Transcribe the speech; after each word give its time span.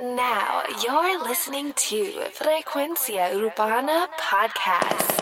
Now 0.00 0.62
you're 0.82 1.22
listening 1.22 1.74
to 1.74 2.24
Frecuencia 2.32 3.28
Urbana 3.36 4.08
Podcast. 4.16 5.20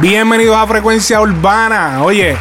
Bienvenidos 0.00 0.56
a 0.56 0.66
Frecuencia 0.66 1.20
Urbana. 1.20 2.02
Oye, 2.02 2.36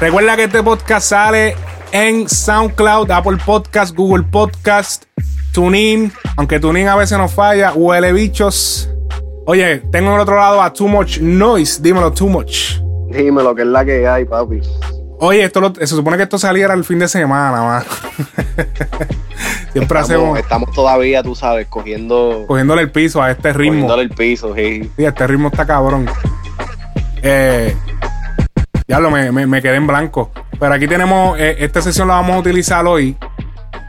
recuerda 0.00 0.36
que 0.36 0.44
este 0.44 0.62
podcast 0.62 1.08
sale 1.08 1.63
en 1.94 2.28
SoundCloud, 2.28 3.08
Apple 3.12 3.38
Podcast, 3.46 3.94
Google 3.94 4.24
Podcast, 4.24 5.04
TuneIn. 5.52 6.12
Aunque 6.36 6.58
TuneIn 6.58 6.88
a 6.88 6.96
veces 6.96 7.16
nos 7.16 7.32
falla, 7.32 7.72
huele 7.72 8.12
bichos. 8.12 8.90
Oye, 9.46 9.78
tengo 9.92 10.12
al 10.12 10.20
otro 10.20 10.34
lado 10.36 10.60
a 10.60 10.72
Too 10.72 10.88
Much 10.88 11.18
Noise. 11.20 11.80
Dímelo, 11.80 12.12
Too 12.12 12.28
Much. 12.28 12.80
Dímelo, 13.10 13.54
que 13.54 13.62
es 13.62 13.68
la 13.68 13.84
que 13.84 14.08
hay, 14.08 14.24
papi. 14.24 14.60
Oye, 15.20 15.44
esto 15.44 15.60
lo- 15.60 15.72
se 15.72 15.86
supone 15.86 16.16
que 16.16 16.24
esto 16.24 16.36
saliera 16.36 16.74
el 16.74 16.82
fin 16.84 16.98
de 16.98 17.06
semana, 17.06 17.62
man. 17.62 17.84
Siempre 19.72 20.00
Estamos, 20.00 20.02
hacemos 20.04 20.38
estamos 20.38 20.72
todavía, 20.72 21.22
tú 21.22 21.34
sabes, 21.36 21.68
cogiendo, 21.68 22.44
cogiéndole 22.48 22.82
el 22.82 22.90
piso 22.90 23.22
a 23.22 23.30
este 23.30 23.52
ritmo. 23.52 23.72
cogiéndole 23.86 24.02
el 24.02 24.10
piso, 24.10 24.52
sí. 24.54 24.90
Sí, 24.96 25.04
este 25.04 25.26
ritmo 25.28 25.48
está 25.48 25.64
cabrón. 25.64 26.06
Eh, 27.22 27.74
diablo, 28.88 29.10
me, 29.12 29.30
me- 29.30 29.46
me 29.46 29.62
quedé 29.62 29.76
en 29.76 29.86
blanco. 29.86 30.30
Pero 30.64 30.76
aquí 30.76 30.88
tenemos, 30.88 31.38
eh, 31.38 31.56
esta 31.58 31.82
sesión 31.82 32.08
la 32.08 32.14
vamos 32.14 32.36
a 32.36 32.38
utilizar 32.38 32.86
hoy 32.86 33.14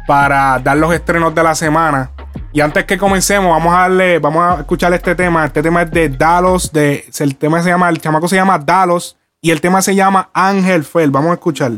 para 0.06 0.60
dar 0.60 0.76
los 0.76 0.94
estrenos 0.94 1.34
de 1.34 1.42
la 1.42 1.56
semana. 1.56 2.12
Y 2.52 2.60
antes 2.60 2.84
que 2.84 2.98
comencemos, 2.98 3.50
vamos 3.50 3.74
a 3.74 3.84
darle, 3.84 4.20
vamos 4.20 4.44
a 4.44 4.60
escuchar 4.60 4.94
este 4.94 5.16
tema. 5.16 5.46
Este 5.46 5.64
tema 5.64 5.84
es 5.84 5.92
de 5.92 6.10
Dalos, 6.10 6.74
de, 6.74 7.06
el 7.18 7.38
tema 7.38 7.64
se 7.64 7.70
llama, 7.70 7.88
el 7.88 8.02
chamaco 8.02 8.28
se 8.28 8.36
llama 8.36 8.60
Dalos 8.60 9.16
y 9.40 9.52
el 9.52 9.62
tema 9.62 9.82
se 9.82 9.96
llama 9.96 10.30
Ángel 10.34 10.84
Fel. 10.84 11.12
Vamos 11.12 11.32
a 11.32 11.34
escuchar. 11.36 11.72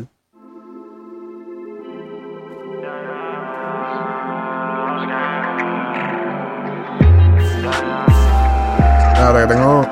Espérate, 9.14 9.42
que 9.42 9.54
tengo. 9.54 9.87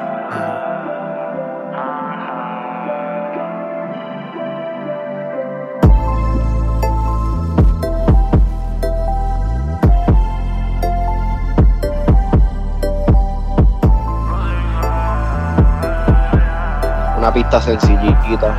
Pista 17.35 17.59
sencillita. 17.59 18.55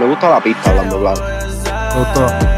Me 0.00 0.04
gusta 0.04 0.28
la 0.28 0.40
pista, 0.40 0.70
hablando 0.70 0.98
claro. 1.00 2.57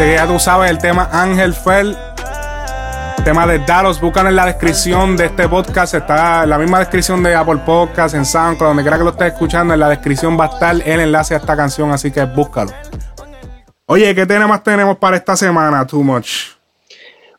Que 0.00 0.14
ya 0.14 0.26
tú 0.26 0.38
sabes 0.38 0.70
el 0.70 0.78
tema 0.78 1.10
Ángel 1.12 1.52
Fel. 1.52 1.94
Tema 3.22 3.46
de 3.46 3.58
Dalos, 3.58 4.00
buscan 4.00 4.28
en 4.28 4.34
la 4.34 4.46
descripción 4.46 5.14
de 5.14 5.26
este 5.26 5.46
podcast. 5.46 5.92
Está 5.92 6.44
en 6.44 6.48
la 6.48 6.56
misma 6.56 6.78
descripción 6.78 7.22
de 7.22 7.34
Apple 7.34 7.58
Podcast, 7.66 8.14
en 8.14 8.24
SoundCloud, 8.24 8.68
donde 8.68 8.82
quiera 8.82 8.96
que 8.96 9.04
lo 9.04 9.10
estés 9.10 9.34
escuchando. 9.34 9.74
En 9.74 9.80
la 9.80 9.90
descripción 9.90 10.40
va 10.40 10.46
a 10.46 10.48
estar 10.48 10.74
el 10.74 11.00
enlace 11.00 11.34
a 11.34 11.36
esta 11.36 11.54
canción, 11.54 11.90
así 11.90 12.10
que 12.10 12.24
búscalo. 12.24 12.72
Oye, 13.84 14.14
¿qué 14.14 14.24
temas 14.24 14.62
tenemos 14.62 14.96
para 14.96 15.18
esta 15.18 15.36
semana? 15.36 15.86
Too 15.86 16.02
much. 16.02 16.52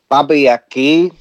Papi, 0.07 0.47
aquí, 0.47 1.11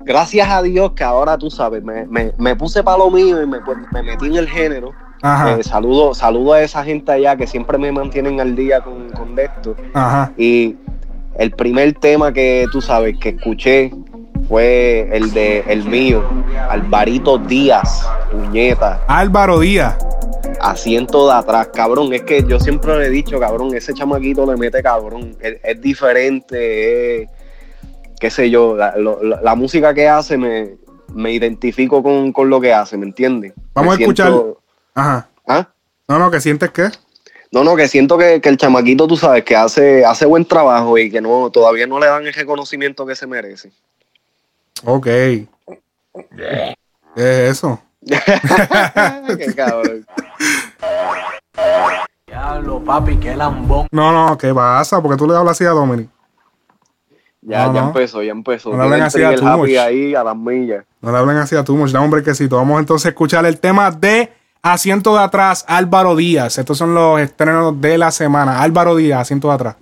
gracias 0.00 0.50
a 0.50 0.60
Dios 0.60 0.92
que 0.92 1.02
ahora 1.02 1.38
tú 1.38 1.50
sabes, 1.50 1.82
me, 1.82 2.04
me, 2.04 2.34
me 2.36 2.54
puse 2.56 2.82
para 2.82 2.98
lo 2.98 3.10
mío 3.10 3.40
y 3.40 3.46
me 3.46 3.58
metí 4.02 4.26
en 4.26 4.36
el 4.36 4.50
género. 4.50 4.92
Eh, 5.24 5.62
saludo, 5.62 6.14
saludo 6.14 6.54
a 6.54 6.62
esa 6.62 6.82
gente 6.84 7.12
allá 7.12 7.36
que 7.36 7.46
siempre 7.46 7.78
me 7.78 7.92
mantienen 7.92 8.40
al 8.40 8.56
día 8.56 8.80
con, 8.80 9.08
con 9.10 9.38
esto. 9.38 9.76
ajá. 9.94 10.32
Y 10.36 10.76
el 11.38 11.50
primer 11.52 11.94
tema 11.94 12.32
que 12.32 12.66
tú 12.72 12.80
sabes 12.82 13.16
que 13.18 13.30
escuché 13.30 13.92
fue 14.48 15.08
el 15.12 15.32
de 15.32 15.60
el 15.68 15.84
mío, 15.84 16.22
Alvarito 16.68 17.38
Díaz, 17.38 18.06
puñeta, 18.30 19.00
Álvaro 19.06 19.60
Díaz. 19.60 19.96
asiento 20.60 21.28
de 21.28 21.34
atrás, 21.34 21.68
cabrón. 21.72 22.12
Es 22.12 22.22
que 22.22 22.44
yo 22.46 22.58
siempre 22.60 22.98
le 22.98 23.06
he 23.06 23.10
dicho, 23.10 23.38
cabrón, 23.40 23.74
ese 23.74 23.94
chamaquito 23.94 24.44
le 24.50 24.56
mete 24.58 24.82
cabrón. 24.82 25.36
Es, 25.40 25.56
es 25.62 25.80
diferente, 25.80 27.22
es, 27.22 27.30
qué 28.20 28.28
sé 28.30 28.50
yo, 28.50 28.76
la, 28.76 28.96
lo- 28.96 29.22
la- 29.22 29.40
la 29.40 29.54
música 29.54 29.94
que 29.94 30.08
hace 30.08 30.36
me, 30.36 30.74
me 31.14 31.32
identifico 31.32 32.02
con, 32.02 32.32
con 32.32 32.50
lo 32.50 32.60
que 32.60 32.72
hace, 32.74 32.96
¿me 32.98 33.06
entiendes? 33.06 33.52
Vamos 33.74 33.96
Me 33.98 34.04
a 34.04 34.06
escuchar- 34.06 34.28
siento- 34.32 34.61
Ajá. 34.94 35.28
¿Ah? 35.46 35.68
No, 36.08 36.18
no, 36.18 36.30
¿qué 36.30 36.40
sientes 36.40 36.70
qué? 36.70 36.90
No, 37.50 37.64
no, 37.64 37.76
que 37.76 37.86
siento 37.88 38.16
que, 38.16 38.40
que 38.40 38.48
el 38.48 38.56
chamaquito, 38.56 39.06
tú 39.06 39.16
sabes, 39.16 39.44
que 39.44 39.54
hace, 39.56 40.04
hace 40.04 40.24
buen 40.26 40.44
trabajo 40.44 40.96
y 40.98 41.10
que 41.10 41.20
no 41.20 41.50
todavía 41.50 41.86
no 41.86 41.98
le 42.00 42.06
dan 42.06 42.26
el 42.26 42.32
reconocimiento 42.32 43.04
que 43.06 43.14
se 43.14 43.26
merece. 43.26 43.70
Ok. 44.84 45.04
¿Qué 45.06 45.46
es 47.14 47.50
eso? 47.50 47.80
Qué 48.06 49.54
cabrón. 49.54 50.06
Diablo, 52.26 52.82
papi, 52.82 53.16
qué 53.18 53.36
lambón. 53.36 53.86
No, 53.90 54.12
no, 54.12 54.38
¿qué 54.38 54.54
pasa? 54.54 55.00
Porque 55.02 55.16
tú 55.18 55.26
le 55.28 55.36
hablas 55.36 55.52
así 55.52 55.64
a 55.64 55.70
Dominic. 55.70 56.08
Ya, 57.42 57.66
No, 57.66 57.74
ya 57.74 57.80
no. 57.82 57.86
empezó, 57.88 58.22
ya 58.22 58.32
empezó. 58.32 58.70
No 58.70 58.76
le 58.78 58.82
hablen 58.84 59.02
así 59.02 59.22
a 59.22 59.32
Much. 59.56 59.70
ahí 59.76 60.14
a 60.14 60.24
las 60.24 60.36
millas. 60.36 60.84
No 61.00 61.12
le 61.12 61.18
hablen 61.18 61.36
así 61.36 61.54
a 61.56 61.64
tu 61.64 61.76
much, 61.76 61.90
dame 61.90 62.04
un 62.06 62.10
brequecito. 62.10 62.56
Vamos 62.56 62.78
entonces 62.80 63.06
a 63.06 63.08
escuchar 63.10 63.44
el 63.44 63.58
tema 63.58 63.90
de 63.90 64.32
Asiento 64.64 65.14
de 65.16 65.24
Atrás, 65.24 65.64
Álvaro 65.66 66.14
Díaz. 66.14 66.56
Estos 66.56 66.78
son 66.78 66.94
los 66.94 67.20
estrenos 67.20 67.80
de 67.80 67.98
la 67.98 68.12
semana. 68.12 68.62
Álvaro 68.62 68.94
Díaz, 68.94 69.22
Asiento 69.22 69.48
de 69.48 69.54
Atrás. 69.54 69.76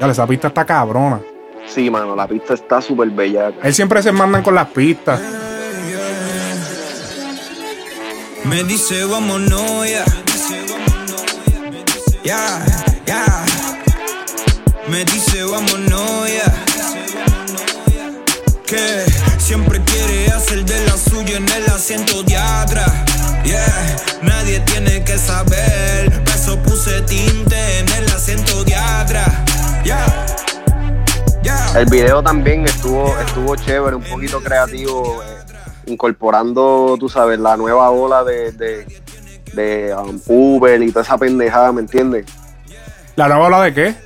Dale, 0.00 0.12
esa 0.12 0.26
pista 0.26 0.48
está 0.48 0.64
cabrona. 0.64 1.20
Sí, 1.68 1.88
mano, 1.88 2.16
la 2.16 2.26
pista 2.26 2.54
está 2.54 2.80
súper 2.80 3.08
bella. 3.10 3.52
Él 3.62 3.72
siempre 3.72 4.02
se 4.02 4.10
mandan 4.10 4.42
con 4.42 4.56
las 4.56 4.66
pistas. 4.66 5.20
Me 8.42 8.64
dice 8.64 9.04
vámonos 9.04 9.88
ya. 9.88 10.04
Ya, 12.24 12.66
ya. 13.06 13.44
Me 14.88 15.04
dice 15.04 15.44
vámonos 15.44 16.28
ya. 16.28 16.52
Que 18.66 19.13
siempre 19.44 19.78
quiere 19.84 20.32
hacer 20.32 20.64
de 20.64 20.86
la 20.86 20.96
suya 20.96 21.36
en 21.36 21.46
el 21.46 21.66
asiento 21.66 22.22
de 22.22 22.34
atrás. 22.34 22.90
Yeah, 23.44 23.96
nadie 24.22 24.60
tiene 24.60 25.04
que 25.04 25.18
saber. 25.18 26.24
Por 26.24 26.34
eso 26.34 26.58
puse 26.62 27.02
tinte 27.02 27.78
en 27.78 27.88
el 27.90 28.06
asiento 28.06 28.64
de 28.64 28.74
atrás. 28.74 29.28
Yeah, 29.84 30.26
yeah. 31.42 31.78
El 31.78 31.84
video 31.90 32.22
también 32.22 32.64
estuvo, 32.64 33.14
estuvo 33.18 33.54
chévere, 33.56 33.96
un 33.96 34.04
poquito 34.04 34.40
creativo, 34.40 35.22
eh, 35.22 35.92
incorporando, 35.92 36.96
tú 36.98 37.10
sabes, 37.10 37.38
la 37.38 37.58
nueva 37.58 37.90
ola 37.90 38.24
de, 38.24 38.50
de, 38.52 38.86
de 39.52 39.94
um, 39.94 40.18
Uber 40.26 40.82
y 40.82 40.90
toda 40.90 41.02
esa 41.02 41.18
pendejada, 41.18 41.70
¿me 41.70 41.82
entiendes? 41.82 42.24
¿La 43.14 43.28
nueva 43.28 43.48
ola 43.48 43.62
de 43.64 43.74
qué? 43.74 44.03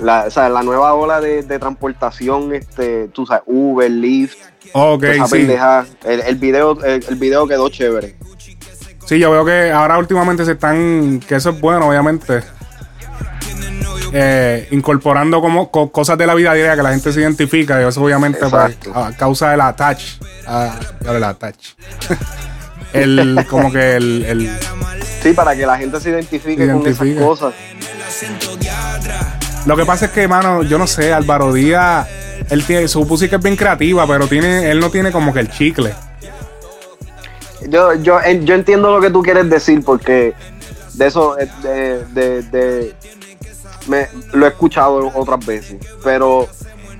La, 0.00 0.24
o 0.26 0.30
sea, 0.30 0.48
la 0.48 0.62
nueva 0.62 0.94
ola 0.94 1.20
de, 1.20 1.42
de 1.42 1.58
transportación, 1.58 2.54
este, 2.54 3.08
tú 3.08 3.26
sabes, 3.26 3.42
Uber, 3.46 3.90
Lyft, 3.90 4.36
Ok, 4.72 5.00
toda 5.00 5.14
esa 5.14 5.26
sí. 5.26 5.48
El, 6.04 6.20
el 6.20 6.36
video, 6.36 6.82
el, 6.84 7.04
el 7.08 7.14
video 7.16 7.46
quedó 7.48 7.68
chévere. 7.68 8.16
Sí, 9.06 9.18
yo 9.18 9.30
veo 9.30 9.44
que 9.44 9.70
ahora 9.72 9.98
últimamente 9.98 10.44
se 10.44 10.52
están, 10.52 11.20
que 11.26 11.36
eso 11.36 11.50
es 11.50 11.60
bueno, 11.60 11.88
obviamente. 11.88 12.42
eh, 14.12 14.68
incorporando 14.70 15.40
como 15.40 15.70
co- 15.70 15.90
cosas 15.90 16.16
de 16.16 16.26
la 16.26 16.34
vida 16.34 16.54
diaria 16.54 16.76
que 16.76 16.82
la 16.82 16.90
gente 16.90 17.12
se 17.12 17.20
identifica 17.20 17.80
y 17.82 17.86
eso 17.86 18.02
obviamente 18.02 18.38
pues, 18.38 18.52
Exacto. 18.52 18.94
a 18.94 19.12
causa 19.12 19.50
del 19.50 19.60
attach 19.60 20.02
ya 20.46 20.78
el 21.14 21.24
attach 21.24 21.56
el 22.94 23.44
como 23.50 23.70
que 23.70 23.96
el, 23.96 24.24
el- 24.24 24.50
Sí, 25.22 25.32
para 25.34 25.54
que 25.56 25.66
la 25.66 25.76
gente 25.76 26.00
se 26.00 26.08
identifique, 26.10 26.64
Se 26.64 26.72
con 26.72 26.82
identifique. 26.82 27.16
esas 27.16 27.24
cosas. 27.26 27.54
Lo 29.66 29.76
que 29.76 29.84
pasa 29.84 30.06
es 30.06 30.10
que 30.12 30.26
mano 30.28 30.62
yo 30.62 30.78
no 30.78 30.86
sé 30.86 31.12
Álvaro 31.12 31.52
Díaz 31.52 32.06
Él 32.50 32.64
tiene, 32.64 32.88
su 32.88 33.04
música 33.04 33.36
es 33.36 33.42
bien 33.42 33.56
creativa, 33.56 34.06
pero 34.06 34.26
tiene, 34.26 34.70
él 34.70 34.80
no 34.80 34.90
tiene 34.90 35.12
como 35.12 35.32
que 35.34 35.40
el 35.40 35.50
chicle. 35.50 35.92
Yo, 37.68 37.94
yo, 37.94 38.20
yo 38.44 38.54
entiendo 38.54 38.92
lo 38.92 39.00
que 39.00 39.10
tú 39.10 39.22
quieres 39.22 39.50
decir 39.50 39.84
porque 39.84 40.32
de 40.94 41.06
eso, 41.06 41.36
eh, 41.38 41.48
de, 41.62 42.04
de, 42.14 42.42
de- 42.42 42.94
me, 43.88 44.06
lo 44.32 44.46
he 44.46 44.48
escuchado 44.48 45.10
otras 45.14 45.44
veces, 45.44 45.76
pero 46.04 46.46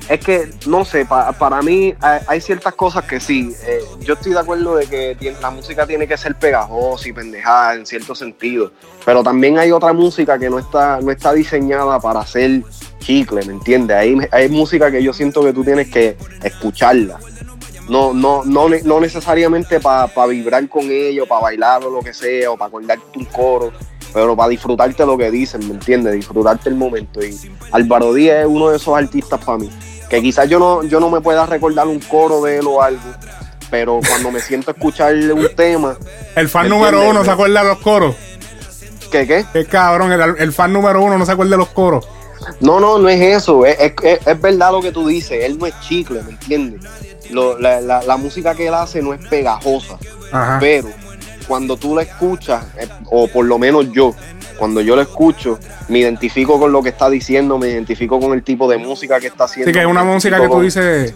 es 0.08 0.20
que, 0.20 0.50
no 0.66 0.84
sé, 0.84 1.04
pa- 1.04 1.32
para 1.32 1.60
mí 1.62 1.94
hay, 2.26 2.40
ciertas 2.40 2.74
cosas 2.74 3.04
que 3.04 3.20
sí, 3.20 3.54
eh, 3.66 3.80
yo 4.00 4.14
estoy 4.14 4.32
de 4.32 4.38
acuerdo 4.38 4.76
de 4.76 4.86
que 4.86 5.36
la 5.40 5.50
música 5.50 5.86
tiene 5.86 6.06
que 6.06 6.16
ser 6.16 6.34
pegajosa 6.34 7.08
y 7.08 7.12
pendejada 7.12 7.74
en 7.74 7.86
cierto 7.86 8.14
sentido, 8.14 8.72
pero 9.04 9.22
también 9.22 9.58
hay 9.58 9.70
otra 9.72 9.92
música 9.92 10.38
que 10.38 10.48
no 10.48 10.58
está, 10.58 11.00
no 11.00 11.10
está 11.10 11.32
diseñada 11.32 12.00
para 12.00 12.20
hacer 12.20 12.62
chicle, 13.00 13.44
¿me 13.44 13.52
entiendes? 13.52 13.96
Hay, 13.96 14.16
hay 14.30 14.48
música 14.48 14.90
que 14.90 15.02
yo 15.02 15.12
siento 15.12 15.42
que 15.42 15.52
tú 15.52 15.62
tienes 15.64 15.90
que 15.90 16.16
escucharla 16.42 17.18
no, 17.88 18.12
no, 18.12 18.44
no, 18.44 18.68
no 18.68 19.00
necesariamente 19.00 19.80
para 19.80 20.26
vibrar 20.26 20.68
con 20.68 20.90
ellos, 20.90 21.26
para 21.26 21.40
bailar 21.40 21.84
o 21.84 21.90
lo 21.90 22.00
que 22.00 22.12
sea, 22.12 22.50
o 22.50 22.56
para 22.56 22.68
acordarte 22.68 23.18
un 23.18 23.24
coro, 23.24 23.72
pero 24.12 24.36
para 24.36 24.50
disfrutarte 24.50 25.06
lo 25.06 25.16
que 25.16 25.30
dicen, 25.30 25.66
¿me 25.66 25.74
entiendes? 25.74 26.12
Disfrutarte 26.14 26.68
el 26.68 26.74
momento. 26.74 27.24
Y 27.24 27.34
Álvaro 27.72 28.12
Díaz 28.12 28.40
es 28.40 28.46
uno 28.46 28.70
de 28.70 28.76
esos 28.76 28.94
artistas 28.96 29.42
para 29.42 29.58
mí, 29.58 29.70
que 30.08 30.22
quizás 30.22 30.48
yo 30.48 30.58
no, 30.58 30.82
yo 30.84 31.00
no 31.00 31.10
me 31.10 31.20
pueda 31.20 31.46
recordar 31.46 31.86
un 31.86 32.00
coro 32.00 32.42
de 32.42 32.58
él 32.58 32.66
o 32.66 32.82
algo, 32.82 33.00
pero 33.70 34.00
cuando 34.08 34.30
me 34.30 34.40
siento 34.40 34.70
a 34.70 34.74
escuchar 34.74 35.14
un 35.14 35.48
tema, 35.54 35.96
El 36.34 36.48
fan 36.48 36.64
¿Me 36.64 36.70
número 36.70 37.08
uno 37.08 37.24
se 37.24 37.30
acuerda 37.30 37.62
de 37.62 37.68
los 37.68 37.78
coros. 37.78 38.14
¿qué 39.10 39.26
qué? 39.26 39.44
Qué 39.52 39.64
cabrón, 39.66 40.12
el, 40.12 40.20
el 40.38 40.52
fan 40.52 40.72
número 40.72 41.02
uno 41.02 41.16
no 41.18 41.24
se 41.26 41.32
acuerda 41.32 41.52
de 41.52 41.56
los 41.58 41.68
coros. 41.68 42.06
No, 42.60 42.78
no, 42.80 42.98
no 42.98 43.08
es 43.08 43.20
eso. 43.20 43.66
Es, 43.66 43.76
es- 44.02 44.20
es- 44.26 44.40
verdad 44.40 44.70
lo 44.72 44.80
que 44.80 44.92
tú 44.92 45.06
dices. 45.06 45.44
Él 45.44 45.58
no 45.58 45.66
es 45.66 45.74
chicle, 45.80 46.22
¿me 46.22 46.30
entiendes? 46.30 46.80
Lo- 47.30 47.58
la, 47.58 47.80
la- 47.80 48.02
la 48.02 48.16
música 48.16 48.54
que 48.54 48.68
él 48.68 48.74
hace 48.74 49.02
no 49.02 49.12
es 49.12 49.26
pegajosa. 49.28 49.98
Ajá. 50.32 50.58
Pero 50.60 50.88
cuando 51.46 51.76
tú 51.76 51.96
la 51.96 52.02
escuchas, 52.02 52.64
eh, 52.78 52.88
o 53.10 53.26
por 53.28 53.44
lo 53.46 53.58
menos 53.58 53.90
yo, 53.92 54.14
cuando 54.58 54.80
yo 54.80 54.96
la 54.96 55.02
escucho, 55.02 55.58
me 55.88 56.00
identifico 56.00 56.58
con 56.58 56.72
lo 56.72 56.82
que 56.82 56.90
está 56.90 57.08
diciendo, 57.08 57.56
me 57.58 57.68
identifico 57.68 58.18
con 58.20 58.32
el 58.32 58.42
tipo 58.42 58.68
de 58.68 58.76
música 58.76 59.18
que 59.20 59.28
está 59.28 59.44
haciendo. 59.44 59.70
Así 59.70 59.72
que 59.72 59.80
es 59.80 59.86
una 59.86 60.04
música 60.04 60.40
que 60.40 60.48
tú 60.48 60.60
dices. 60.60 61.14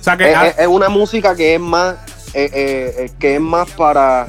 O 0.00 0.02
sea 0.02 0.16
que. 0.16 0.32
Es, 0.58 0.66
una 0.66 0.88
música 0.88 1.36
que 1.36 1.54
es 1.54 1.60
más, 1.60 1.94
eh, 2.34 2.50
eh, 2.52 2.94
eh, 2.98 3.10
que 3.18 3.34
es 3.36 3.40
más 3.40 3.70
para, 3.70 4.26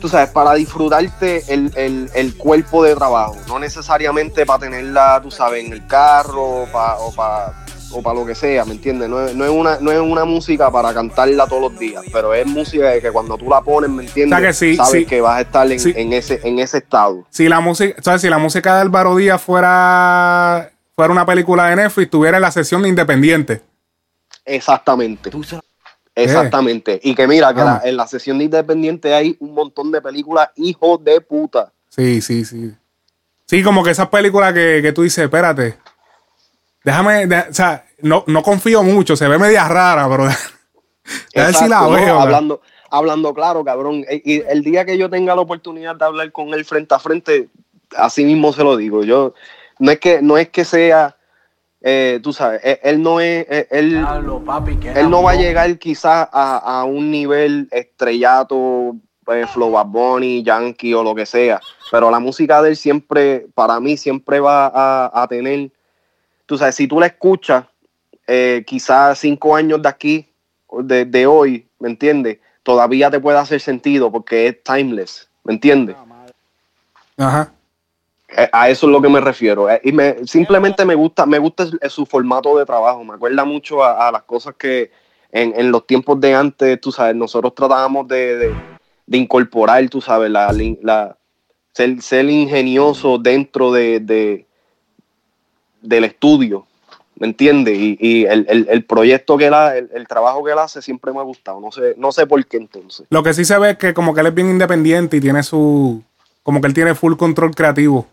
tú 0.00 0.08
sabes, 0.08 0.28
para 0.30 0.54
disfrutarte 0.54 1.44
el, 1.48 1.70
el- 1.76 2.10
el 2.14 2.36
cuerpo 2.36 2.82
de 2.84 2.94
trabajo, 2.94 3.36
no 3.48 3.58
necesariamente 3.58 4.44
para 4.44 4.58
tenerla, 4.60 5.20
tú 5.22 5.30
sabes, 5.30 5.64
en 5.64 5.72
el 5.72 5.86
carro 5.86 6.62
o 6.62 6.66
para 6.66 6.96
o 6.98 7.12
pa- 7.14 7.63
o 7.94 8.02
pa 8.02 8.12
lo 8.12 8.26
que 8.26 8.34
sea, 8.34 8.64
¿me 8.64 8.72
entiendes? 8.72 9.08
No 9.08 9.20
es, 9.24 9.34
no, 9.34 9.44
es 9.44 9.50
una, 9.50 9.78
no 9.80 9.90
es 9.92 10.00
una 10.00 10.24
música 10.24 10.70
para 10.70 10.92
cantarla 10.92 11.46
todos 11.46 11.62
los 11.72 11.78
días, 11.78 12.02
pero 12.12 12.34
es 12.34 12.46
música 12.46 12.90
de 12.90 13.00
que 13.00 13.10
cuando 13.10 13.36
tú 13.38 13.48
la 13.48 13.60
pones, 13.60 13.88
¿me 13.90 14.04
entiendes? 14.04 14.36
O 14.36 14.40
sea 14.40 14.48
que 14.48 14.54
sí, 14.54 14.76
sabes 14.76 14.92
sí. 14.92 15.06
que 15.06 15.20
vas 15.20 15.38
a 15.38 15.40
estar 15.42 15.70
en, 15.70 15.78
Sí. 15.80 15.92
en 15.96 16.12
ese, 16.12 16.40
en 16.44 16.58
ese 16.58 16.78
estado. 16.78 17.24
si 17.30 17.48
la 17.48 17.60
música, 17.60 18.00
¿sabes? 18.02 18.20
Si 18.22 18.28
la 18.28 18.38
música 18.38 18.74
de 18.74 18.80
Álvaro 18.82 19.16
Díaz 19.16 19.40
fuera, 19.40 20.70
fuera 20.96 21.12
una 21.12 21.24
película 21.26 21.68
de 21.68 21.76
Netflix, 21.76 22.10
tuviera 22.10 22.38
la 22.40 22.50
sesión 22.50 22.82
de 22.82 22.88
Independiente. 22.88 23.62
Exactamente. 24.44 25.30
Exactamente. 26.14 27.00
Y 27.02 27.14
que 27.14 27.26
mira, 27.26 27.52
que 27.54 27.60
la- 27.60 27.80
en 27.84 27.96
la 27.96 28.06
sesión 28.06 28.38
de 28.38 28.44
Independiente 28.44 29.14
hay 29.14 29.36
un 29.40 29.54
montón 29.54 29.90
de 29.90 30.00
películas, 30.00 30.48
hijos 30.56 31.02
de 31.02 31.20
puta. 31.20 31.72
Sí, 31.88 32.20
sí, 32.20 32.44
sí. 32.44 32.72
Sí, 33.46 33.62
como 33.62 33.82
que 33.84 33.90
esas 33.90 34.08
películas 34.08 34.52
que, 34.54 34.80
que 34.82 34.92
tú 34.92 35.02
dices, 35.02 35.24
espérate. 35.24 35.76
Déjame, 36.84 37.26
de- 37.26 37.46
o 37.50 37.54
sea, 37.54 37.84
no, 38.02 38.24
no 38.26 38.42
confío 38.42 38.82
mucho, 38.82 39.16
se 39.16 39.26
ve 39.26 39.38
media 39.38 39.66
rara, 39.68 40.06
pero 40.08 40.24
a 40.24 41.46
ver 41.46 41.54
si 41.54 41.68
la 41.68 41.86
veo. 41.88 42.20
hablando, 42.20 42.60
hablando 42.90 43.34
claro, 43.34 43.64
cabrón. 43.64 44.04
E- 44.08 44.22
Y 44.24 44.42
el 44.48 44.62
día 44.62 44.84
que 44.84 44.98
yo 44.98 45.08
tenga 45.10 45.34
la 45.34 45.40
oportunidad 45.42 45.96
de 45.96 46.04
hablar 46.04 46.30
con 46.32 46.52
él 46.54 46.64
frente 46.64 46.94
a 46.94 46.98
frente, 46.98 47.48
así 47.96 48.24
mismo 48.24 48.52
se 48.52 48.62
lo 48.62 48.76
digo. 48.76 49.02
Yo 49.02 49.34
no 49.78 49.90
es 49.90 49.98
que 49.98 50.20
no 50.22 50.36
es 50.36 50.50
que 50.50 50.64
sea, 50.64 51.16
eh, 51.80 52.20
tú 52.22 52.32
sabes, 52.32 52.60
él, 52.62 52.78
él 52.82 53.02
no 53.02 53.18
es, 53.20 53.46
él, 53.70 54.06
papi, 54.44 54.78
él 54.94 55.10
no 55.10 55.22
va 55.22 55.32
a 55.32 55.36
llegar 55.36 55.78
quizás 55.78 56.28
a, 56.32 56.80
a 56.80 56.84
un 56.84 57.10
nivel 57.10 57.68
estrellato, 57.70 58.96
eh, 59.32 59.44
Flow 59.52 59.70
Bad 59.72 59.86
Bunny, 59.86 60.42
Yankee 60.42 60.92
o 60.94 61.02
lo 61.02 61.14
que 61.14 61.24
sea. 61.26 61.60
Pero 61.90 62.10
la 62.10 62.18
música 62.20 62.60
de 62.62 62.70
él 62.70 62.76
siempre, 62.76 63.46
para 63.54 63.80
mí, 63.80 63.96
siempre 63.96 64.40
va 64.40 64.66
a, 64.66 65.22
a 65.22 65.28
tener, 65.28 65.70
tú 66.46 66.58
sabes, 66.58 66.74
si 66.74 66.86
tú 66.86 67.00
la 67.00 67.06
escuchas, 67.06 67.64
eh, 68.26 68.64
quizás 68.66 69.18
cinco 69.18 69.54
años 69.54 69.82
de 69.82 69.88
aquí, 69.88 70.28
de, 70.78 71.04
de 71.04 71.26
hoy, 71.26 71.66
¿me 71.78 71.88
entiendes? 71.88 72.38
Todavía 72.62 73.10
te 73.10 73.20
puede 73.20 73.38
hacer 73.38 73.60
sentido 73.60 74.10
porque 74.10 74.46
es 74.48 74.62
timeless, 74.62 75.28
¿me 75.44 75.52
entiendes? 75.54 75.96
Ajá. 77.16 77.52
Eh, 78.36 78.48
A 78.52 78.68
eso 78.70 78.86
es 78.86 78.92
lo 78.92 79.00
que 79.02 79.08
me 79.08 79.20
refiero. 79.20 79.70
Eh, 79.70 79.80
Y 79.84 79.92
me, 79.92 80.26
simplemente 80.26 80.84
me 80.84 80.94
gusta, 80.94 81.26
me 81.26 81.38
gusta 81.38 81.66
su- 81.88 82.06
formato 82.06 82.56
de 82.58 82.64
trabajo. 82.64 83.04
Me 83.04 83.14
acuerda 83.14 83.44
mucho 83.44 83.84
a, 83.84 84.08
a 84.08 84.12
las 84.12 84.22
cosas 84.24 84.54
que 84.56 84.90
en, 85.30 85.52
en 85.56 85.70
los 85.70 85.86
tiempos 85.86 86.18
de 86.20 86.34
antes, 86.34 86.80
tú 86.80 86.90
sabes, 86.90 87.14
nosotros 87.14 87.54
tratábamos 87.54 88.08
de, 88.08 88.36
de- 88.38 88.54
de 89.06 89.18
incorporar, 89.18 89.86
tú 89.90 90.00
sabes, 90.00 90.30
la, 90.30 90.50
la- 90.82 91.16
ser, 91.74 92.00
ser 92.00 92.28
ingenioso 92.30 93.18
dentro 93.18 93.70
de, 93.70 94.00
de- 94.00 94.46
del 95.84 96.04
estudio. 96.04 96.66
¿Me 97.16 97.28
entiendes? 97.28 97.78
Y, 97.78 97.96
y 98.00 98.24
el, 98.24 98.44
el- 98.48 98.66
el 98.68 98.84
proyecto 98.84 99.36
que 99.38 99.46
él 99.46 99.54
ha- 99.54 99.76
el, 99.76 99.88
el 99.94 100.08
trabajo 100.08 100.42
que 100.42 100.50
él 100.50 100.58
hace 100.58 100.82
siempre 100.82 101.12
me 101.12 101.20
ha 101.20 101.22
gustado. 101.22 101.60
No 101.60 101.70
sé, 101.70 101.94
no 101.96 102.10
sé 102.10 102.26
por 102.26 102.44
qué 102.44 102.56
entonces. 102.56 103.06
Lo 103.10 103.22
que 103.22 103.32
sí 103.32 103.44
se 103.44 103.56
ve 103.58 103.70
es 103.70 103.78
que 103.78 103.94
como 103.94 104.12
que 104.14 104.20
él 104.20 104.26
es 104.26 104.34
bien 104.34 104.50
independiente 104.50 105.16
y 105.16 105.20
tiene 105.20 105.42
su... 105.44 106.02
Como 106.42 106.60
que 106.60 106.66
él 106.66 106.74
tiene 106.74 106.94
full 106.96 107.14
control 107.16 107.54
creativo. 107.54 108.06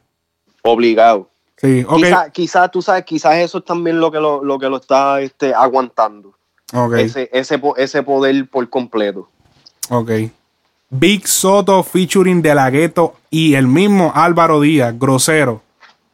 Obligado. 0.61 1.27
Sí, 1.57 1.83
ok. 1.87 1.95
Quizás, 1.97 2.31
quizá, 2.31 2.67
tú 2.69 2.81
sabes, 2.81 3.03
quizás 3.05 3.35
eso 3.37 3.57
es 3.59 3.65
también 3.65 3.99
lo 3.99 4.11
que 4.11 4.19
lo, 4.19 4.43
lo 4.43 4.59
que 4.59 4.69
lo 4.69 4.77
está 4.77 5.19
este, 5.21 5.53
aguantando. 5.53 6.33
ok, 6.73 6.93
ese, 6.93 7.29
ese, 7.33 7.59
ese 7.77 8.03
poder 8.03 8.47
por 8.49 8.69
completo. 8.69 9.27
ok. 9.89 10.11
Big 10.93 11.25
Soto 11.27 11.81
featuring 11.83 12.41
De 12.41 12.53
La 12.53 12.69
Ghetto 12.69 13.15
y 13.29 13.53
el 13.55 13.65
mismo 13.67 14.11
Álvaro 14.13 14.59
Díaz, 14.59 14.93
grosero. 14.99 15.61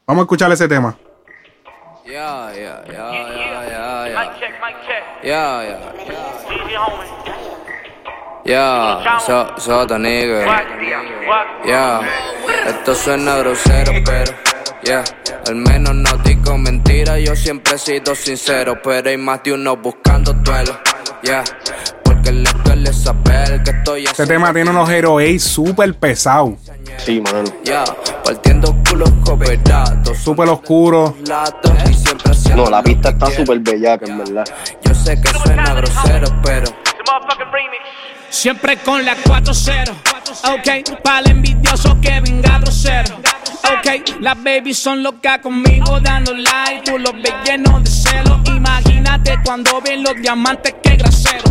Vamos 0.06 0.21
a 0.21 0.25
escuchar 0.25 0.51
ese 0.51 0.68
tema. 0.68 0.98
Yeah, 2.07 2.54
yeah, 2.56 2.83
yeah, 2.88 3.12
yeah, 3.12 3.68
yeah, 3.68 4.04
Mic 4.07 4.15
yeah. 4.15 4.39
check, 4.39 4.54
mic 4.63 4.75
check. 4.88 5.04
Yeah, 5.24 5.62
yeah. 5.68 5.92
Easy, 6.48 6.75
homie. 6.80 7.07
Yeah, 8.45 9.19
so, 9.19 9.52
sota 9.59 9.97
nigga. 9.99 10.45
What? 10.47 10.64
What? 11.28 11.68
Yeah, 11.68 11.99
esto 12.66 12.95
suena 12.95 13.35
grosero, 13.40 13.92
pero 14.06 14.33
yeah, 14.83 15.04
al 15.47 15.56
menos 15.56 15.95
no 15.95 16.18
digo 16.23 16.57
mentira. 16.57 17.19
Yo 17.19 17.35
siempre 17.35 17.76
he 17.76 17.78
sido 17.78 18.16
sincero, 18.16 18.81
pero 18.81 19.09
hay 19.09 19.18
más 19.18 19.44
de 19.44 19.52
uno 19.52 19.76
buscando 19.76 20.31
duelo. 20.31 20.80
Yeah, 21.23 21.44
porque 22.06 22.31
le 22.31 22.49
duele 22.64 22.94
saber 22.94 23.64
que 23.64 23.71
estoy 23.71 24.06
Este 24.06 24.26
tema 24.26 24.54
tiene 24.54 24.69
unos 24.69 24.90
Hero 24.90 25.16
8 25.16 25.40
súper 25.40 25.94
pesados, 25.95 26.54
Sí, 26.97 27.21
mano. 27.21 27.44
Yeah, 27.63 27.85
partiendo 28.23 28.75
culos 28.89 29.11
cooperados. 29.23 30.18
súper 30.18 30.49
haciendo 32.25 32.63
No, 32.66 32.69
la 32.69 32.83
pista 32.83 33.09
está 33.09 33.31
súper 33.31 33.59
bellaca, 33.59 34.06
en 34.06 34.18
verdad. 34.18 34.45
Yo 34.83 34.94
sé 34.94 35.19
que 35.21 35.30
suena 35.30 35.73
grosero, 35.73 36.27
pero. 36.44 36.68
Siempre 38.30 38.77
con 38.77 39.06
la 39.06 39.16
4-0. 39.16 39.92
Ok, 40.51 41.01
para 41.01 41.19
el 41.19 41.31
envidioso 41.31 41.97
que 42.01 42.19
venga 42.19 42.59
grosero. 42.59 43.16
Ok, 43.16 44.19
las 44.19 44.42
babies 44.44 44.77
son 44.77 45.01
locas 45.04 45.39
conmigo 45.39 45.99
dando 46.01 46.33
like. 46.33 46.81
Tú 46.85 46.97
los 46.97 47.13
ves 47.13 47.33
llenos 47.45 47.83
de 47.83 47.89
celo. 47.89 48.42
Imagínate 48.45 49.39
cuando 49.45 49.81
ven 49.81 50.04
los 50.04 50.16
diamantes 50.16 50.75
que 50.81 50.95
grasero. 50.97 51.44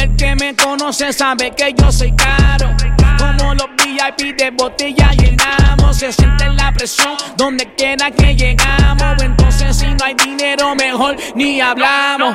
El 0.00 0.16
que 0.16 0.34
me 0.36 0.56
conoce 0.56 1.12
sabe 1.12 1.50
que 1.50 1.74
yo 1.76 1.92
soy 1.92 2.12
caro. 2.12 2.74
Como 3.18 3.54
los 3.54 3.68
VIP 3.76 4.36
de 4.38 4.50
botella 4.50 5.10
llenamos. 5.12 5.98
Se 5.98 6.10
siente 6.12 6.48
la 6.48 6.72
presión 6.72 7.14
donde 7.36 7.66
quiera 7.74 8.10
que 8.10 8.34
llegamos. 8.34 9.22
Entonces, 9.22 9.76
si 9.76 9.86
no 9.86 10.04
hay 10.04 10.14
dinero, 10.14 10.74
mejor 10.74 11.16
ni 11.34 11.60
hablamos. 11.60 12.34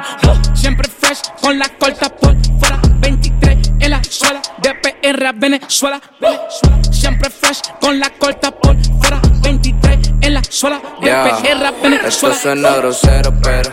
Siempre 0.53 0.87
fresh 0.87 1.21
con 1.41 1.57
las 1.57 1.69
cortas 1.71 2.11
por 2.11 2.35
fuera. 2.59 2.79
23 2.99 3.71
en 3.79 3.89
la 3.89 4.03
suela 4.03 4.41
de 4.85 5.13
PR 5.13 5.33
Venezuela. 5.35 6.01
Venezuela. 6.19 6.81
Siempre 6.91 7.29
fresh 7.29 7.61
con 7.81 7.99
las 7.99 8.11
cortas 8.11 8.51
por 8.53 8.75
fuera. 8.99 9.21
23 9.41 10.11
en 10.21 10.33
la 10.33 10.43
suela 10.43 10.81
de 11.01 11.05
Yeah, 11.05 11.23
PR 11.23 11.65
esto 11.65 11.81
Venezuela. 11.83 12.35
suena 12.35 12.75
grosero, 12.77 13.33
pero 13.43 13.69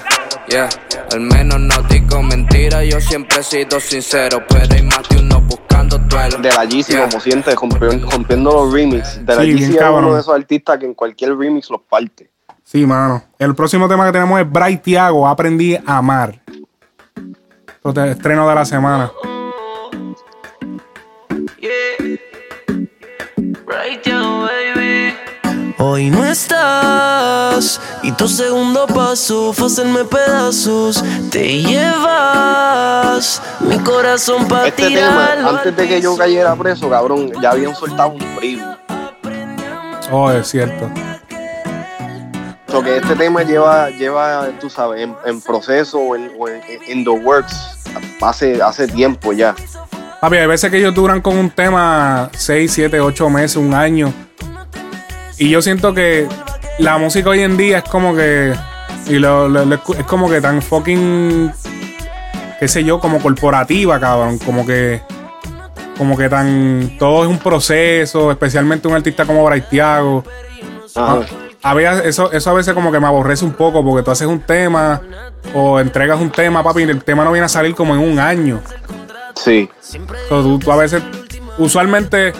yeah, 0.48 0.68
al 1.12 1.20
menos 1.20 1.58
no 1.60 1.82
digo 1.88 2.22
mentira. 2.22 2.84
Yo 2.84 3.00
siempre 3.00 3.40
he 3.40 3.42
sido 3.42 3.80
sincero, 3.80 4.42
pero 4.48 4.74
hay 4.74 4.82
más 4.82 5.08
de 5.08 5.18
uno 5.20 5.40
buscando 5.40 5.96
duelo. 5.98 6.38
De 6.38 6.50
la 6.52 6.64
Yeezy, 6.64 6.92
Yeah. 6.92 7.08
como 7.08 7.20
siente, 7.20 7.54
rompiendo, 7.54 8.10
rompiendo 8.10 8.52
los 8.52 8.72
remix. 8.72 9.24
De 9.24 9.34
la 9.34 9.42
Sí, 9.42 9.48
Yeezy 9.54 9.76
es 9.76 9.82
uno 9.82 10.14
de 10.14 10.20
esos 10.20 10.34
artistas 10.34 10.78
que 10.78 10.86
en 10.86 10.94
cualquier 10.94 11.36
remix 11.36 11.70
los 11.70 11.80
parte. 11.82 12.30
Sí, 12.64 12.84
mano. 12.86 13.22
El 13.38 13.54
próximo 13.54 13.88
tema 13.88 14.04
que 14.06 14.12
tenemos 14.12 14.40
es 14.40 14.50
Bright 14.50 14.82
Tiago, 14.82 15.26
Aprendí 15.26 15.74
a 15.76 15.96
amar. 15.98 16.40
Esto 17.84 18.04
es 18.04 18.16
estreno 18.16 18.48
de 18.48 18.54
la 18.54 18.64
semana. 18.64 19.10
Hoy 25.78 26.10
no 26.10 26.24
estás 26.24 27.80
y 28.02 28.10
tu 28.12 28.26
segundo 28.26 28.86
paso 28.88 29.52
fue 29.52 29.66
hacerme 29.66 30.04
pedazos. 30.04 31.04
Te 31.30 31.62
llevas 31.62 33.40
mi 33.60 33.78
corazón 33.78 34.48
para 34.48 34.66
Este 34.68 34.90
tema, 34.90 35.34
antes 35.44 35.76
de 35.76 35.88
que 35.88 36.00
yo 36.00 36.16
cayera 36.16 36.56
preso, 36.56 36.90
cabrón, 36.90 37.30
ya 37.40 37.52
habían 37.52 37.76
soltado 37.76 38.10
un 38.10 38.18
preview. 38.36 38.66
Oh, 40.10 40.32
es 40.32 40.48
cierto. 40.48 40.90
So 42.68 42.82
que 42.82 42.96
este 42.96 43.14
tema 43.14 43.42
lleva, 43.44 43.90
lleva 43.90 44.48
tú 44.60 44.68
sabes, 44.68 45.02
en, 45.02 45.14
en 45.26 45.40
proceso 45.40 45.98
o 45.98 46.16
en, 46.16 46.32
en, 46.48 46.82
en 46.88 47.04
the 47.04 47.10
works 47.10 47.54
hace, 48.20 48.60
hace 48.60 48.88
tiempo 48.88 49.32
ya. 49.32 49.54
Papi, 50.22 50.36
hay 50.36 50.46
veces 50.46 50.70
que 50.70 50.76
ellos 50.78 50.94
duran 50.94 51.20
con 51.20 51.36
un 51.36 51.50
tema 51.50 52.30
6, 52.32 52.70
7, 52.72 53.00
8 53.00 53.28
meses, 53.28 53.56
un 53.56 53.74
año. 53.74 54.12
Y 55.36 55.50
yo 55.50 55.60
siento 55.60 55.92
que 55.92 56.28
la 56.78 56.96
música 56.96 57.30
hoy 57.30 57.40
en 57.40 57.56
día 57.56 57.78
es 57.78 57.84
como 57.84 58.14
que. 58.14 58.54
Y 59.08 59.14
lo, 59.18 59.48
lo- 59.48 59.62
es 59.74 60.04
como 60.06 60.30
que 60.30 60.40
tan 60.40 60.62
fucking. 60.62 61.50
qué 62.60 62.68
sé 62.68 62.84
yo, 62.84 63.00
como 63.00 63.20
corporativa, 63.20 63.98
cabrón. 63.98 64.38
Como 64.38 64.64
que. 64.64 65.02
Como 65.98 66.16
que 66.16 66.28
tan. 66.28 66.92
Todo 67.00 67.24
es 67.24 67.28
un 67.28 67.38
proceso, 67.38 68.30
especialmente 68.30 68.86
un 68.86 68.94
artista 68.94 69.24
como 69.26 69.44
Bryce 69.44 69.66
Thiago. 69.70 70.22
Ajá. 70.94 71.22
A 71.64 71.74
veces, 71.74 72.06
eso, 72.06 72.30
eso 72.30 72.50
a 72.50 72.52
veces 72.54 72.74
como 72.74 72.92
que 72.92 73.00
me 73.00 73.08
aborrece 73.08 73.44
un 73.44 73.52
poco 73.54 73.84
porque 73.84 74.04
tú 74.04 74.12
haces 74.12 74.28
un 74.28 74.40
tema 74.40 75.00
o 75.52 75.80
entregas 75.80 76.20
un 76.20 76.30
tema, 76.30 76.62
papi, 76.62 76.80
y 76.82 76.90
el 76.90 77.02
tema 77.02 77.24
no 77.24 77.32
viene 77.32 77.46
a 77.46 77.48
salir 77.48 77.74
como 77.74 77.94
en 77.94 78.00
un 78.00 78.18
año. 78.20 78.60
Sí. 79.36 79.68
So, 80.28 80.42
tú, 80.42 80.58
tú 80.58 80.72
a 80.72 80.76
veces, 80.76 81.02
usualmente, 81.58 82.32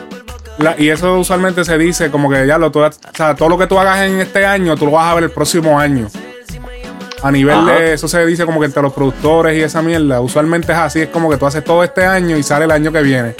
la- 0.59 0.75
y 0.79 0.89
eso 0.91 1.19
usualmente 1.19 1.65
se 1.65 1.77
dice 1.79 2.11
como 2.11 2.29
que 2.31 2.47
ya 2.47 2.59
lo, 2.59 2.71
tú, 2.71 2.81
o 2.81 2.91
sea, 3.15 3.35
todo 3.35 3.49
lo 3.49 3.59
que 3.59 3.67
tú 3.67 3.79
hagas 3.79 4.01
en 4.03 4.21
este 4.21 4.45
año, 4.47 4.77
tú 4.77 4.87
lo 4.87 4.93
vas 4.93 5.11
a 5.11 5.15
ver 5.15 5.25
el 5.25 5.31
próximo 5.31 5.79
año. 5.79 6.09
A 7.23 7.31
nivel 7.31 7.55
Ajá. 7.57 7.73
de 7.79 7.93
eso 7.95 8.09
se 8.09 8.25
dice 8.27 8.45
como 8.45 8.59
que 8.59 8.67
entre 8.67 8.83
los 8.83 8.93
productores 8.93 9.57
y 9.57 9.63
esa 9.63 9.81
mierda, 9.81 10.21
usualmente 10.21 10.73
es 10.73 10.79
así, 10.79 11.01
es 11.03 11.09
como 11.09 11.31
que 11.31 11.37
tú 11.37 11.47
haces 11.47 11.63
todo 11.63 11.85
este 11.85 12.05
año 12.05 12.37
y 12.37 12.43
sale 12.43 12.65
el 12.65 12.71
año 12.73 12.91
que 12.91 13.01
viene. 13.03 13.35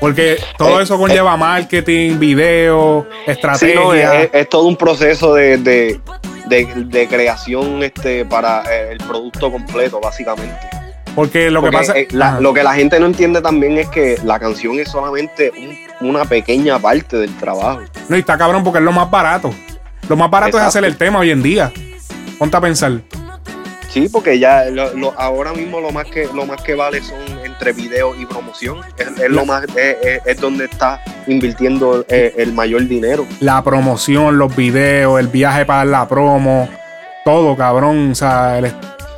Porque 0.00 0.38
todo 0.58 0.80
Eh, 0.80 0.82
eso 0.82 0.98
conlleva 0.98 1.36
marketing, 1.36 2.18
video, 2.18 3.06
Sí, 3.24 3.30
estrategia. 3.32 3.74
no, 3.80 3.94
es, 3.94 4.30
es 4.32 4.48
todo 4.48 4.64
un 4.64 4.76
proceso 4.76 5.34
de, 5.34 5.56
de, 5.58 6.00
de- 6.46 6.84
de 6.86 7.08
creación 7.08 7.82
este, 7.82 8.24
para 8.26 8.62
eh, 8.72 8.90
el 8.92 8.98
producto 8.98 9.50
completo, 9.50 10.00
básicamente. 10.00 10.68
Porque 11.14 11.50
lo 11.50 11.62
que 11.62 11.70
pasa 11.70 11.92
eh, 11.96 12.08
la- 12.10 12.40
lo 12.40 12.52
que 12.54 12.62
la 12.62 12.74
gente 12.74 12.98
no 13.00 13.06
entiende 13.06 13.40
también 13.40 13.78
es 13.78 13.88
que 13.88 14.18
la 14.24 14.38
canción 14.38 14.78
es 14.78 14.88
solamente 14.90 15.52
un- 16.00 16.08
una 16.10 16.24
pequeña 16.24 16.78
parte 16.78 17.16
del 17.16 17.34
trabajo. 17.36 17.80
No, 18.08 18.16
y 18.16 18.20
está 18.20 18.36
cabrón 18.36 18.64
porque 18.64 18.78
es 18.78 18.84
lo 18.84 18.92
más 18.92 19.10
barato. 19.10 19.54
Lo 20.08 20.16
más 20.16 20.30
barato 20.30 20.58
es 20.58 20.62
hacer 20.64 20.84
el 20.84 20.96
tema 20.96 21.20
hoy 21.20 21.30
en 21.30 21.42
día. 21.42 21.72
Ponte 22.38 22.56
a 22.56 22.60
pensar. 22.60 23.00
Sí, 23.88 24.08
porque 24.10 24.40
ya 24.40 24.64
lo- 24.64 24.92
lo- 24.94 25.14
ahora 25.16 25.52
mismo 25.52 25.80
lo 25.80 25.92
más 25.92 26.06
que 26.06 26.28
lo 26.34 26.44
más 26.46 26.60
que 26.62 26.74
vale 26.74 27.00
son 27.00 27.20
entre 27.44 27.72
video 27.72 28.12
y 28.20 28.26
promoción. 28.26 28.78
Es, 28.98 29.06
es 29.22 29.30
lo 29.30 29.46
más 29.46 29.62
es, 29.76 29.96
es- 30.02 30.20
es 30.26 30.40
donde 30.40 30.64
está 30.64 31.00
invirtiendo 31.28 32.04
eh, 32.08 32.34
el 32.36 32.52
mayor 32.52 32.86
dinero. 32.88 33.24
la 33.38 33.62
promoción, 33.62 34.36
los 34.36 34.54
videos, 34.56 35.20
el 35.20 35.28
viaje 35.28 35.64
para 35.64 35.84
la 35.84 36.08
promo, 36.08 36.68
todo, 37.24 37.56
cabrón. 37.56 38.10
O 38.10 38.14
sea, 38.16 38.58
el- 38.58 38.74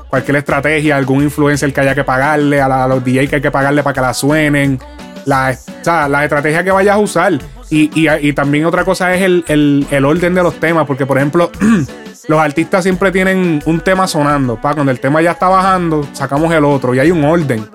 cualquier 0.09 0.37
estrategia, 0.37 0.97
algún 0.97 1.23
influencer 1.23 1.73
que 1.73 1.81
haya 1.81 1.95
que 1.95 2.05
pagarle, 2.05 2.61
a, 2.61 2.69
la- 2.69 2.85
a 2.85 2.89
los 2.89 3.05
DJ 3.05 3.29
que 3.29 3.37
hay 3.37 3.43
que 3.43 3.51
pagarle 3.51 3.83
para 3.83 3.95
que 3.95 4.01
la 4.01 4.15
suenen, 4.15 4.79
la, 5.25 5.55
o 5.81 5.85
sea, 5.85 6.09
las 6.09 6.23
estrategias 6.25 6.63
que 6.65 6.71
vayas 6.71 6.95
a 6.95 6.99
usar. 6.99 7.33
Y, 7.71 7.91
y- 8.01 8.09
y 8.29 8.33
también 8.33 8.65
otra 8.65 8.85
cosa 8.85 9.15
es 9.15 9.23
el, 9.23 9.45
el- 9.49 9.87
el 9.91 10.05
orden 10.05 10.35
de 10.35 10.43
los 10.43 10.55
temas, 10.61 10.87
porque 10.87 11.05
por 11.07 11.17
ejemplo, 11.19 11.51
los 12.29 12.41
artistas 12.41 12.83
siempre 12.85 13.11
tienen 13.11 13.61
un 13.67 13.81
tema 13.81 14.07
sonando. 14.07 14.61
Pa, 14.61 14.75
cuando 14.75 14.93
el 14.93 15.01
tema 15.01 15.21
ya 15.23 15.33
está 15.33 15.49
bajando, 15.49 16.07
sacamos 16.13 16.53
el 16.55 16.65
otro 16.65 16.95
y 16.95 16.99
hay 17.01 17.11
un 17.11 17.25
orden. 17.25 17.67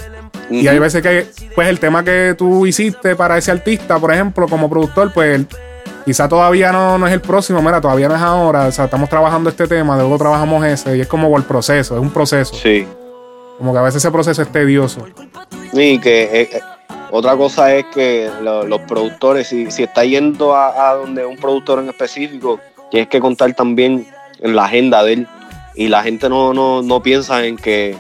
Y 0.50 0.68
hay 0.68 0.80
veces 0.80 1.02
que, 1.02 1.28
pues, 1.56 1.70
el 1.70 1.80
tema 1.80 2.04
que 2.04 2.36
tú 2.38 2.66
hiciste 2.66 3.16
para 3.16 3.38
ese 3.38 3.52
artista, 3.52 3.98
por 4.00 4.14
ejemplo, 4.14 4.50
como 4.50 4.70
productor, 4.70 5.14
pues, 5.14 5.46
quizá 6.06 6.28
todavía 6.30 6.72
no, 6.72 6.98
no 6.98 7.08
es 7.08 7.14
el 7.14 7.22
próximo, 7.22 7.62
mira, 7.62 7.80
todavía 7.82 8.08
no 8.08 8.16
es 8.16 8.22
ahora. 8.22 8.68
O 8.68 8.72
sea, 8.72 8.86
estamos 8.86 9.10
trabajando 9.10 9.50
este 9.50 9.68
tema, 9.68 9.96
luego 9.96 10.18
trabajamos 10.18 10.66
ese, 10.66 10.98
y 10.98 11.02
es 11.02 11.08
como 11.08 11.36
el 11.38 11.44
proceso, 11.44 11.96
es 11.96 12.02
un 12.02 12.10
proceso. 12.12 12.54
Sí. 12.56 12.88
Como 13.58 13.74
que 13.74 13.80
a 13.80 13.84
veces 13.84 14.04
ese 14.04 14.12
proceso 14.12 14.42
es 14.42 14.52
tedioso. 14.52 15.06
Y 15.74 16.00
que 16.00 16.24
eh, 16.24 16.50
eh, 16.54 16.60
otra 17.12 17.36
cosa 17.38 17.74
es 17.76 17.86
que 17.94 18.30
lo- 18.42 18.66
los 18.66 18.82
productores, 18.82 19.48
si, 19.48 19.70
si 19.72 19.84
está 19.84 20.04
yendo 20.04 20.56
a, 20.56 20.90
a 20.90 20.96
donde 20.96 21.26
un 21.26 21.38
productor 21.38 21.80
en 21.80 21.90
específico, 21.90 22.60
tienes 22.90 23.08
que 23.10 23.20
contar 23.20 23.54
también 23.54 24.08
en 24.40 24.56
la 24.56 24.66
agenda 24.66 25.04
de 25.04 25.14
él. 25.14 25.28
Y 25.76 25.88
la 25.88 26.04
gente 26.04 26.28
no, 26.28 26.54
no, 26.54 26.82
no 26.82 27.02
piensa 27.02 27.46
en 27.46 27.56
que, 27.56 27.96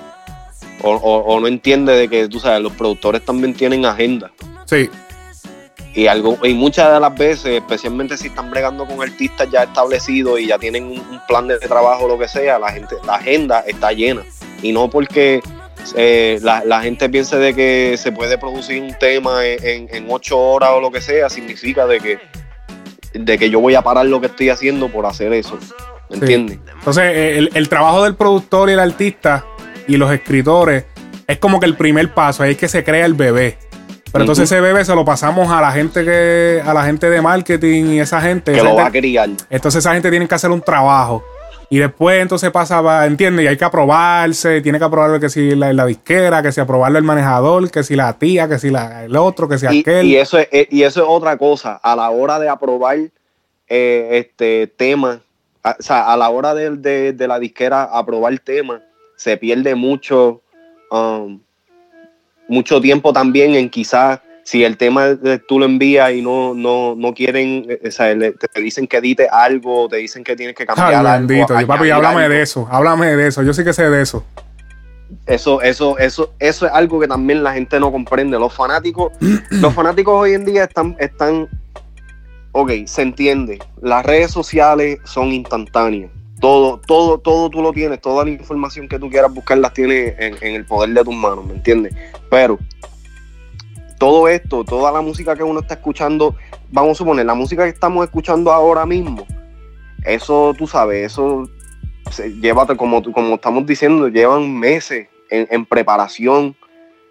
o, 0.84 0.92
o- 0.96 1.20
o 1.36 1.40
no 1.40 1.48
entiende 1.48 1.94
de 1.94 2.10
que, 2.10 2.28
tú 2.28 2.40
sabes, 2.40 2.62
los 2.62 2.74
productores 2.74 3.24
también 3.24 3.54
tienen 3.54 3.86
agenda. 3.86 4.32
Sí, 4.66 4.90
Y, 5.94 6.08
algo, 6.08 6.38
y 6.44 6.54
muchas 6.54 6.94
de 6.94 7.00
las 7.02 7.14
veces, 7.16 7.46
especialmente 7.58 8.16
si 8.18 8.28
están 8.28 8.50
bregando 8.50 8.86
con 8.86 9.02
artistas 9.02 9.50
ya 9.52 9.64
establecidos 9.64 10.40
y 10.40 10.48
ya 10.48 10.58
tienen 10.58 10.86
un, 10.86 11.00
un 11.00 11.20
plan 11.28 11.48
de 11.48 11.58
trabajo 11.60 12.06
o 12.06 12.08
lo 12.08 12.18
que 12.18 12.28
sea, 12.30 12.58
la 12.60 12.72
gente, 12.72 12.96
la 13.06 13.16
agenda 13.16 13.60
está 13.68 13.92
llena. 13.92 14.22
Y 14.62 14.72
no 14.72 14.90
porque 14.90 15.42
eh, 15.96 16.40
la, 16.44 16.64
la 16.64 16.82
gente 16.82 17.10
piense 17.10 17.36
de 17.38 17.54
que 17.54 17.96
se 17.98 18.12
puede 18.14 18.38
producir 18.38 18.82
un 18.82 18.94
tema 19.00 19.46
en, 19.46 19.66
en- 19.90 19.96
en 19.96 20.06
ocho 20.10 20.40
horas 20.40 20.70
o 20.74 20.80
lo 20.80 20.92
que 20.92 21.02
sea, 21.02 21.30
significa 21.30 21.86
de 21.88 22.00
que, 22.00 22.20
de 23.14 23.38
que 23.38 23.50
yo 23.50 23.60
voy 23.60 23.76
a 23.76 23.82
parar 23.82 24.06
lo 24.06 24.22
que 24.22 24.28
estoy 24.28 24.50
haciendo 24.50 24.88
por 24.90 25.06
hacer 25.06 25.34
eso. 25.34 25.56
¿Me 26.10 26.16
Sí. 26.18 26.22
entiendes? 26.22 26.60
Entonces, 26.74 27.04
eh, 27.06 27.38
el, 27.38 27.50
el 27.54 27.68
trabajo 27.68 28.04
del 28.04 28.16
productor 28.16 28.70
y 28.70 28.74
el 28.74 28.80
artista 28.80 29.46
y 29.88 29.98
los 29.98 30.12
escritores 30.12 30.86
es 31.28 31.38
como 31.40 31.60
que 31.60 31.66
el 31.66 31.76
primer 31.76 32.14
paso, 32.14 32.44
ahí 32.44 32.52
es 32.52 32.58
que 32.58 32.68
se 32.70 32.84
crea 32.84 33.06
el 33.06 33.14
bebé. 33.14 33.58
Pero 34.12 34.24
entonces 34.24 34.52
ese 34.52 34.60
bebé 34.62 34.84
se 34.84 34.94
lo 34.96 35.06
pasamos 35.06 35.50
a 35.52 35.62
la 35.62 35.72
gente 35.72 36.04
que, 36.04 36.62
a 36.66 36.74
la 36.74 36.84
gente 36.84 37.10
de 37.10 37.22
marketing 37.22 37.86
y 37.86 38.00
esa 38.00 38.22
gente. 38.22 38.52
Que 38.52 38.58
Esa 38.60 38.68
lo 38.70 38.76
va 38.76 38.82
a 38.82 38.86
gente- 38.86 39.00
criar. 39.00 39.30
entonces 39.50 39.80
esa 39.80 39.94
gente 39.94 40.10
tiene 40.10 40.28
que 40.28 40.36
hacer 40.36 40.52
un 40.52 40.62
trabajo. 40.62 41.24
Y 41.70 41.78
después 41.78 42.22
entonces 42.22 42.52
pasa, 42.52 43.06
¿entiendes? 43.06 43.46
Y 43.46 43.48
hay 43.48 43.56
que 43.56 43.64
aprobarse, 43.64 44.60
tiene 44.60 44.78
que 44.78 44.84
aprobarlo 44.84 45.22
que 45.22 45.30
si 45.30 45.56
la, 45.56 45.72
la 45.72 45.86
disquera, 45.86 46.42
que 46.44 46.52
si 46.52 46.60
aprobarlo 46.60 46.98
el 46.98 47.06
manejador, 47.06 47.72
que 47.72 47.84
si 47.84 47.96
la 47.96 48.12
tía, 48.20 48.50
que 48.50 48.60
si 48.60 48.70
la, 48.70 49.06
el 49.06 49.16
otro, 49.16 49.48
que 49.48 49.58
si 49.58 49.66
Y, 49.68 49.80
aquel. 49.80 50.06
y 50.06 50.18
eso 50.18 50.38
es, 50.38 50.50
eh, 50.52 50.68
y 50.70 50.84
eso 50.84 51.00
es 51.02 51.06
otra 51.10 51.38
cosa. 51.38 51.80
A 51.82 51.96
la 51.96 52.10
hora 52.10 52.40
de 52.40 52.50
aprobar 52.50 52.98
eh, 53.70 54.10
este 54.12 54.68
tema, 54.76 55.22
a, 55.64 55.78
o 55.80 55.82
sea, 55.82 56.12
a 56.12 56.18
la 56.18 56.30
hora 56.30 56.54
de, 56.54 56.72
de- 56.72 57.14
de 57.14 57.28
la 57.30 57.40
disquera 57.40 57.84
aprobar 57.84 58.38
tema, 58.40 58.82
se 59.16 59.38
pierde 59.38 59.74
mucho, 59.76 60.42
um, 60.92 61.40
mucho 62.52 62.82
tiempo 62.82 63.14
también 63.14 63.56
en 63.56 63.70
quizás 63.70 64.20
si 64.44 64.64
el 64.64 64.76
tema 64.76 65.18
tú 65.48 65.60
lo 65.60 65.66
envías 65.66 66.12
y 66.12 66.22
no, 66.22 66.54
no, 66.54 66.96
no 66.96 67.14
quieren, 67.14 67.66
eh, 67.70 67.88
o 67.88 67.92
sea, 67.92 68.14
te 68.18 68.62
dicen 68.62 68.88
que 68.88 68.98
edite 68.98 69.28
algo, 69.32 69.88
te 69.88 69.98
dicen 69.98 70.24
que 70.24 70.36
tienes 70.36 70.56
que 70.56 70.66
cambiar 70.66 70.90
Ay, 70.90 70.96
algo. 70.96 71.28
bendito. 71.28 71.60
Yo, 71.60 71.68
papi, 71.68 71.90
háblame 71.90 72.24
algo. 72.24 72.36
de 72.36 72.42
eso. 72.42 72.68
Háblame 72.70 73.16
de 73.16 73.28
eso. 73.28 73.44
Yo 73.44 73.54
sí 73.54 73.64
que 73.64 73.72
sé 73.72 73.90
de 73.90 74.02
eso. 74.02 74.26
Eso, 75.26 75.62
eso, 75.62 75.98
eso, 75.98 76.34
eso 76.40 76.66
es 76.66 76.72
algo 76.74 77.00
que 77.00 77.08
también 77.08 77.44
la 77.44 77.54
gente 77.54 77.80
no 77.80 77.92
comprende. 77.92 78.38
Los 78.38 78.54
fanáticos, 78.54 79.14
los 79.52 79.74
fanáticos 79.74 80.14
hoy 80.14 80.34
en 80.34 80.44
día 80.44 80.66
están, 80.66 80.96
están, 81.00 81.48
ok, 82.52 82.72
se 82.86 83.04
entiende. 83.04 83.60
Las 83.82 84.06
redes 84.06 84.32
sociales 84.32 85.00
son 85.06 85.32
instantáneas. 85.32 86.12
Todo, 86.42 86.82
todo, 86.86 87.20
todo 87.20 87.50
tú 87.50 87.62
lo 87.62 87.72
tienes, 87.72 88.02
toda 88.02 88.26
la 88.26 88.32
información 88.32 88.90
que 88.90 89.00
tú 89.00 89.10
quieras 89.10 89.34
buscar 89.34 89.60
las 89.60 89.74
tienes 89.74 90.16
en, 90.18 90.36
en 90.42 90.56
el 90.56 90.66
poder 90.66 90.90
de 90.90 91.04
tus 91.04 91.16
manos, 91.16 91.46
¿me 91.46 91.54
entiendes? 91.54 91.96
Pero 92.30 92.58
todo 94.00 94.28
esto, 94.28 94.64
toda 94.66 94.92
la 94.92 95.02
música 95.02 95.36
que 95.36 95.44
uno 95.44 95.60
está 95.60 95.76
escuchando, 95.76 96.36
vamos 96.72 96.94
a 96.94 96.96
suponer, 96.96 97.28
la 97.28 97.36
música 97.36 97.64
que 97.64 97.70
estamos 97.70 98.04
escuchando 98.04 98.52
ahora 98.52 98.86
mismo, 98.88 99.28
eso 100.04 100.54
tú 100.58 100.66
sabes, 100.66 101.12
eso 101.12 101.48
llévate, 102.42 102.76
como, 102.76 103.04
como 103.14 103.36
estamos 103.36 103.66
diciendo, 103.66 104.08
llevan 104.08 104.60
meses 104.60 105.08
en, 105.30 105.48
en 105.52 105.66
preparación, 105.66 106.56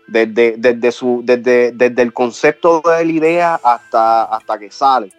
desde, 0.08 0.56
desde, 0.58 0.90
su, 0.90 1.22
desde, 1.24 1.70
desde 1.70 2.02
el 2.02 2.12
concepto 2.12 2.82
de 2.84 3.04
la 3.04 3.12
idea 3.12 3.60
hasta, 3.62 4.24
hasta 4.24 4.58
que 4.58 4.70
sale, 4.70 5.12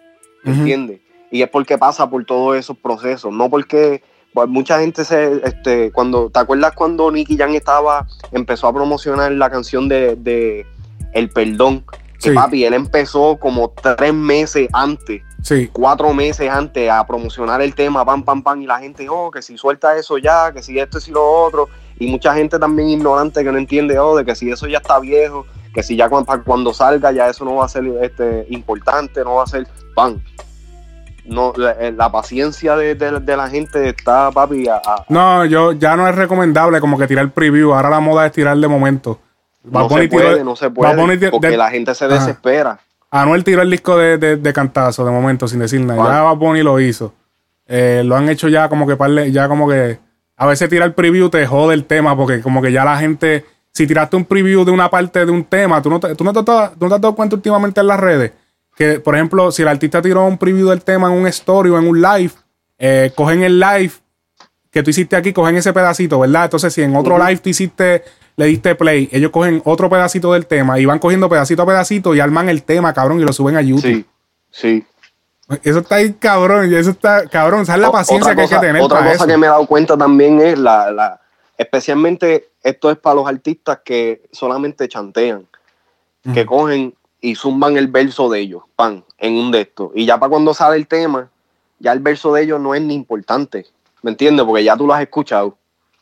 Ujú. 0.44 0.54
¿entiendes? 0.54 1.00
Y 1.32 1.42
es 1.42 1.48
porque 1.48 1.78
pasa 1.78 2.08
por 2.08 2.24
todos 2.24 2.56
esos 2.56 2.76
procesos, 2.76 3.32
no 3.32 3.50
porque 3.50 4.02
pues, 4.32 4.48
mucha 4.48 4.78
gente 4.78 5.04
se, 5.04 5.40
este, 5.44 5.90
cuando, 5.90 6.30
¿te 6.30 6.38
acuerdas 6.38 6.72
cuando 6.74 7.10
Nicky 7.10 7.36
Jam 7.36 7.54
estaba, 7.54 8.06
empezó 8.30 8.68
a 8.68 8.72
promocionar 8.72 9.32
la 9.32 9.50
canción 9.50 9.88
de, 9.88 10.14
de 10.14 10.64
El 11.14 11.30
Perdón? 11.30 11.84
Que 12.22 12.28
Sí. 12.28 12.34
papi, 12.36 12.64
él 12.64 12.74
empezó 12.74 13.36
como 13.40 13.70
tres 13.70 14.14
meses 14.14 14.68
antes 14.72 15.22
Sí. 15.42 15.68
cuatro 15.72 16.14
meses 16.14 16.48
antes 16.48 16.88
a 16.88 17.04
promocionar 17.04 17.60
el 17.60 17.74
tema, 17.74 18.04
pam, 18.04 18.22
pam, 18.22 18.42
pam, 18.44 18.62
y 18.62 18.66
la 18.66 18.78
gente, 18.78 19.08
oh, 19.08 19.28
que 19.30 19.42
si 19.42 19.58
suelta 19.58 19.96
eso 19.96 20.18
ya, 20.18 20.52
que 20.52 20.62
si 20.62 20.78
esto 20.78 20.98
y 20.98 21.00
si 21.00 21.10
lo 21.10 21.28
otro, 21.28 21.68
y 21.98 22.06
mucha 22.06 22.32
gente 22.34 22.60
también 22.60 22.90
ignorante 22.90 23.42
que 23.42 23.50
no 23.50 23.58
entiende, 23.58 23.98
oh, 23.98 24.16
de 24.16 24.24
que 24.24 24.36
si 24.36 24.50
eso 24.50 24.68
ya 24.68 24.78
está 24.78 25.00
viejo, 25.00 25.46
que 25.74 25.82
si 25.82 25.96
ya 25.96 26.08
cuando, 26.08 26.30
cuando 26.44 26.72
salga 26.72 27.10
ya 27.10 27.28
eso 27.28 27.44
no 27.44 27.56
va 27.56 27.64
a 27.64 27.68
ser 27.68 27.84
este, 28.02 28.46
importante, 28.50 29.24
no 29.24 29.36
va 29.36 29.42
a 29.42 29.46
ser, 29.48 29.66
pam. 29.96 30.20
No, 31.24 31.52
la, 31.56 31.72
eh, 31.72 31.92
la 31.92 32.10
paciencia 32.10 32.74
de, 32.76 32.94
de- 32.96 33.20
de 33.20 33.36
la 33.36 33.48
gente 33.48 33.88
está, 33.88 34.30
papi, 34.32 34.68
a, 34.68 34.76
a- 34.76 35.04
No, 35.08 35.44
yo 35.44 35.72
ya 35.72 35.96
no 35.96 36.08
es 36.08 36.14
recomendable 36.14 36.80
como 36.80 36.98
que 36.98 37.06
tirar 37.06 37.30
preview. 37.30 37.72
Ahora 37.72 37.90
la 37.90 38.00
moda 38.00 38.26
es 38.26 38.32
tirar 38.32 38.56
de 38.56 38.66
momento. 38.68 39.18
Bad 39.62 39.82
no 39.82 39.88
se 39.90 40.08
puede, 40.08 40.44
no 40.44 40.56
se 40.56 40.70
puede, 40.70 40.96
Bunny 40.96 41.16
tiró- 41.18 41.30
porque 41.30 41.50
de- 41.50 41.56
la 41.56 41.70
gente 41.70 41.94
se 41.94 42.08
desespera. 42.08 42.80
Anuel 43.10 43.44
tiró 43.44 43.62
el 43.62 43.70
disco 43.70 43.96
de, 43.96 44.16
de, 44.18 44.52
cantazo 44.52 45.04
de 45.04 45.10
momento, 45.12 45.46
sin 45.46 45.60
decir 45.60 45.80
nada. 45.80 46.02
Ya 46.12 46.22
Bad 46.22 46.36
Bunny 46.36 46.62
lo 46.62 46.80
hizo. 46.80 47.12
Eh, 47.68 48.02
lo 48.04 48.16
han 48.16 48.28
hecho 48.28 48.48
ya 48.48 48.68
como 48.68 48.86
que 48.86 48.96
parle- 48.98 49.30
ya 49.30 49.46
como 49.48 49.68
que 49.68 49.98
a 50.36 50.46
veces 50.46 50.68
tirar 50.68 50.92
preview 50.94 51.28
te 51.28 51.46
jode 51.46 51.74
el 51.74 51.84
tema 51.84 52.16
porque 52.16 52.40
como 52.40 52.60
que 52.60 52.72
ya 52.72 52.84
la 52.84 52.96
gente, 52.98 53.44
si 53.70 53.86
tiraste 53.86 54.16
un 54.16 54.24
preview 54.24 54.64
de 54.64 54.72
una 54.72 54.90
parte 54.90 55.24
de 55.24 55.30
un 55.30 55.44
tema, 55.44 55.80
tú 55.80 55.88
no 55.90 56.00
te, 56.00 56.14
tú 56.16 56.24
no 56.24 56.32
te, 56.32 56.42
tú 56.42 56.50
no 56.80 56.88
te 56.88 56.94
has 56.96 57.00
dado 57.00 57.14
cuenta 57.14 57.36
últimamente 57.36 57.80
en 57.80 57.86
las 57.86 58.00
redes 58.00 58.32
que, 58.74 59.00
por 59.00 59.14
ejemplo, 59.14 59.50
si 59.52 59.62
el 59.62 59.68
artista 59.68 60.00
tiró 60.02 60.24
un 60.26 60.38
preview 60.38 60.68
del 60.70 60.82
tema 60.82 61.08
en 61.08 61.14
un 61.20 61.26
story 61.26 61.70
o 61.70 61.78
en 61.78 61.86
un 61.88 62.00
live, 62.00 62.32
eh, 62.78 63.12
cogen 63.14 63.42
el 63.42 63.60
live 63.60 63.92
que 64.70 64.82
tú 64.82 64.90
hiciste 64.90 65.16
aquí, 65.16 65.32
cogen 65.32 65.56
ese 65.56 65.72
pedacito, 65.72 66.18
¿verdad? 66.18 66.44
Entonces, 66.44 66.72
si 66.72 66.82
en 66.82 66.96
otro 66.96 67.18
live 67.18 67.36
tú 67.38 67.50
hiciste, 67.50 68.02
le 68.36 68.46
diste 68.46 68.74
play, 68.74 69.08
ellos 69.12 69.30
cogen 69.30 69.60
otro 69.66 69.90
pedacito 69.90 70.32
del 70.32 70.46
tema 70.46 70.78
y 70.78 70.86
van 70.86 70.98
cogiendo 70.98 71.28
pedacito 71.28 71.62
a 71.62 71.66
pedacito 71.66 72.14
y 72.14 72.20
arman 72.20 72.48
el 72.48 72.62
tema, 72.62 72.94
cabrón, 72.94 73.20
y 73.20 73.24
lo 73.24 73.32
suben 73.34 73.56
a 73.56 73.60
YouTube. 73.62 73.82
Sí, 73.82 74.06
sí. 74.50 74.86
Eso 75.62 75.80
está 75.80 75.96
ahí, 75.96 76.14
cabrón, 76.14 76.72
y 76.72 76.74
eso 76.74 76.90
está, 76.90 77.26
cabrón, 77.28 77.66
¿sabes 77.66 77.82
la 77.82 77.90
O- 77.90 77.92
paciencia 77.92 78.34
que 78.34 78.40
hay 78.42 78.48
que 78.48 78.58
tener 78.58 78.80
Otra 78.80 79.00
para 79.00 79.12
cosa 79.12 79.24
eso? 79.24 79.26
que 79.32 79.36
me 79.36 79.46
he 79.46 79.50
dado 79.50 79.66
cuenta 79.66 79.98
también 79.98 80.40
es 80.40 80.58
la, 80.58 80.90
la, 80.90 81.20
especialmente 81.58 82.48
esto 82.62 82.90
es 82.90 82.96
para 82.96 83.16
los 83.16 83.28
artistas 83.28 83.80
que 83.84 84.22
solamente 84.32 84.88
chantean, 84.88 85.46
que 86.32 86.46
cogen 86.46 86.94
y 87.22 87.34
zumban 87.36 87.78
el 87.78 87.86
verso 87.86 88.28
de 88.28 88.40
ellos, 88.40 88.64
pan, 88.76 89.02
en 89.16 89.34
un 89.38 89.50
de 89.50 89.62
estos. 89.62 89.92
Y 89.94 90.04
ya 90.04 90.18
para 90.20 90.28
cuando 90.28 90.52
sale 90.52 90.76
el 90.76 90.86
tema, 90.86 91.30
ya 91.78 91.92
el 91.92 92.00
verso 92.00 92.34
de 92.34 92.42
ellos 92.42 92.60
no 92.60 92.74
es 92.74 92.82
ni 92.82 92.94
importante, 92.94 93.64
¿me 94.02 94.10
entiendes? 94.10 94.44
Porque 94.44 94.62
ya 94.64 94.76
tú 94.76 94.86
lo 94.86 94.92
has 94.92 95.00
escuchado. 95.02 95.56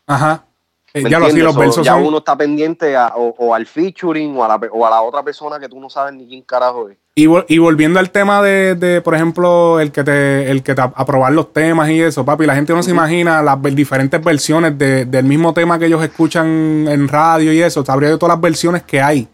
Ajá. 0.06 0.44
Eh, 0.92 1.02
¿me 1.04 1.10
ya 1.10 1.20
lo 1.20 1.30
sí, 1.30 1.36
los 1.38 1.54
So, 1.54 1.60
versos 1.60 1.86
ya 1.86 1.92
son... 1.92 2.04
uno 2.06 2.18
está 2.18 2.36
pendiente 2.36 2.96
a- 2.96 3.12
o, 3.14 3.32
o 3.38 3.54
al 3.54 3.64
featuring 3.64 4.36
o 4.36 4.42
a, 4.44 4.48
la, 4.48 4.54
o 4.72 4.84
a 4.84 4.90
la 4.90 5.02
otra 5.02 5.22
persona 5.22 5.60
que 5.60 5.68
tú 5.68 5.78
no 5.78 5.88
sabes 5.88 6.14
ni 6.14 6.26
quién 6.26 6.42
carajo 6.42 6.88
es. 6.88 6.96
Y, 7.14 7.26
vol- 7.26 7.44
y 7.48 7.58
volviendo 7.58 8.00
al 8.00 8.10
tema 8.10 8.42
de, 8.42 8.74
de, 8.74 9.00
por 9.00 9.14
ejemplo, 9.14 9.78
el 9.78 9.92
que 9.92 10.02
te, 10.02 10.50
el 10.50 10.64
que 10.64 10.74
te 10.74 10.80
aprobar 10.82 11.32
los 11.32 11.52
temas 11.52 11.90
y 11.90 12.00
eso, 12.00 12.24
papi, 12.24 12.44
la 12.44 12.56
gente 12.56 12.72
no 12.72 12.82
se 12.82 12.90
imagina 12.90 13.40
las 13.40 13.62
diferentes 13.62 14.20
versiones 14.24 14.76
de- 14.78 15.04
del 15.04 15.24
mismo 15.26 15.54
tema 15.54 15.78
que 15.78 15.86
ellos 15.86 16.02
escuchan 16.02 16.46
en 16.88 17.06
radio 17.06 17.52
y 17.52 17.62
eso. 17.62 17.84
Sabría 17.84 18.08
de 18.08 18.18
todas 18.18 18.34
las 18.34 18.40
versiones 18.40 18.82
que 18.82 19.00
hay. 19.00 19.28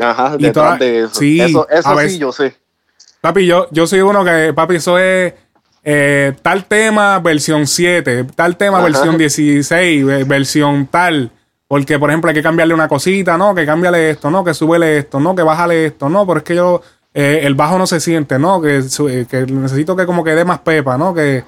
Ajá, 0.00 0.36
Y 0.38 0.42
detrás 0.44 0.66
toda- 0.66 0.76
de 0.78 0.98
eso. 1.00 1.14
sí, 1.14 1.40
eso 1.40 1.66
sí, 2.08 2.18
yo 2.18 2.32
sé. 2.32 2.54
Papi, 3.20 3.46
yo, 3.46 3.66
yo 3.70 3.86
soy 3.86 4.00
uno 4.00 4.24
que, 4.24 4.52
papi, 4.54 4.76
eso 4.76 4.98
es 4.98 5.34
eh, 5.84 6.32
tal 6.42 6.64
tema, 6.64 7.18
versión 7.20 7.66
7, 7.66 8.24
tal 8.34 8.56
tema, 8.56 8.78
Ajá. 8.78 8.86
versión 8.86 9.18
16, 9.18 10.08
eh, 10.08 10.24
versión 10.26 10.86
tal. 10.86 11.30
Porque, 11.68 11.98
por 11.98 12.10
ejemplo, 12.10 12.28
hay 12.28 12.34
que 12.34 12.42
cambiarle 12.42 12.74
una 12.74 12.88
cosita, 12.88 13.38
¿no? 13.38 13.54
Que 13.54 13.64
cámbiale 13.64 14.10
esto, 14.10 14.30
¿no? 14.30 14.42
Que 14.42 14.54
súbele 14.54 14.98
esto, 14.98 15.20
¿no? 15.20 15.36
Que 15.36 15.42
bájale 15.42 15.86
esto, 15.86 16.08
¿no? 16.08 16.26
Pero 16.26 16.38
es 16.38 16.44
que 16.44 16.54
yo, 16.56 16.82
eh, 17.14 17.40
el 17.44 17.54
bajo 17.54 17.78
no 17.78 17.86
se 17.86 18.00
siente, 18.00 18.38
¿no? 18.38 18.60
Que, 18.60 18.78
eh, 18.78 19.26
que 19.30 19.46
necesito 19.46 19.94
que 19.94 20.04
como 20.06 20.24
que 20.24 20.34
dé 20.34 20.44
más 20.44 20.58
pepa, 20.60 20.98
¿no? 20.98 21.14
Que, 21.14 21.44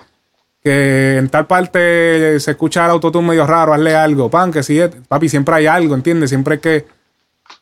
que 0.62 1.16
en 1.16 1.28
tal 1.28 1.46
parte 1.48 2.38
se 2.38 2.52
escucha 2.52 2.84
el 2.84 2.92
autotune 2.92 3.28
medio 3.28 3.46
raro, 3.46 3.74
hazle 3.74 3.96
algo, 3.96 4.30
pan, 4.30 4.52
que 4.52 4.62
sí, 4.62 4.80
papi, 5.08 5.28
siempre 5.28 5.56
hay 5.56 5.66
algo, 5.66 5.94
¿entiendes? 5.94 6.30
Siempre 6.30 6.54
hay 6.54 6.60
que... 6.60 6.86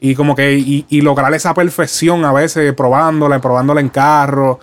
Y 0.01 0.15
como 0.15 0.35
que, 0.35 0.55
y, 0.55 0.87
y 0.89 1.01
lograr 1.03 1.33
esa 1.35 1.53
perfección 1.55 2.25
a 2.25 2.33
veces, 2.33 2.73
probándola, 2.75 3.39
probándola 3.41 3.81
en 3.83 3.91
carro, 3.91 4.59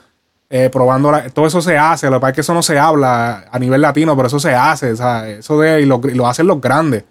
eh, 0.50 0.70
probándola, 0.72 1.30
todo 1.30 1.46
eso 1.46 1.62
se 1.62 1.78
hace, 1.78 2.08
lo 2.10 2.14
que 2.18 2.22
pasa 2.22 2.30
es 2.32 2.36
que 2.36 2.42
eso 2.42 2.54
no 2.54 2.64
se 2.64 2.80
habla 2.80 3.46
a 3.52 3.60
nivel 3.60 3.82
latino, 3.82 4.16
pero 4.16 4.28
eso 4.28 4.40
se 4.40 4.56
hace, 4.56 4.94
o 4.94 4.96
sea, 4.96 5.30
eso 5.30 5.60
de, 5.60 5.82
y 5.82 5.86
lo, 5.86 6.00
lo 6.04 6.26
hacen 6.28 6.48
los 6.48 6.60
grandes. 6.60 7.04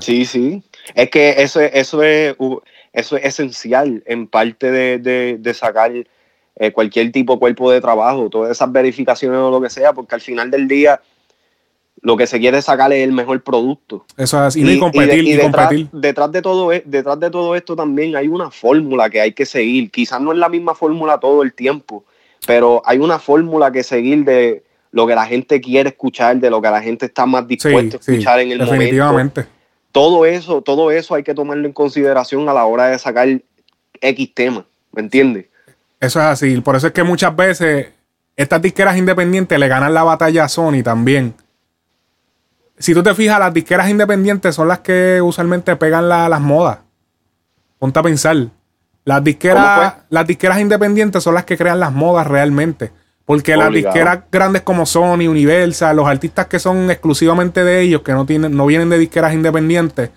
Sí, 0.00 0.24
sí. 0.24 0.62
Es 0.94 1.10
que 1.10 1.42
eso, 1.42 1.60
es- 1.60 1.70
eso, 1.74 2.02
es, 2.02 2.34
eso 2.92 3.16
es 3.16 3.24
esencial 3.24 4.02
en 4.06 4.26
parte 4.28 4.70
de, 4.70 4.98
de- 4.98 5.36
de 5.38 5.54
sacar 5.54 5.92
eh, 6.56 6.72
cualquier 6.72 7.10
tipo 7.12 7.34
de 7.34 7.38
cuerpo 7.38 7.70
de 7.70 7.80
trabajo, 7.80 8.28
todas 8.30 8.50
esas 8.50 8.70
verificaciones 8.70 9.38
o 9.38 9.50
lo 9.50 9.60
que 9.60 9.70
sea, 9.70 9.92
porque 9.92 10.14
al 10.14 10.20
final 10.20 10.50
del 10.50 10.68
día 10.68 11.00
lo 12.02 12.16
que 12.16 12.26
se 12.26 12.38
quiere 12.40 12.60
sacar 12.60 12.92
es 12.92 13.04
el 13.04 13.12
mejor 13.12 13.40
producto. 13.42 14.04
eso 14.16 14.36
es 14.38 14.42
así, 14.48 14.60
y, 14.62 14.78
competir, 14.80 15.08
de- 15.24 15.30
y, 15.30 15.32
detrás, 15.36 15.68
competir. 15.68 15.88
detrás 15.92 16.32
de 16.32 16.42
todo, 16.42 16.72
e- 16.72 16.82
detrás 16.84 17.18
de 17.20 17.30
todo 17.30 17.54
esto 17.54 17.76
también 17.76 18.16
hay 18.16 18.26
una 18.28 18.50
fórmula 18.50 19.08
que 19.08 19.20
hay 19.20 19.32
que 19.32 19.46
seguir. 19.46 19.90
Quizás 19.90 20.20
no 20.20 20.32
es 20.32 20.38
la 20.38 20.48
misma 20.48 20.74
fórmula 20.74 21.18
todo 21.18 21.42
el 21.42 21.52
tiempo, 21.54 22.04
pero 22.46 22.82
hay 22.84 22.98
una 22.98 23.18
fórmula 23.20 23.70
que 23.70 23.82
seguir 23.84 24.24
de 24.24 24.64
lo 24.90 25.06
que 25.06 25.14
la 25.14 25.24
gente 25.26 25.60
quiere 25.60 25.90
escuchar, 25.90 26.36
de 26.38 26.50
lo 26.50 26.60
que 26.60 26.68
la 26.70 26.82
gente 26.82 27.06
está 27.06 27.24
más 27.24 27.42
Sí, 27.42 27.48
dispuesta 27.50 27.96
a 27.98 28.02
sí, 28.02 28.12
escuchar 28.12 28.40
en 28.40 28.50
el 28.52 28.58
momento 28.58 28.74
definitivamente. 28.82 29.46
todo 29.92 30.26
eso, 30.26 30.60
todo 30.60 30.90
eso 30.90 31.14
hay 31.14 31.22
que 31.22 31.34
tomarlo 31.34 31.66
en 31.66 31.72
consideración 31.72 32.48
a 32.48 32.52
la 32.52 32.64
hora 32.66 32.88
de 32.88 32.98
sacar 32.98 33.28
X 34.00 34.34
tema, 34.34 34.66
¿me 34.92 35.02
entiendes? 35.02 35.46
Eso 36.00 36.18
es 36.18 36.26
así. 36.26 36.60
Por 36.60 36.74
eso 36.74 36.88
es 36.88 36.92
que 36.92 37.04
muchas 37.04 37.34
veces 37.36 37.90
estas 38.36 38.60
disqueras 38.60 38.96
independientes 38.98 39.56
le 39.58 39.68
ganan 39.68 39.94
la 39.94 40.02
batalla 40.02 40.44
a 40.44 40.48
Sony 40.48 40.82
también. 40.82 41.34
Si 42.82 42.94
tú 42.94 43.02
te 43.02 43.14
fijas, 43.14 43.38
las 43.38 43.54
disqueras 43.54 43.88
independientes 43.88 44.54
son 44.54 44.66
las 44.68 44.80
que 44.80 45.20
usualmente 45.22 45.76
pegan 45.76 46.08
la- 46.08 46.28
las 46.28 46.40
modas. 46.40 46.78
Ponte 47.78 47.98
a 47.98 48.02
pensar. 48.02 48.36
Las 49.04 49.16
¿Cómo 49.18 49.24
disqueras, 49.24 49.94
las 50.10 50.26
disqueras 50.26 50.60
independientes 50.60 51.22
son 51.22 51.34
las 51.34 51.44
que 51.44 51.56
crean 51.56 51.78
las 51.80 51.92
modas 51.92 52.26
realmente. 52.26 52.90
Porque 53.24 53.56
las 53.56 53.66
disqueras 53.84 54.18
grandes 54.32 54.62
como 54.62 54.84
Sony, 54.84 55.28
Universal, 55.28 55.96
los 55.96 56.06
artistas 56.08 56.46
que 56.46 56.58
son 56.58 56.90
exclusivamente 56.90 57.62
de 57.62 57.80
ellos, 57.82 58.02
que 58.02 58.12
no 58.12 58.26
tienen, 58.26 58.56
no 58.56 58.66
vienen 58.66 58.88
de 58.90 58.98
disqueras 58.98 59.32
independientes, 59.32 60.10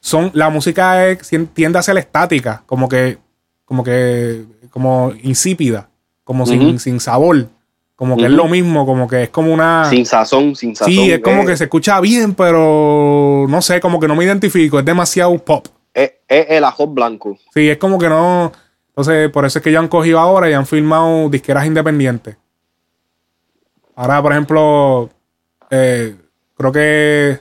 son 0.00 0.30
la 0.34 0.48
música 0.50 1.06
es- 1.06 1.30
tiende 1.52 1.78
a 1.78 1.82
ser 1.82 1.96
estática, 1.98 2.62
como 2.66 2.88
que 2.88 3.18
como 3.66 3.84
que 3.84 4.44
como 4.70 5.12
insípida, 5.22 5.88
como 6.24 6.44
sin, 6.46 6.78
sin 6.80 6.98
sabor, 7.00 7.46
como 7.96 8.16
que 8.16 8.24
es 8.24 8.30
lo 8.30 8.48
mismo, 8.48 8.84
como 8.84 9.06
que 9.08 9.24
es 9.24 9.28
como 9.30 9.52
una 9.52 9.84
Sin 9.88 10.04
sazón, 10.04 10.56
sin 10.56 10.74
sazón. 10.74 10.92
Sí, 10.92 11.12
es 11.12 11.20
como 11.20 11.42
eh, 11.42 11.46
que 11.46 11.56
se 11.56 11.64
escucha 11.64 12.00
bien, 12.00 12.34
pero 12.34 13.46
no 13.48 13.62
sé, 13.62 13.80
como 13.80 14.00
que 14.00 14.08
no 14.08 14.16
me 14.16 14.24
identifico, 14.24 14.78
es 14.78 14.84
demasiado 14.84 15.36
pop. 15.38 15.66
Es, 15.92 16.12
es 16.28 16.46
el 16.50 16.64
ajo 16.64 16.88
blanco. 16.88 17.38
Sí, 17.54 17.68
es 17.68 17.78
como 17.78 17.98
que 17.98 18.08
no 18.08 18.52
entonces, 18.94 19.28
por 19.30 19.44
eso 19.44 19.58
es 19.58 19.64
que 19.64 19.72
ya 19.72 19.80
han 19.80 19.88
cogido 19.88 20.20
ahora 20.20 20.48
y 20.48 20.52
han 20.52 20.66
filmado 20.66 21.28
disqueras 21.28 21.66
independientes. 21.66 22.36
Ahora, 23.96 24.22
por 24.22 24.30
ejemplo, 24.30 25.10
eh, 25.68 26.14
creo 26.56 26.70
que 26.70 27.40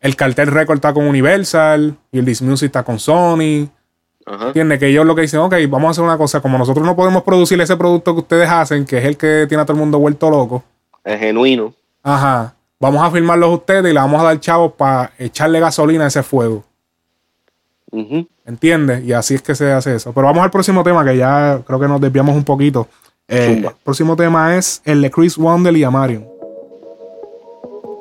el 0.00 0.16
Cartel 0.16 0.48
Record 0.48 0.78
está 0.78 0.92
con 0.92 1.06
Universal 1.06 1.96
y 2.10 2.18
el 2.18 2.24
This 2.24 2.42
Music 2.42 2.66
está 2.66 2.82
con 2.82 2.98
Sony. 2.98 3.68
Ajá. 4.30 4.48
¿Entiendes? 4.48 4.78
Que 4.78 4.88
ellos 4.88 5.06
lo 5.06 5.14
que 5.14 5.22
dicen, 5.22 5.40
ok, 5.40 5.54
vamos 5.68 5.88
a 5.88 5.90
hacer 5.92 6.04
una 6.04 6.18
cosa, 6.18 6.40
como 6.40 6.58
nosotros 6.58 6.84
no 6.84 6.94
podemos 6.94 7.22
producir 7.22 7.60
ese 7.60 7.76
producto 7.76 8.12
que 8.14 8.20
ustedes 8.20 8.48
hacen, 8.48 8.84
que 8.84 8.98
es 8.98 9.04
el 9.04 9.16
que 9.16 9.46
tiene 9.48 9.62
a 9.62 9.64
todo 9.64 9.74
el 9.74 9.80
mundo 9.80 9.98
vuelto 9.98 10.28
loco, 10.30 10.62
Es 11.04 11.18
genuino. 11.18 11.72
ajá, 12.02 12.54
vamos 12.78 13.02
a 13.02 13.10
firmarlos 13.10 13.50
ustedes 13.54 13.90
y 13.90 13.94
le 13.94 14.00
vamos 14.00 14.20
a 14.20 14.24
dar 14.24 14.38
chavos 14.40 14.72
para 14.74 15.12
echarle 15.18 15.60
gasolina 15.60 16.04
a 16.04 16.08
ese 16.08 16.22
fuego. 16.22 16.62
Ujú. 17.90 18.26
¿Entiendes? 18.44 19.02
Y 19.04 19.12
así 19.14 19.34
es 19.34 19.42
que 19.42 19.54
se 19.54 19.72
hace 19.72 19.94
eso. 19.94 20.12
Pero 20.12 20.26
vamos 20.26 20.42
al 20.42 20.50
próximo 20.50 20.82
tema, 20.84 21.04
que 21.04 21.16
ya 21.16 21.60
creo 21.66 21.80
que 21.80 21.88
nos 21.88 22.00
desviamos 22.00 22.34
un 22.36 22.44
poquito. 22.44 22.86
Eh, 23.26 23.62
el 23.64 23.70
próximo 23.84 24.14
tema 24.16 24.56
es 24.56 24.80
el 24.84 25.00
de 25.02 25.10
Chris 25.10 25.36
Wandel 25.38 25.76
y 25.76 25.84
Amarion. 25.84 26.26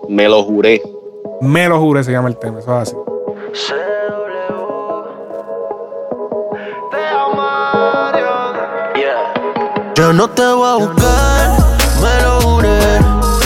Me 0.09 0.27
lo 0.27 0.43
juré. 0.43 0.81
Me 1.41 1.67
lo 1.69 1.79
juré, 1.79 2.03
se 2.03 2.11
llama 2.11 2.29
el 2.29 2.37
tema, 2.37 2.59
eso 2.59 2.81
es 2.81 2.89
así. 2.89 2.95
Yo 10.07 10.13
no 10.13 10.29
te 10.29 10.41
voy 10.41 10.65
a 10.65 10.75
buscar, 10.75 11.57
me 12.01 12.21
lo 12.23 12.39
juré. 12.39 12.79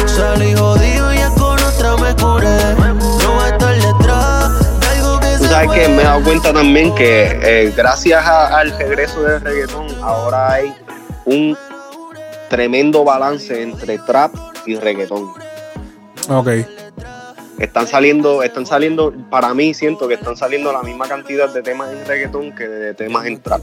Salí 0.05 0.53
jodido 0.53 1.11
y 1.11 1.17
ya 1.17 1.29
con 1.31 1.57
otra 1.59 1.97
me 1.97 2.15
curé. 2.15 2.75
No 2.77 3.33
voy 3.33 3.45
a 3.45 3.47
estar 3.49 3.73
detrás 3.73 4.79
de 4.79 4.87
algo 4.89 5.19
que 5.19 5.37
Tú 5.39 5.43
se 5.45 5.49
sabes 5.49 5.71
que 5.71 5.87
me 5.89 6.03
he 6.03 6.05
dado 6.05 6.23
cuenta 6.23 6.53
también 6.53 6.93
que 6.93 7.39
eh, 7.41 7.73
gracias 7.75 8.23
a- 8.23 8.59
al 8.59 8.77
regreso 8.77 9.23
del 9.23 9.41
reggaetón, 9.41 9.87
ahora 10.03 10.51
hay 10.51 10.71
un 11.25 11.57
tremendo 12.47 13.03
balance 13.03 13.59
entre 13.63 13.97
trap 13.97 14.31
y 14.67 14.75
reggaetón. 14.75 15.33
Ok. 16.29 16.47
Están 17.57 17.87
saliendo, 17.87 18.43
están 18.43 18.67
saliendo, 18.67 19.11
para 19.31 19.51
mí 19.55 19.73
siento 19.73 20.07
que 20.07 20.13
están 20.13 20.37
saliendo 20.37 20.71
la 20.71 20.83
misma 20.83 21.07
cantidad 21.07 21.51
de 21.51 21.63
temas 21.63 21.91
en 21.91 22.05
reggaetón 22.05 22.53
que 22.53 22.67
de 22.67 22.93
temas 22.93 23.25
en 23.25 23.41
trap. 23.41 23.61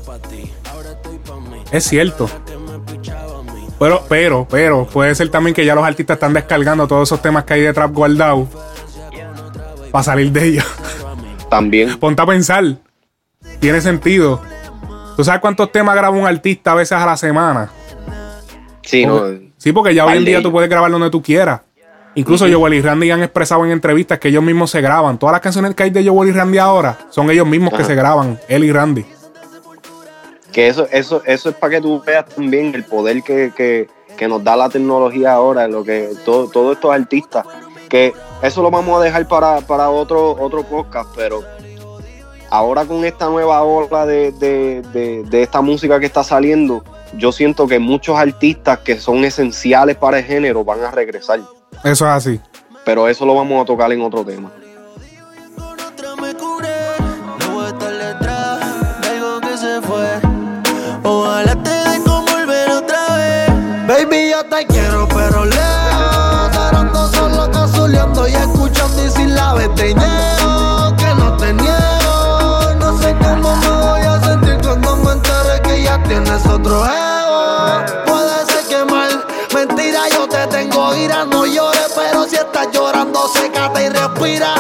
Es 1.71 1.85
cierto. 1.85 2.29
Pero, 3.79 4.03
pero, 4.09 4.47
pero, 4.51 4.87
puede 4.87 5.15
ser 5.15 5.29
también 5.31 5.55
que 5.55 5.65
ya 5.65 5.75
los 5.75 5.85
artistas 5.85 6.17
están 6.17 6.33
descargando 6.33 6.87
todos 6.89 7.09
esos 7.09 7.23
temas 7.23 7.45
que 7.45 7.55
hay 7.55 7.61
de 7.63 7.73
trap 7.73 7.93
guardado 7.93 8.49
para 9.93 10.03
salir 10.03 10.33
de 10.33 10.45
ellos. 10.47 10.67
También. 11.49 11.97
Ponte 12.01 12.21
a 12.23 12.27
pensar. 12.27 12.65
Tiene 13.61 13.81
sentido. 13.81 14.41
¿Tú 15.17 15.25
sabes 15.25 15.41
cuántos 15.41 15.71
temas 15.73 15.95
graba 15.97 16.17
un 16.17 16.27
artista 16.27 16.73
a 16.73 16.75
veces 16.75 16.93
a 16.99 17.07
la 17.07 17.17
semana? 17.17 17.71
Sí, 18.83 19.07
no. 19.07 19.19
Porque- 19.19 19.53
sí, 19.59 19.73
porque 19.73 19.95
ya 19.95 20.07
hoy 20.07 20.19
en 20.19 20.25
día 20.25 20.43
tú 20.43 20.51
puedes 20.53 20.69
grabar 20.69 20.91
donde 20.91 21.11
tú 21.11 21.23
quieras. 21.23 21.61
Incluso 22.15 22.47
Joel 22.51 22.75
y 22.75 22.81
Randy 22.81 23.11
han 23.13 23.23
expresado 23.23 23.65
en 23.65 23.71
entrevistas 23.71 24.19
que 24.19 24.29
ellos 24.29 24.43
mismos 24.43 24.71
se 24.73 24.81
graban. 24.81 25.19
Todas 25.19 25.33
las 25.33 25.41
canciones 25.41 25.73
que 25.77 25.85
hay 25.85 25.91
de 25.91 26.09
Joel 26.09 26.31
y 26.31 26.33
Randy 26.33 26.59
ahora 26.59 26.99
son 27.11 27.31
ellos 27.31 27.47
mismos 27.47 27.73
que 27.75 27.85
se 27.85 27.95
graban, 27.95 28.41
él 28.49 28.65
y 28.65 28.73
Randy. 28.73 29.05
Que 30.53 30.69
eso, 30.69 30.87
eso, 30.91 31.23
eso 31.27 31.49
es 31.51 31.55
para 31.57 31.75
que 31.75 31.81
tú 31.81 32.03
veas 32.05 32.27
también 32.27 32.75
el 32.75 32.85
poder 32.85 33.23
que, 33.23 33.53
que- 33.57 33.89
que 34.17 34.27
nos 34.29 34.43
da 34.43 34.57
la 34.57 34.69
tecnología 34.69 35.33
ahora, 35.35 35.69
lo 35.69 35.85
que 35.85 36.11
todo, 36.25 36.49
todos 36.49 36.75
estos 36.77 36.93
artistas, 36.93 37.47
que 37.89 38.13
eso 38.43 38.63
lo 38.63 38.71
vamos 38.71 39.01
a 39.01 39.05
dejar 39.05 39.29
para, 39.29 39.61
para 39.61 39.91
otro, 39.91 40.33
otro 40.41 40.65
podcast, 40.65 41.09
pero 41.15 41.45
ahora 42.51 42.85
con 42.85 43.05
esta 43.05 43.27
nueva 43.29 43.63
ola 43.63 44.07
de, 44.07 44.33
de- 44.33 44.83
de- 44.93 45.23
de 45.25 45.43
esta 45.43 45.61
música 45.61 46.01
que 46.01 46.07
está 46.07 46.25
saliendo, 46.25 46.83
yo 47.15 47.31
siento 47.33 47.67
que 47.69 47.79
muchos 47.79 48.19
artistas 48.19 48.79
que 48.81 48.99
son 48.99 49.25
esenciales 49.25 49.97
para 49.97 50.19
el 50.19 50.25
género 50.25 50.65
van 50.65 50.83
a 50.83 50.91
regresar. 50.91 51.41
Eso 51.85 52.05
es 52.07 52.11
así. 52.11 52.41
Pero 52.85 53.07
eso 53.07 53.25
lo 53.27 53.35
vamos 53.35 53.63
a 53.63 53.67
tocar 53.67 53.93
en 53.93 54.01
otro 54.03 54.25
tema. 54.25 54.51
Que 69.95 71.15
no 71.15 71.37
te 71.37 71.53
niego. 71.53 72.75
No 72.79 72.99
sé 72.99 73.17
cómo 73.21 73.57
me 73.57 73.69
voy 73.69 74.01
a 74.03 74.21
sentir 74.21 74.59
cuando 74.63 74.97
me 74.97 75.13
entere 75.13 75.63
que 75.63 75.83
ya 75.83 76.03
tienes 76.03 76.47
otro 76.47 76.85
ego. 76.85 77.85
Puede 78.07 78.47
ser 78.47 78.67
que 78.69 78.85
mal, 78.85 79.25
mentira, 79.55 80.01
yo 80.13 80.29
te 80.29 80.47
tengo 80.49 80.95
ira. 80.95 81.25
No 81.25 81.47
llores, 81.47 81.93
pero 81.95 82.25
si 82.25 82.37
estás 82.37 82.69
llorando, 82.73 83.29
sécate 83.29 83.85
y 83.85 83.89
respira. 83.89 84.55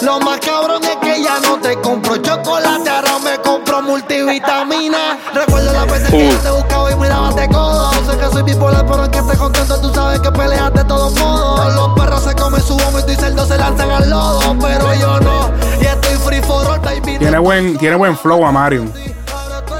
Lo 0.00 0.18
más 0.18 0.40
cabrón 0.40 0.82
es 0.82 0.96
que 0.96 1.22
ya 1.22 1.38
no 1.40 1.58
te 1.60 1.80
compro 1.80 2.16
chocolate, 2.16 2.90
ahora 2.90 3.18
me 3.22 3.38
compro 3.38 3.82
multivitamina. 3.82 5.18
Recuerdo 5.32 5.72
las 5.72 5.86
veces 5.86 6.10
que 6.10 6.28
yo 6.28 6.38
te 6.38 6.50
buscaba 6.50 6.90
y 6.90 6.96
mirabas 6.96 7.36
de 7.36 7.48
codo. 7.48 7.92
Sé 8.10 8.18
que 8.18 8.26
soy 8.32 8.42
bipolar, 8.42 8.84
pero 8.84 9.04
en 9.04 9.10
que 9.10 9.18
estés 9.18 9.38
contento, 9.38 9.80
tú 9.80 9.94
sabes 9.94 10.18
que 10.20 10.32
peleas 10.32 10.74
de 10.74 10.84
todos 10.84 11.12
modos. 11.20 11.41
Los 11.70 11.88
perros 11.98 12.22
se 12.22 12.34
comen 12.34 12.60
su 12.60 12.76
vómito 12.76 13.10
y 13.12 13.14
cerdos 13.16 13.48
se 13.48 13.58
lanzan 13.58 13.90
al 13.90 14.10
lodo, 14.10 14.56
pero 14.60 14.94
yo 14.94 15.20
no. 15.20 15.50
Y 15.80 15.84
estoy 15.86 16.16
free 16.16 16.40
for 16.42 16.66
all, 16.66 16.80
baby. 16.80 17.18
Tiene 17.18 17.38
buen, 17.38 17.76
tiene 17.78 17.96
buen 17.96 18.16
flow 18.16 18.44
a 18.44 18.52
Marion. 18.52 18.92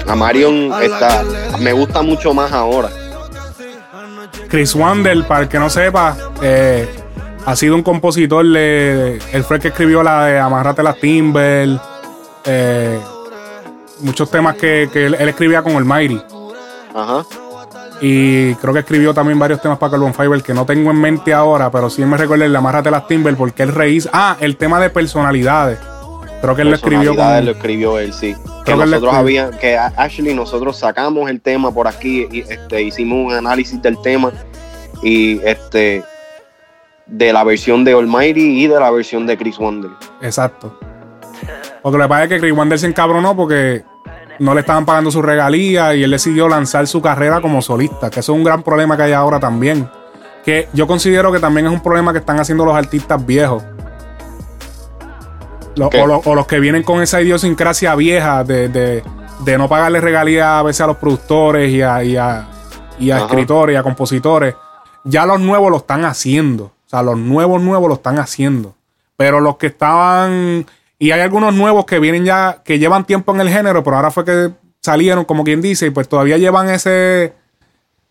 A 0.06 0.14
Marion 0.16 0.72
está, 0.82 1.22
me 1.58 1.72
gusta 1.72 2.02
mucho 2.02 2.34
más 2.34 2.52
ahora. 2.52 2.90
Chris 4.48 4.74
Wander, 4.74 5.26
para 5.26 5.42
el 5.42 5.48
que 5.48 5.58
no 5.58 5.70
sepa, 5.70 6.16
eh, 6.42 6.88
ha 7.46 7.56
sido 7.56 7.74
un 7.74 7.82
compositor 7.82 8.44
de. 8.46 9.18
Él 9.32 9.44
fue 9.44 9.56
el 9.56 9.62
que 9.62 9.68
escribió 9.68 10.02
la 10.02 10.26
de 10.26 10.38
Amarrate 10.38 10.82
las 10.82 10.96
Timber. 10.98 11.78
eh, 12.44 13.00
muchos 14.00 14.30
temas 14.30 14.56
que, 14.56 14.90
que 14.92 15.06
él, 15.06 15.16
él 15.18 15.28
escribía 15.28 15.62
con 15.62 15.72
el 15.74 15.84
Mighty. 15.84 16.20
Ajá. 16.94 17.24
Y 18.04 18.56
creo 18.56 18.74
que 18.74 18.80
escribió 18.80 19.14
también 19.14 19.38
varios 19.38 19.62
temas 19.62 19.78
para 19.78 19.92
Carbon 19.92 20.12
Fiber 20.12 20.42
que 20.42 20.52
no 20.52 20.66
tengo 20.66 20.90
en 20.90 21.00
mente 21.00 21.32
ahora, 21.32 21.70
pero 21.70 21.88
sí 21.88 22.04
me 22.04 22.16
recuerda 22.16 22.44
el 22.44 22.50
de 22.50 22.58
Amarrate 22.58 22.90
las 22.90 23.06
Timber 23.06 23.36
porque 23.36 23.62
él 23.62 23.72
reís. 23.72 24.08
Ah, 24.12 24.36
el 24.40 24.56
tema 24.56 24.80
de 24.80 24.90
personalidades. 24.90 25.78
Creo 26.40 26.56
que 26.56 26.62
él 26.62 26.70
lo 26.70 26.74
escribió 26.74 27.12
Personalidades 27.12 27.38
con. 27.38 27.46
lo 27.46 27.52
escribió 27.52 27.98
él, 28.00 28.12
sí. 28.12 28.34
Que 28.64 28.72
Creo 28.72 28.78
nosotros 28.78 29.14
había, 29.14 29.50
que 29.52 29.78
Ashley, 29.78 30.34
nosotros 30.34 30.76
sacamos 30.76 31.30
el 31.30 31.40
tema 31.40 31.72
por 31.72 31.86
aquí 31.86 32.26
y 32.32 32.40
este, 32.40 32.82
hicimos 32.82 33.26
un 33.26 33.34
análisis 33.34 33.80
del 33.80 33.96
tema 34.02 34.32
y 35.00 35.38
este 35.44 36.02
de 37.06 37.32
la 37.32 37.44
versión 37.44 37.84
de 37.84 37.92
Almighty 37.92 38.64
y 38.64 38.66
de 38.66 38.80
la 38.80 38.90
versión 38.90 39.28
de 39.28 39.38
Chris 39.38 39.58
Wonder. 39.58 39.92
Exacto. 40.22 40.76
Porque 41.82 41.98
lo 41.98 42.04
que 42.04 42.08
pasa 42.08 42.24
es 42.24 42.28
que 42.30 42.40
Chris 42.40 42.52
Wander 42.52 42.78
se 42.80 42.88
encabronó 42.88 43.36
porque 43.36 43.84
no 44.38 44.54
le 44.54 44.60
estaban 44.60 44.84
pagando 44.84 45.10
su 45.10 45.22
regalía 45.22 45.94
y 45.94 46.02
él 46.02 46.10
decidió 46.10 46.48
lanzar 46.48 46.86
su 46.86 47.00
carrera 47.02 47.40
como 47.40 47.62
solista, 47.62 48.10
que 48.10 48.20
eso 48.20 48.32
es 48.32 48.36
un 48.38 48.44
gran 48.44 48.62
problema 48.62 48.96
que 48.96 49.04
hay 49.04 49.12
ahora 49.12 49.38
también. 49.40 49.88
Que 50.44 50.68
yo 50.72 50.86
considero 50.86 51.30
que 51.30 51.38
también 51.38 51.66
es 51.66 51.72
un 51.72 51.80
problema 51.82 52.12
que 52.12 52.18
están 52.18 52.40
haciendo 52.40 52.64
los 52.64 52.74
artistas 52.74 53.24
viejos. 53.24 53.62
O, 55.80 56.06
lo- 56.06 56.20
o 56.24 56.34
los 56.34 56.46
que 56.46 56.60
vienen 56.60 56.82
con 56.82 57.00
esa 57.02 57.20
idiosincrasia 57.22 57.94
vieja 57.94 58.44
de, 58.44 58.68
de- 58.68 59.02
de 59.40 59.58
no 59.58 59.68
pagarle 59.68 60.00
regalía 60.00 60.58
a 60.58 60.62
veces 60.62 60.82
a 60.82 60.86
los 60.86 60.96
productores 60.98 61.70
y 61.72 61.80
a, 61.82 62.04
y 62.04 62.16
a- 62.16 62.46
y 62.98 63.10
a 63.10 63.16
Ajá. 63.16 63.24
escritores 63.26 63.74
y 63.74 63.76
a 63.76 63.82
compositores. 63.82 64.54
Ya 65.04 65.24
los 65.26 65.40
nuevos 65.40 65.70
lo 65.70 65.78
están 65.78 66.04
haciendo. 66.04 66.64
O 66.64 66.88
sea, 66.88 67.02
los 67.02 67.16
nuevos 67.16 67.60
nuevos 67.62 67.88
lo 67.88 67.94
están 67.94 68.18
haciendo. 68.18 68.74
Pero 69.16 69.40
los 69.40 69.56
que 69.56 69.68
estaban. 69.68 70.66
Y 71.02 71.10
hay 71.10 71.20
algunos 71.20 71.52
nuevos 71.52 71.84
que 71.84 71.98
vienen 71.98 72.24
ya, 72.24 72.62
que 72.64 72.78
llevan 72.78 73.04
tiempo 73.04 73.34
en 73.34 73.40
el 73.40 73.48
género, 73.48 73.82
pero 73.82 73.96
ahora 73.96 74.12
fue 74.12 74.24
que 74.24 74.50
salieron, 74.80 75.24
como 75.24 75.42
quien 75.42 75.60
dice, 75.60 75.86
y 75.86 75.90
pues 75.90 76.08
todavía 76.08 76.38
llevan 76.38 76.70
ese, 76.70 77.32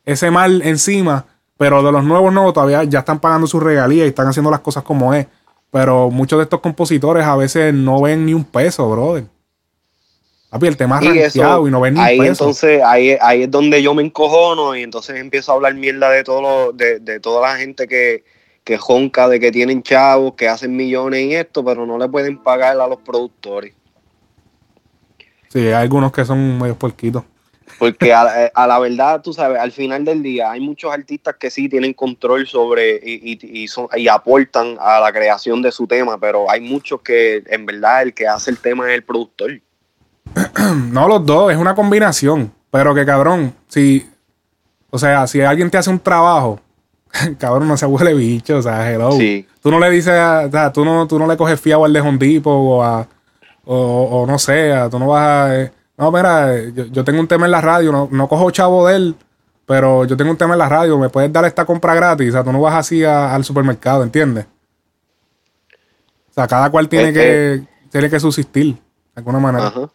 ese 0.03 0.29
mal 0.29 0.61
encima. 0.63 1.25
Pero 1.57 1.81
de 1.83 1.91
los 1.93 2.03
nuevos 2.03 2.33
nuevos 2.33 2.53
todavía 2.53 2.83
ya 2.83 2.99
están 2.99 3.21
pagando 3.21 3.47
sus 3.47 3.63
regalías 3.63 4.05
y 4.07 4.09
están 4.09 4.27
haciendo 4.27 4.51
las 4.51 4.59
cosas 4.59 4.83
como 4.83 5.13
es. 5.13 5.25
Pero 5.71 6.09
muchos 6.11 6.37
de 6.39 6.43
estos 6.43 6.59
compositores 6.59 7.23
a 7.23 7.37
veces 7.37 7.73
no 7.73 8.01
ven 8.01 8.25
ni 8.25 8.33
un 8.33 8.43
peso, 8.43 8.89
brother. 8.89 9.23
Papi, 10.49 10.67
el 10.67 10.75
tema 10.75 10.99
Y 11.01 11.17
eso, 11.19 11.65
y 11.65 11.71
no 11.71 11.79
ven 11.79 11.93
ni 11.93 12.01
ahí 12.01 12.19
un 12.19 12.25
peso. 12.25 12.43
entonces, 12.43 12.81
ahí, 12.83 13.15
ahí 13.21 13.43
es 13.43 13.51
donde 13.51 13.81
yo 13.81 13.93
me 13.93 14.03
encojono 14.03 14.75
y 14.75 14.83
entonces 14.83 15.15
empiezo 15.15 15.53
a 15.53 15.55
hablar 15.55 15.75
mierda 15.75 16.09
de 16.09 16.25
todo 16.25 16.41
lo- 16.41 16.71
de, 16.73 16.99
de 16.99 17.21
toda 17.21 17.39
la 17.47 17.55
gente 17.55 17.87
que, 17.87 18.25
que 18.63 18.77
jonca 18.77 19.27
de 19.27 19.39
que 19.39 19.51
tienen 19.51 19.81
chavos, 19.83 20.33
que 20.35 20.47
hacen 20.47 20.75
millones 20.75 21.21
y 21.25 21.35
esto, 21.35 21.63
pero 21.65 21.85
no 21.85 21.97
le 21.97 22.07
pueden 22.07 22.37
pagar 22.37 22.79
a 22.79 22.87
los 22.87 22.99
productores. 22.99 23.73
Sí, 25.49 25.59
hay 25.59 25.73
algunos 25.73 26.11
que 26.11 26.23
son 26.23 26.59
medio 26.59 26.75
puerquitos. 26.75 27.23
Porque 27.79 28.13
a, 28.13 28.51
a 28.53 28.67
la 28.67 28.79
verdad, 28.79 29.21
tú 29.21 29.33
sabes, 29.33 29.59
al 29.59 29.71
final 29.71 30.05
del 30.05 30.21
día 30.21 30.51
hay 30.51 30.59
muchos 30.59 30.93
artistas 30.93 31.35
que 31.39 31.49
sí 31.49 31.67
tienen 31.67 31.93
control 31.93 32.45
sobre 32.45 32.97
y, 33.03 33.31
y- 33.33 33.63
y 33.63 33.67
son- 33.67 33.87
y 33.95 34.07
aportan 34.07 34.77
a 34.79 34.99
la 34.99 35.11
creación 35.11 35.61
de 35.61 35.71
su 35.71 35.87
tema, 35.87 36.17
pero 36.19 36.49
hay 36.51 36.61
muchos 36.61 37.01
que 37.01 37.41
en 37.47 37.65
verdad 37.65 38.03
el 38.03 38.13
que 38.13 38.27
hace 38.27 38.51
el 38.51 38.57
tema 38.59 38.87
es 38.89 38.95
el 38.95 39.03
productor. 39.03 39.59
No, 40.91 41.07
los 41.07 41.25
dos, 41.25 41.51
es 41.51 41.57
una 41.57 41.73
combinación. 41.75 42.53
Pero 42.69 42.93
que 42.95 43.05
cabrón, 43.05 43.53
si. 43.67 44.07
O 44.89 44.97
sea, 44.99 45.25
si 45.27 45.41
alguien 45.41 45.69
te 45.69 45.77
hace 45.77 45.89
un 45.89 45.99
trabajo, 45.99 46.59
cabrón, 47.39 47.67
no 47.67 47.77
se 47.77 47.85
huele 47.85 48.13
bicho, 48.13 48.57
o 48.57 48.61
sea, 48.61 48.91
hello. 48.91 49.11
Sí. 49.13 49.45
Tú 49.61 49.69
no 49.71 49.79
le 49.79 49.89
dices, 49.89 50.13
a- 50.13 50.45
o 50.47 50.51
sea, 50.51 50.71
tú 50.73 50.83
no, 50.85 51.07
tú 51.07 51.19
no 51.19 51.27
le 51.27 51.37
coges 51.37 51.59
fiado 51.59 51.85
al 51.85 51.93
de 51.93 52.01
Hondipo 52.01 52.51
o 52.51 52.83
a. 52.83 53.07
O, 53.63 53.75
o 54.23 54.25
no 54.27 54.39
sé, 54.39 54.73
a- 54.73 54.89
tú 54.89 54.97
no 54.99 55.07
vas 55.07 55.21
a. 55.21 55.61
eh, 55.61 55.71
no, 55.97 56.11
mira, 56.11 56.55
eh, 56.57 56.71
yo, 56.75 56.85
yo 56.85 57.03
tengo 57.03 57.19
un 57.19 57.27
tema 57.27 57.45
en 57.45 57.51
la 57.51 57.61
radio, 57.61 57.91
no, 57.91 58.07
no 58.11 58.27
cojo 58.27 58.49
chavo 58.49 58.87
de 58.87 58.95
él, 58.95 59.15
pero 59.67 60.03
yo 60.05 60.17
tengo 60.17 60.31
un 60.31 60.37
tema 60.37 60.53
en 60.53 60.59
la 60.59 60.67
radio, 60.69 60.97
me 60.97 61.09
puedes 61.09 61.31
dar 61.31 61.45
esta 61.45 61.63
compra 61.65 61.93
gratis. 61.93 62.29
O 62.29 62.31
sea, 62.31 62.43
tú 62.43 62.51
no 62.51 62.59
vas 62.61 62.73
así 62.75 63.03
a- 63.03 63.33
al 63.35 63.43
supermercado, 63.43 64.01
¿entiendes? 64.03 64.45
O 66.29 66.33
sea, 66.33 66.47
cada 66.47 66.69
cual 66.69 66.87
tiene, 66.89 67.09
Es 67.09 67.13
que, 67.13 67.63
tiene 67.91 68.09
que 68.09 68.19
subsistir 68.19 68.75
de 68.75 68.79
alguna 69.15 69.39
manera. 69.39 69.67
Ajá. 69.67 69.89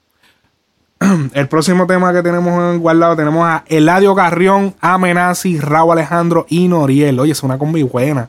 El 1.35 1.49
próximo 1.49 1.87
tema 1.87 2.13
que 2.13 2.23
tenemos 2.23 2.79
guardado 2.79 3.17
tenemos 3.17 3.45
a 3.47 3.65
Eladio 3.67 4.15
Carrión, 4.15 4.75
Amenazi, 4.81 5.59
Raúl 5.59 5.93
Alejandro 5.93 6.47
y 6.49 6.69
Noriel. 6.69 7.19
Oye, 7.21 7.33
es 7.33 7.43
una 7.43 7.59
combi 7.59 7.83
buena. 7.83 8.29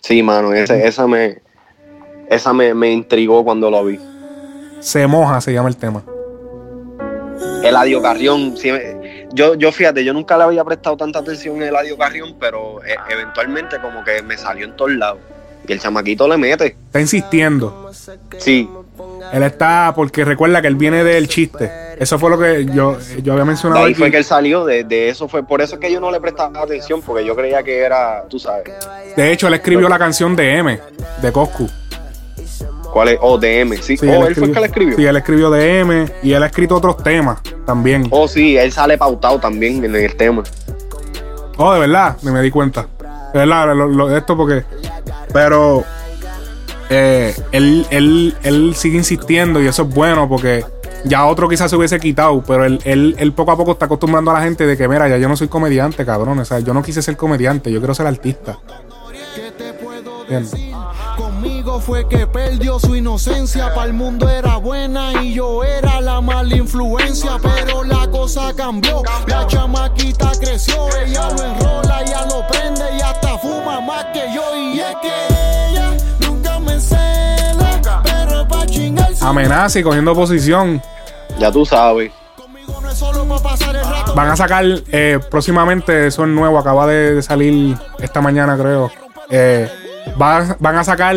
Sí, 0.00 0.22
mano, 0.22 0.52
ese- 0.52 0.86
esa 0.86 1.06
me 1.06 1.38
esa 2.30 2.52
me, 2.52 2.74
me 2.74 2.90
intrigó 2.92 3.44
cuando 3.44 3.70
lo 3.70 3.84
vi. 3.84 4.00
Se 4.80 5.06
moja, 5.06 5.40
se 5.40 5.52
llama 5.52 5.68
el 5.68 5.76
tema. 5.76 6.02
Eladio 7.62 8.00
Carrión, 8.00 8.56
sí, 8.56 8.70
yo, 9.32 9.54
yo 9.54 9.72
fíjate, 9.72 10.04
yo 10.04 10.12
nunca 10.12 10.36
le 10.38 10.44
había 10.44 10.64
prestado 10.64 10.96
tanta 10.96 11.18
atención 11.18 11.60
a 11.62 11.66
Eladio 11.68 11.98
Carrión, 11.98 12.36
pero 12.38 12.82
eh, 12.84 12.96
eventualmente 13.10 13.78
como 13.80 14.04
que 14.04 14.22
me 14.22 14.36
salió 14.36 14.64
en 14.66 14.76
todos 14.76 14.92
lados. 14.92 15.18
Y 15.66 15.72
el 15.72 15.80
chamaquito 15.80 16.28
le 16.28 16.36
mete. 16.36 16.76
Está 16.86 17.00
insistiendo. 17.00 17.90
Sí, 18.38 18.68
Él 19.32 19.42
está, 19.42 19.92
porque 19.96 20.24
recuerda 20.24 20.62
que 20.62 20.68
él 20.68 20.76
viene 20.76 21.02
del 21.02 21.26
chiste. 21.28 21.70
Eso 21.98 22.18
fue 22.18 22.30
lo 22.30 22.38
que 22.38 22.66
yo, 22.66 22.96
yo 23.22 23.32
había 23.32 23.44
de 23.44 23.48
mencionado. 23.48 23.84
ahí 23.84 23.92
aquí. 23.92 23.98
fue 23.98 24.10
que 24.10 24.18
él 24.18 24.24
salió, 24.24 24.64
de, 24.64 24.84
de 24.84 25.08
eso 25.08 25.28
fue, 25.28 25.42
por 25.42 25.60
eso 25.62 25.74
es 25.76 25.80
que 25.80 25.90
yo 25.90 25.98
no 26.00 26.10
le 26.10 26.20
prestaba 26.20 26.62
atención, 26.62 27.00
porque 27.02 27.24
yo 27.24 27.34
creía 27.34 27.62
que 27.62 27.78
era, 27.80 28.24
tú 28.28 28.38
sabes, 28.38 28.64
De 29.16 29.32
hecho, 29.32 29.48
él 29.48 29.54
escribió 29.54 29.88
la 29.88 29.98
canción 29.98 30.36
de 30.36 30.56
M, 30.58 30.78
de 31.22 31.32
Coscu. 31.32 31.68
cuál 32.92 33.08
es, 33.08 33.18
oh, 33.20 33.38
DM, 33.38 33.76
sí, 33.82 33.96
Sí, 33.96 34.06
oh, 34.08 34.26
él 34.26 34.34
fue 34.34 34.46
el 34.48 34.52
que 34.54 34.60
la 34.60 34.66
escribió. 34.66 34.96
Sí, 34.96 35.04
él 35.06 35.16
escribió 35.16 35.50
de 35.50 35.80
M 35.80 36.06
y 36.22 36.32
él 36.32 36.42
ha 36.42 36.46
escrito 36.46 36.76
otros 36.76 37.02
temas 37.02 37.38
también. 37.64 38.06
Oh, 38.10 38.28
sí, 38.28 38.56
él 38.56 38.70
sale 38.72 38.96
pautado 38.98 39.40
también 39.40 39.84
en 39.84 39.96
el 39.96 40.14
tema. 40.16 40.42
Oh, 41.56 41.72
de 41.74 41.80
verdad, 41.80 42.16
ni 42.22 42.30
me 42.30 42.42
di 42.42 42.50
cuenta. 42.50 42.86
De 43.32 43.40
verdad, 43.40 43.74
lo- 43.74 43.88
lo- 43.88 44.16
esto 44.16 44.36
porque. 44.36 44.64
Pero. 45.36 45.84
eh, 46.88 47.34
él, 47.52 47.86
él, 47.90 48.34
él 48.42 48.74
sigue 48.74 48.96
insistiendo 48.96 49.60
y 49.60 49.66
eso 49.66 49.82
es 49.82 49.88
bueno 49.94 50.28
porque 50.28 50.64
ya 51.04 51.26
otro 51.26 51.46
quizás 51.46 51.68
se 51.68 51.76
hubiese 51.76 52.00
quitado, 52.00 52.42
pero 52.42 52.64
él, 52.64 52.80
él, 52.84 53.14
él 53.18 53.32
poco 53.34 53.52
a 53.52 53.56
poco 53.56 53.72
está 53.72 53.84
acostumbrando 53.84 54.30
a 54.30 54.34
la 54.34 54.42
gente 54.42 54.66
de 54.66 54.78
que, 54.78 54.88
mira, 54.88 55.08
ya 55.08 55.18
yo 55.18 55.28
no 55.28 55.36
soy 55.36 55.48
comediante, 55.48 56.06
cabrón. 56.06 56.38
O 56.38 56.44
sea, 56.46 56.60
yo 56.60 56.72
no 56.72 56.82
quise 56.82 57.02
ser 57.02 57.16
comediante, 57.18 57.70
yo 57.70 57.80
quiero 57.80 57.94
ser 57.94 58.06
artista. 58.06 58.58
¿Entiendes? 60.22 60.75
Conmigo 61.66 61.80
fue 61.84 62.06
que 62.06 62.28
perdió 62.28 62.78
su 62.78 62.94
inocencia. 62.94 63.74
Para 63.74 63.88
el 63.88 63.92
mundo 63.92 64.28
era 64.28 64.56
buena 64.56 65.20
y 65.20 65.34
yo 65.34 65.64
era 65.64 66.00
la 66.00 66.20
mala 66.20 66.54
influencia. 66.54 67.32
Pero 67.42 67.82
la 67.82 68.08
cosa 68.08 68.54
cambió. 68.56 69.02
La 69.26 69.44
chamaquita 69.48 70.30
creció. 70.40 70.86
Ella 71.04 71.28
lo 71.28 71.42
enrola, 71.42 72.02
ella 72.06 72.24
lo 72.26 72.46
prende 72.46 72.84
y 72.96 73.00
hasta 73.00 73.36
fuma 73.38 73.80
más 73.80 74.04
que 74.12 74.32
yo. 74.32 74.42
Y 74.56 74.78
es 74.78 74.94
que 75.02 75.70
ella 75.70 75.90
nunca 76.20 76.60
me 76.60 76.78
cela. 76.78 77.80
Pero 78.04 78.46
pa' 78.46 78.64
chingarse. 78.66 79.24
Amenaza 79.24 79.80
y 79.80 79.82
cogiendo 79.82 80.14
posición. 80.14 80.80
Ya 81.40 81.50
tú 81.50 81.66
sabes. 81.66 82.12
Conmigo 82.36 82.80
no 82.80 82.88
es 82.88 82.96
solo 82.96 83.24
pa' 83.26 83.42
pasar 83.42 83.74
el 83.74 83.84
rato. 83.84 84.14
Van 84.14 84.28
a 84.28 84.36
sacar 84.36 84.64
eh, 84.92 85.18
próximamente, 85.28 86.06
eso 86.06 86.22
es 86.22 86.28
nuevo, 86.28 86.60
acaba 86.60 86.86
de, 86.86 87.16
de 87.16 87.22
salir 87.22 87.76
esta 87.98 88.20
mañana, 88.20 88.56
creo. 88.56 88.88
Eh, 89.30 89.68
va- 90.22 90.54
van 90.60 90.76
a 90.76 90.84
sacar 90.84 91.16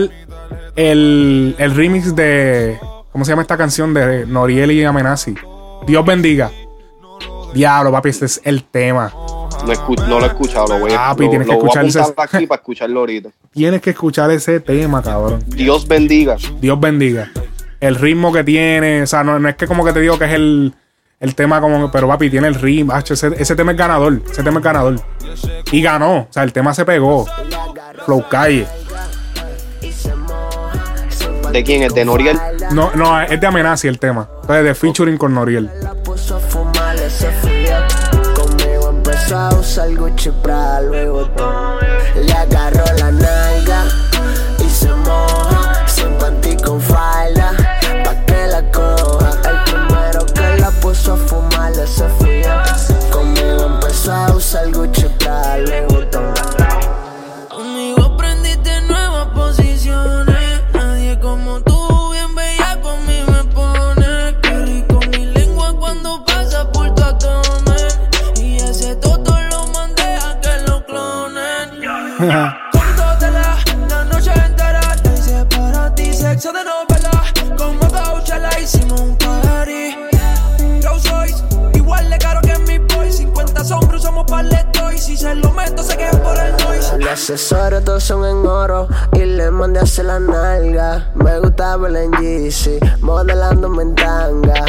el, 0.80 1.56
el 1.58 1.76
remix 1.76 2.15
de. 2.15 2.80
¿Cómo 3.12 3.26
se 3.26 3.32
llama 3.32 3.42
esta 3.42 3.58
canción? 3.58 3.94
De 3.94 4.26
Noriel 4.26 4.72
y 4.72 4.84
Amenazi. 4.84 5.36
Dios 5.86 6.06
bendiga. 6.06 6.52
Diablo, 7.54 7.92
papi, 7.92 8.10
este 8.10 8.26
es 8.26 8.39
el 8.46 8.63
tema. 8.63 9.12
No, 9.13 10.08
no 10.08 10.20
lo 10.20 10.26
he 10.26 10.28
escuchado, 10.28 10.68
lo 10.68 10.80
voy 10.80 10.94
a, 10.94 11.10
Papi, 11.10 11.26
lo, 11.26 11.30
tienes 11.32 11.48
que 11.48 11.56
voy 11.56 11.70
escuchar 11.70 12.15
aquí 12.18 12.48
para 12.48 12.60
escucharlo 12.60 13.00
ahorita. 13.02 13.30
Tienes 13.52 13.82
que 13.82 13.89
escuchar 13.89 14.32
ese 14.32 14.62
tema, 14.62 15.02
cabrón. 15.02 15.44
Dios 15.48 15.86
bendiga. 15.86 16.38
Dios 16.62 16.80
bendiga. 16.80 17.30
El 17.82 17.96
ritmo 17.96 18.32
que 18.32 18.44
tiene, 18.46 19.02
o 19.02 19.08
sea, 19.08 19.24
no, 19.24 19.38
no 19.38 19.50
es 19.50 19.56
que 19.56 19.68
como 19.68 19.84
que 19.84 19.92
te 19.92 20.00
digo 20.00 20.18
que 20.18 20.26
es 20.26 20.34
el, 20.34 20.74
el 21.20 21.36
tema 21.36 21.60
como, 21.60 21.92
pero 21.92 22.08
papi, 22.08 22.30
tiene 22.30 22.48
el 22.48 22.56
ritmo. 22.56 22.94
Acho, 22.94 23.15
ese, 23.15 23.32
ese 23.38 23.56
tema 23.56 23.72
es 23.72 23.78
ganador, 23.78 24.22
ese 24.32 24.44
tema 24.44 24.60
es 24.60 24.63
ganador. 24.63 25.02
Y 25.72 25.82
ganó, 25.82 26.20
o 26.20 26.28
sea, 26.30 26.44
el 26.44 26.54
tema 26.54 26.74
se 26.74 26.86
pegó. 26.86 27.28
Flow 28.06 28.24
Calle. 28.30 28.65
¿De 31.52 31.64
quién? 31.64 31.84
¿El 31.84 31.92
de 31.92 32.06
Noriel? 32.06 32.40
No, 32.72 32.92
no, 32.96 33.22
es 33.22 33.40
de 33.40 33.48
Amenazi 33.48 33.88
el 33.88 34.00
tema. 34.00 34.28
Entonces, 34.42 34.64
de 34.64 34.76
featuring 34.76 35.18
con 35.18 35.34
Noriel. 35.34 35.70
Conmigo 38.36 38.90
empezó 38.90 39.38
a 39.38 39.50
usar 39.56 39.96
Gucci 39.96 40.32
Prada, 40.42 40.82
luego 40.82 41.28
accesorios 87.20 87.84
todos 87.84 88.02
son 88.02 88.24
en 88.24 88.48
oro 88.48 88.88
y 89.12 89.26
le 89.26 89.52
mandé 89.52 89.82
a 89.82 89.84
hacer 89.84 90.06
la 90.06 90.20
nalga. 90.20 91.12
Me 91.16 91.38
gusta 91.40 91.76
verla 91.76 92.04
en 92.04 92.14
Yeezy, 92.14 92.80
modelándome 93.02 93.84
en 93.84 93.96
tanga. 93.96 94.66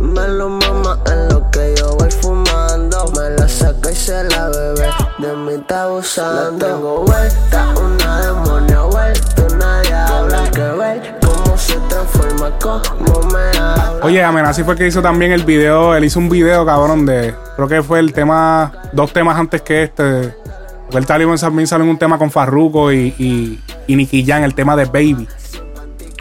Me 0.00 0.28
lo 0.28 0.48
mama 0.48 1.00
en 1.10 1.28
lo 1.28 1.50
que 1.50 1.74
yo 1.76 1.96
voy 1.96 2.10
fumando. 2.10 3.04
Me 3.16 3.30
la 3.30 3.48
saca 3.48 3.90
y 3.90 3.96
se 3.96 4.22
la 4.24 4.48
bebe, 4.48 4.88
de 5.18 5.36
mí 5.38 5.54
está 5.54 5.82
abusando. 5.82 6.68
La 6.68 6.74
tengo 6.74 7.04
vuelta, 7.04 7.74
una 7.76 8.20
demonia 8.20 8.82
vuelta, 8.82 9.42
una 9.52 9.80
diabla. 9.82 10.50
Que 10.52 10.60
ver 10.60 11.18
cómo 11.20 11.58
se 11.58 11.76
transforma, 11.88 12.52
cómo 12.60 13.22
me 13.32 13.58
habla. 13.58 13.98
Oye, 14.02 14.22
Amenazi 14.22 14.62
fue 14.62 14.74
el 14.74 14.78
que 14.78 14.86
hizo 14.86 15.02
también 15.02 15.32
el 15.32 15.42
video. 15.42 15.96
Él 15.96 16.04
hizo 16.04 16.20
un 16.20 16.28
video, 16.28 16.64
cabrón, 16.64 17.04
de. 17.04 17.34
Creo 17.56 17.66
que 17.66 17.82
fue 17.82 17.98
el 17.98 18.12
tema. 18.12 18.72
Dos 18.92 19.12
temas 19.12 19.36
antes 19.36 19.62
que 19.62 19.82
este. 19.82 20.47
Porque 20.88 20.96
él 21.00 21.06
también 21.06 21.36
también 21.36 21.66
salió 21.66 21.84
en 21.84 21.90
un 21.90 21.98
tema 21.98 22.16
con 22.16 22.30
Farruko 22.30 22.90
y, 22.90 23.14
y, 23.18 23.60
y 23.86 23.94
Nicky 23.94 24.24
Jam, 24.24 24.42
el 24.42 24.54
tema 24.54 24.74
de 24.74 24.86
Baby. 24.86 25.28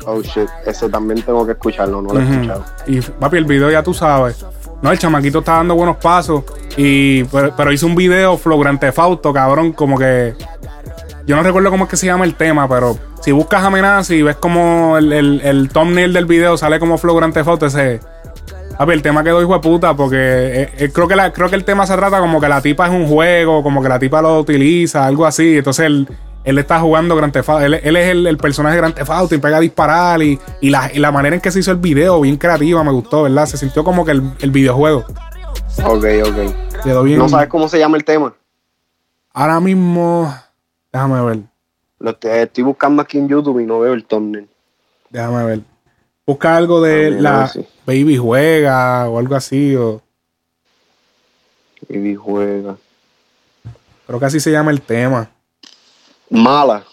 Oh 0.06 0.22
shit, 0.22 0.50
ese 0.66 0.90
también 0.90 1.22
tengo 1.22 1.46
que 1.46 1.54
escucharlo, 1.54 2.02
no 2.02 2.14
lo 2.14 2.20
he 2.20 2.24
escuchado. 2.24 2.66
Y 2.86 3.00
papi, 3.00 3.38
el 3.38 3.46
video 3.46 3.72
ya 3.72 3.82
tú 3.82 3.94
sabes. 3.94 4.46
No, 4.82 4.92
el 4.92 5.00
chamaquito 5.00 5.40
está 5.40 5.54
dando 5.54 5.76
buenos 5.76 5.96
pasos. 5.98 6.44
Y, 6.76 7.24
pero, 7.26 7.56
pero 7.56 7.72
hizo 7.72 7.88
un 7.88 7.96
video 7.96 8.38
flow 8.38 8.60
Grand 8.60 8.78
Theft 8.78 9.00
Auto, 9.00 9.32
cabrón, 9.32 9.72
como 9.72 9.98
que. 9.98 10.36
Yo 11.26 11.36
no 11.38 11.44
recuerdo 11.44 11.70
cómo 11.70 11.86
es 11.86 11.90
que 11.90 11.98
se 11.98 12.06
llama 12.06 12.26
el 12.26 12.36
tema, 12.36 12.68
pero 12.68 12.98
si 13.22 13.32
buscas 13.32 13.64
amenaza 13.64 14.14
y 14.14 14.22
ves 14.22 14.36
como 14.36 14.98
el, 14.98 15.14
el, 15.14 15.42
el 15.42 15.70
thumbnail 15.70 16.12
del 16.14 16.26
video 16.26 16.58
sale 16.58 16.78
como 16.80 16.98
flow 16.98 17.16
Grand 17.16 17.34
Theft 17.34 17.48
Auto, 17.48 17.66
ese. 17.68 18.02
Papi, 18.78 18.92
el 18.94 19.02
tema 19.02 19.24
quedó 19.24 19.42
hijo 19.42 19.54
de 19.54 19.60
puta 19.60 19.96
porque 19.96 20.18
eh, 20.18 20.70
eh, 20.78 20.92
creo, 20.94 21.08
que 21.08 21.16
la, 21.16 21.34
creo 21.34 21.50
que 21.50 21.56
el 21.56 21.64
tema 21.66 21.88
se 21.88 21.96
trata 21.96 22.20
como 22.20 22.40
que 22.40 22.48
la 22.48 22.62
tipa 22.62 22.86
es 22.88 22.94
un 22.94 23.08
juego, 23.08 23.64
como 23.64 23.82
que 23.82 23.90
la 23.90 23.98
tipa 23.98 24.22
lo 24.22 24.40
utiliza, 24.40 25.06
algo 25.06 25.26
así. 25.26 25.58
Entonces 25.58 25.86
él, 25.88 26.08
él 26.44 26.58
está 26.60 26.80
jugando 26.80 27.16
Grand 27.16 27.34
Theft 27.34 27.50
Auto. 27.50 27.66
Él, 27.66 27.74
él 27.76 27.96
es 27.96 28.10
el, 28.10 28.28
el 28.28 28.38
personaje 28.38 28.76
de 28.76 28.82
Grand 28.82 28.94
Theft 28.96 29.10
Auto 29.10 29.34
y 29.36 29.40
pega 29.40 29.58
a 29.58 29.62
disparar. 29.62 30.22
Y, 30.22 30.40
y, 30.62 30.70
la, 30.70 30.92
y 30.94 31.00
la 31.00 31.12
manera 31.12 31.36
en 31.36 31.42
que 31.42 31.50
se 31.52 31.60
hizo 31.60 31.72
el 31.72 31.78
video, 31.78 32.22
bien 32.22 32.38
creativa, 32.38 32.84
me 32.84 32.92
gustó, 32.92 33.24
¿verdad? 33.24 33.48
Se 33.48 33.58
sintió 33.58 33.84
como 33.84 34.06
que 34.06 34.12
el, 34.12 34.22
el 34.40 34.52
videojuego. 34.52 35.06
Ok, 35.84 36.06
ok. 36.26 36.84
Quedó 36.84 37.04
bien. 37.04 37.18
¿No 37.18 37.28
sabes 37.30 37.48
cómo 37.48 37.68
se 37.68 37.80
llama 37.80 37.98
el 37.98 38.04
tema? 38.04 38.34
Ahora 39.34 39.60
mismo, 39.60 40.34
déjame 40.92 41.22
ver, 41.24 41.40
Lo 42.00 42.12
estoy, 42.12 42.32
estoy 42.32 42.64
buscando 42.64 43.02
aquí 43.02 43.18
en 43.18 43.28
YouTube 43.28 43.60
y 43.60 43.66
no 43.66 43.80
veo 43.80 43.94
el 43.94 44.04
thumbnail. 44.06 44.48
déjame 45.10 45.44
ver. 45.46 45.60
Busca 46.28 46.58
algo 46.58 46.82
de 46.82 47.12
la 47.12 47.48
sí. 47.48 47.66
Baby 47.86 48.18
Juega 48.18 49.10
o 49.10 49.18
algo 49.18 49.34
así. 49.36 49.74
O, 49.78 50.02
Y 51.88 52.16
juega. 52.16 52.76
creo 54.06 54.20
que 54.20 54.26
así 54.26 54.40
se 54.42 54.52
llama 54.52 54.72
el 54.72 54.82
tema. 54.82 55.30
Mala. 56.30 56.84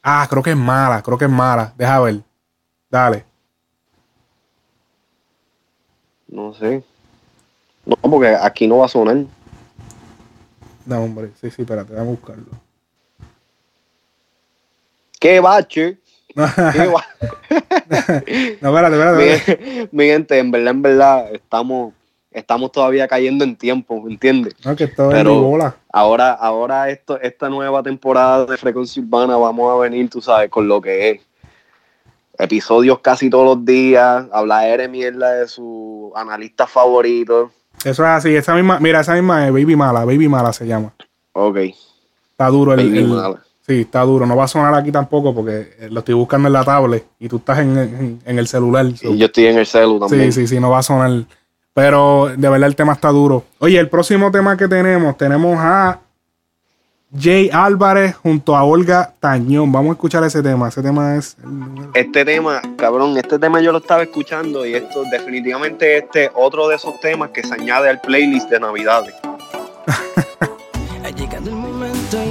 Ah, 0.00 0.24
creo 0.30 0.42
que 0.44 0.50
es 0.50 0.56
mala, 0.56 1.02
creo 1.02 1.18
que 1.18 1.24
es 1.24 1.30
mala. 1.30 1.74
Deja 1.76 1.98
ver. 1.98 2.20
Dale. 2.88 3.24
No 6.28 6.54
sé. 6.54 6.84
No, 7.84 7.96
porque 7.96 8.28
aquí 8.28 8.68
no 8.68 8.78
va 8.78 8.86
a 8.86 8.88
sonar. 8.88 9.16
No, 10.84 11.00
hombre. 11.02 11.32
Sí, 11.40 11.50
sí, 11.50 11.62
espérate, 11.62 11.92
déjame 11.92 12.10
buscarlo. 12.12 12.46
¡Qué 15.18 15.40
bache! 15.40 15.98
¡Qué 16.36 16.86
ba- 16.92 17.06
No, 18.60 18.76
espérate, 18.78 18.96
espérate. 18.96 19.88
mi, 19.92 20.04
mi 20.04 20.10
gente, 20.10 20.38
en 20.38 20.50
verdad, 20.50 20.70
en 20.70 20.82
verdad, 20.82 21.34
estamos, 21.34 21.94
estamos 22.30 22.70
todavía 22.72 23.08
cayendo 23.08 23.42
en 23.44 23.56
tiempo, 23.56 24.00
¿me 24.02 24.12
entiendes? 24.12 24.54
No, 24.64 24.76
que 24.76 24.84
esto 24.84 25.08
es 25.10 25.14
Pero- 25.16 25.34
mi 25.34 25.40
bola. 25.40 25.76
Ahora, 25.92 26.32
ahora 26.32 26.90
esto, 26.90 27.18
esta 27.20 27.48
nueva 27.48 27.82
temporada 27.82 28.44
de 28.44 28.56
Frecuencia 28.58 29.02
Urbana 29.02 29.36
vamos 29.38 29.72
a 29.74 29.78
venir, 29.80 30.10
tú 30.10 30.20
sabes, 30.20 30.50
con 30.50 30.68
lo 30.68 30.80
que 30.80 31.10
es. 31.10 31.20
Episodios 32.38 32.98
casi 32.98 33.30
todos 33.30 33.46
los 33.56 33.64
días, 33.64 34.26
hablar 34.30 34.76
de 34.78 34.88
mierda 34.88 35.32
de 35.32 35.48
su 35.48 36.12
analista 36.14 36.66
favorito. 36.66 37.50
Eso 37.82 38.02
es 38.04 38.08
así. 38.10 38.36
Esa 38.36 38.54
misma, 38.54 38.78
mira, 38.78 39.00
esa 39.00 39.14
misma 39.14 39.46
es 39.46 39.52
Baby 39.54 39.74
Mala. 39.74 40.00
Baby 40.04 40.28
Mala 40.28 40.52
se 40.52 40.66
llama. 40.66 40.92
Ok. 41.32 41.56
Está 41.56 42.48
duro 42.48 42.74
el. 42.74 42.80
Baby 42.86 42.98
el- 42.98 43.06
Mala. 43.08 43.42
Sí, 43.66 43.80
está 43.80 44.02
duro. 44.02 44.26
No 44.26 44.36
va 44.36 44.44
a 44.44 44.48
sonar 44.48 44.74
aquí 44.74 44.92
tampoco 44.92 45.34
porque 45.34 45.72
eh, 45.80 45.88
lo 45.90 45.98
estoy 46.00 46.14
buscando 46.14 46.46
en 46.48 46.52
la 46.52 46.62
tablet 46.64 47.04
y 47.18 47.28
tú 47.28 47.38
estás 47.38 47.58
en, 47.58 47.76
en- 47.76 48.20
en 48.24 48.38
el 48.38 48.46
celular. 48.46 48.86
so- 48.96 49.10
Y 49.12 49.18
yo 49.18 49.26
estoy 49.26 49.46
en 49.46 49.58
el 49.58 49.66
celu 49.66 49.98
también. 49.98 50.32
Sí, 50.32 50.42
sí, 50.42 50.46
sí, 50.54 50.60
no 50.60 50.70
va 50.70 50.78
a 50.78 50.82
sonar. 50.84 51.24
Pero 51.74 52.30
de 52.36 52.48
verdad 52.48 52.68
el 52.68 52.76
tema 52.76 52.92
está 52.92 53.08
duro. 53.08 53.44
Oye, 53.58 53.78
el 53.78 53.88
próximo 53.88 54.30
tema 54.30 54.56
que 54.56 54.68
tenemos, 54.68 55.16
tenemos 55.18 55.56
a 55.58 55.98
Jay 57.18 57.50
Álvarez 57.52 58.14
junto 58.14 58.56
a 58.56 58.62
Olga 58.64 59.12
Tañón. 59.20 59.72
Vamos 59.72 59.90
a 59.90 59.92
escuchar 59.94 60.22
ese 60.24 60.42
tema. 60.42 60.68
Ese 60.68 60.80
tema 60.82 61.16
es. 61.16 61.36
Este 61.94 62.24
tema, 62.24 62.62
cabrón, 62.76 63.16
este 63.18 63.38
tema 63.38 63.60
yo 63.60 63.72
lo 63.72 63.78
estaba 63.78 64.02
escuchando 64.04 64.64
y 64.64 64.74
esto 64.74 65.02
definitivamente 65.10 65.98
este 65.98 66.30
otro 66.34 66.68
de 66.68 66.76
esos 66.76 66.98
temas 67.00 67.30
que 67.30 67.42
se 67.42 67.52
añade 67.54 67.90
al 67.90 68.00
playlist 68.00 68.48
de 68.48 68.60
Navidades. 68.60 69.14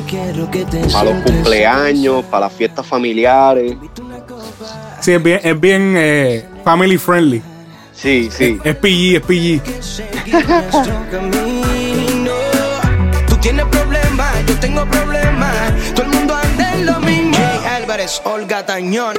quiero 0.07 0.49
que 0.49 0.65
te 0.65 0.79
para 0.87 1.11
los 1.11 1.23
cumpleaños, 1.23 2.23
para 2.25 2.47
las 2.47 2.53
fiestas 2.53 2.85
familiares. 2.85 3.75
Sí, 5.01 5.13
es 5.13 5.23
bien, 5.23 5.39
es 5.43 5.59
bien 5.59 5.93
eh, 5.97 6.45
family 6.63 6.97
friendly. 6.97 7.41
Sí, 7.93 8.29
sí. 8.31 8.59
Es 8.63 8.75
PG, 8.75 9.15
es 9.15 9.21
PG. 9.21 10.47
nuestro 10.47 10.95
camino. 11.11 12.31
Tú 13.27 13.37
tienes 13.37 13.65
problemas, 13.65 14.45
yo 14.47 14.59
tengo 14.59 14.85
problemas. 14.85 15.55
Todo 15.93 16.05
el 16.05 16.11
mundo 16.11 16.35
anda 16.35 16.73
en 16.73 16.85
lo 16.85 16.99
mismo. 16.99 17.37
Álvarez, 17.69 18.21
Olga 18.25 18.65
Tañón. 18.65 19.15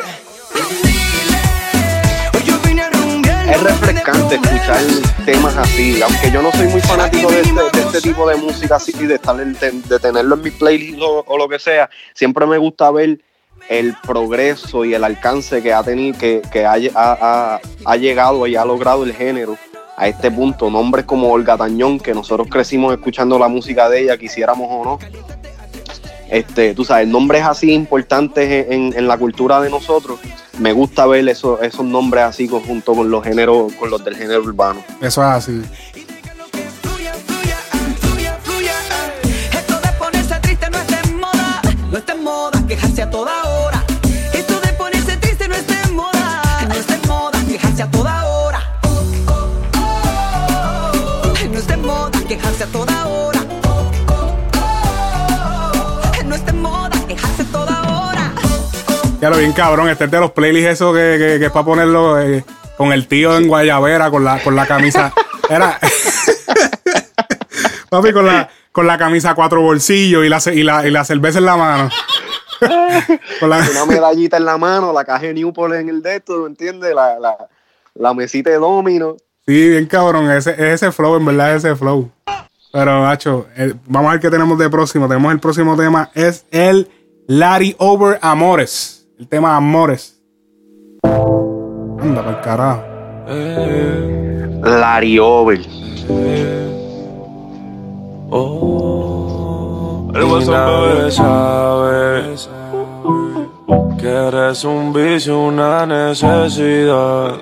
Es 3.49 3.63
refrescante 3.63 4.35
escuchar 4.35 4.81
temas 5.25 5.57
así, 5.57 6.01
aunque 6.03 6.31
yo 6.31 6.43
no 6.43 6.51
soy 6.53 6.67
muy 6.69 6.81
fanático 6.81 7.31
de 7.31 7.41
este, 7.41 7.55
de 7.79 7.81
este 7.87 8.01
tipo 8.01 8.29
de 8.29 8.37
música 8.37 8.77
así, 8.77 8.93
de, 8.93 9.15
estar 9.15 9.37
de, 9.37 9.99
tenerlo 9.99 10.35
en 10.35 10.43
mi 10.43 10.51
playlist 10.51 10.99
o, 11.01 11.39
lo 11.39 11.49
que 11.49 11.59
sea, 11.59 11.89
siempre 12.15 12.47
me 12.47 12.59
gusta 12.59 12.91
ver 12.91 13.21
el 13.69 13.95
progreso 14.07 14.85
y 14.85 14.95
el 14.95 15.05
alcance 15.05 15.63
que 15.63 15.73
ha 15.73 15.83
tenido, 15.83 16.19
que, 16.19 16.43
ha- 16.67 17.61
ha 17.85 17.97
llegado 17.97 18.47
y 18.47 18.57
ha 18.57 18.65
logrado 18.65 19.05
el 19.05 19.15
género 19.15 19.57
a 19.97 20.09
este 20.09 20.31
punto. 20.31 20.71
Nombres 20.71 21.05
como 21.05 21.31
Olga 21.33 21.57
Tañón, 21.57 21.99
que 21.99 22.15
nosotros 22.15 22.49
crecimos 22.51 22.93
escuchando 22.93 23.39
la 23.39 23.49
música 23.49 23.89
de 23.89 24.03
ella, 24.03 24.17
quisiéramos 24.17 24.69
o 24.71 24.85
no. 24.85 24.99
Este, 26.31 26.75
tú 26.75 26.85
sabes, 26.85 27.07
nombres 27.07 27.43
así 27.43 27.73
importantes 27.73 28.71
en, 28.71 28.93
en 28.97 29.09
la 29.09 29.17
cultura 29.17 29.61
de 29.61 29.71
nosotros. 29.71 30.19
Me 30.59 30.73
gusta 30.73 31.07
ver 31.07 31.29
esos, 31.29 31.62
esos 31.62 31.85
nombres 31.85 32.25
así 32.25 32.49
junto 32.49 32.95
con 32.95 33.11
los 33.11 33.23
géneros, 33.23 33.73
con 33.75 33.91
los 33.91 34.05
del 34.05 34.17
género 34.17 34.43
urbano. 34.43 34.83
Eso 35.01 35.23
es 35.23 35.29
así. 35.29 35.62
Ya 59.20 59.31
lo 59.31 59.38
bien 59.38 59.52
cabrón, 59.52 59.88
este 59.88 60.05
es 60.05 60.11
de 60.11 60.20
los 60.20 60.33
playlists 60.33 60.72
esos 60.72 60.94
que, 60.94 61.16
que, 61.18 61.38
que 61.38 61.46
es 61.46 61.50
para 61.50 61.64
ponerlo 61.64 62.20
eh, 62.20 62.44
con 62.76 62.92
el 62.92 63.07
tío 63.09 63.37
en 63.37 63.48
Guayabera, 63.48 64.11
con 64.11 64.24
la, 64.24 64.42
con 64.42 64.55
la 64.55 64.66
camisa. 64.66 65.12
Era. 65.48 65.79
Papi, 67.88 68.12
con 68.12 68.26
la, 68.26 68.48
con 68.72 68.87
la 68.87 68.98
camisa 68.98 69.31
a 69.31 69.35
cuatro 69.35 69.62
bolsillos 69.62 70.24
y 70.24 70.29
la, 70.29 70.38
y 70.52 70.62
la, 70.62 70.87
y 70.87 70.90
la 70.90 71.05
cerveza 71.05 71.38
en 71.38 71.46
la 71.46 71.57
mano. 71.57 71.90
Con 73.38 73.50
la- 73.50 73.59
Una 73.70 73.85
medallita 73.85 74.38
en 74.38 74.46
la 74.46 74.57
mano, 74.57 74.90
la 74.90 75.05
caja 75.05 75.26
de 75.26 75.35
Newport 75.35 75.74
en 75.74 75.90
el 75.90 76.00
dedo, 76.02 76.44
¿me 76.44 76.48
entiendes? 76.48 76.94
La, 76.94 77.18
la, 77.20 77.37
la 77.94 78.14
mesita 78.14 78.48
de 78.48 78.57
domino. 78.57 79.16
Sí, 79.46 79.68
bien 79.68 79.85
cabrón, 79.87 80.31
ese, 80.31 80.52
es 80.52 80.83
ese 80.83 80.90
flow, 80.90 81.16
en 81.16 81.26
verdad, 81.26 81.55
es 81.55 81.64
ese 81.64 81.76
flow. 81.76 82.11
Pero, 82.72 83.02
Nacho, 83.05 83.46
vamos 83.85 84.09
a 84.09 84.12
ver 84.12 84.20
qué 84.22 84.31
tenemos 84.31 84.59
de 84.59 84.70
próximo. 84.70 85.07
Tenemos 85.07 85.33
el 85.33 85.38
próximo 85.40 85.76
tema, 85.76 86.11
es 86.14 86.46
el 86.50 86.88
Larry 87.26 87.76
Over 87.79 88.18
Amores. 88.22 88.96
El 89.18 89.29
tema 89.29 89.57
Amores. 89.57 90.20
Anda, 91.02 92.22
por 92.22 92.40
carajo. 92.42 92.83
Larry 94.62 95.18
Over. 95.18 95.61
El 100.14 100.24
WhatsApp 100.24 100.68
bebé 100.68 101.11
sabe 101.11 102.35
que 103.98 104.07
eres 104.07 104.64
un 104.64 104.92
vicio, 104.92 105.40
una 105.40 105.87
necesidad, 105.87 107.37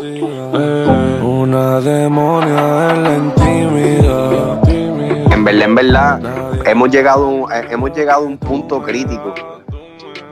Eh, 0.00 1.20
una 1.22 1.80
demonia 1.80 2.94
en 2.94 3.02
la 3.02 3.16
intimidad. 3.16 4.66
En 4.66 5.44
verdad, 5.44 5.62
en 5.62 5.74
verdad, 5.74 6.20
hemos 6.66 6.88
llegado, 6.90 7.50
eh, 7.52 7.66
hemos 7.70 7.92
llegado 7.94 8.24
a 8.24 8.26
un 8.26 8.38
punto 8.38 8.82
crítico. 8.82 9.34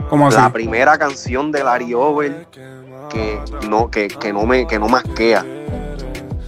¿Cómo 0.08 0.28
así? 0.28 0.36
La 0.36 0.52
primera 0.52 0.96
canción 0.98 1.50
de 1.52 1.64
Larry 1.64 1.94
Over 1.94 2.46
que 3.10 3.40
no, 3.68 3.90
que, 3.90 4.08
que 4.08 4.32
no 4.32 4.44
me, 4.46 4.66
que 4.66 4.78
no 4.78 4.88
me 4.88 4.98
asquea. 4.98 5.44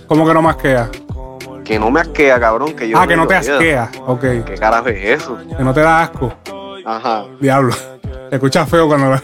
¿Cómo 0.07 0.27
que 0.27 0.35
no 0.35 0.43
más 0.43 0.57
queda? 0.57 0.91
Que 1.65 1.79
no 1.79 1.91
me 1.91 2.01
asquea, 2.01 2.41
cabrón. 2.41 2.75
Que 2.75 2.89
yo 2.89 2.99
Ah, 2.99 3.07
que 3.07 3.17
no 3.17 3.27
te 3.27 3.39
"Mira, 3.39 3.55
asquea. 3.55 3.91
Ok. 4.07 4.21
¿Qué 4.47 4.55
carajo 4.59 4.89
es 4.89 5.21
eso? 5.23 5.39
Que 5.57 5.63
no 5.63 5.75
te 5.75 5.81
da 5.81 6.03
asco. 6.03 6.33
Ajá. 6.85 7.25
Diablo. 7.41 7.75
Te 8.31 8.37
escuchas 8.37 8.69
feo 8.69 8.87
cuando 8.89 9.11
la- 9.11 9.23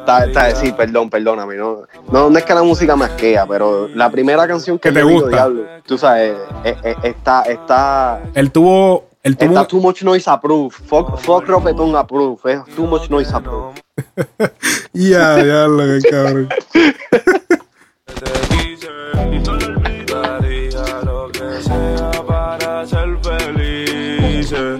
Está, 0.00 0.24
está, 0.24 0.54
sí, 0.56 0.72
perdón, 0.72 1.08
perdóname. 1.10 1.54
No, 1.56 1.82
no, 2.10 2.30
no 2.30 2.38
es 2.38 2.44
que 2.44 2.54
la 2.54 2.62
música 2.64 2.96
me 2.96 3.04
asquea, 3.04 3.46
pero 3.46 3.86
la 3.88 4.10
primera 4.10 4.48
canción 4.48 4.78
que 4.78 4.90
te 4.90 5.00
yo 5.00 5.06
digo, 5.06 5.20
gusta. 5.20 5.36
diablo, 5.36 5.62
tú 5.86 5.98
sabes, 5.98 6.36
eh, 6.64 6.74
eh, 6.82 6.96
está, 7.04 7.42
está, 7.42 8.20
Él 8.34 8.50
tuvo. 8.50 9.09
Él 9.22 9.36
tuvo. 9.36 9.50
está 9.50 9.66
too 9.66 9.80
much 9.80 10.02
noise 10.02 10.28
approved. 10.30 10.72
Fuck, 10.72 11.18
fuck 11.18 11.46
Ropetón 11.46 11.94
approved. 11.94 12.46
Es 12.46 12.64
too 12.74 12.86
much 12.86 13.10
noise 13.10 13.32
approved. 13.32 13.80
Ya, 14.92 15.38
ya, 15.38 15.68
lo 15.68 15.84
que 15.84 16.08
cabrón. 16.10 16.48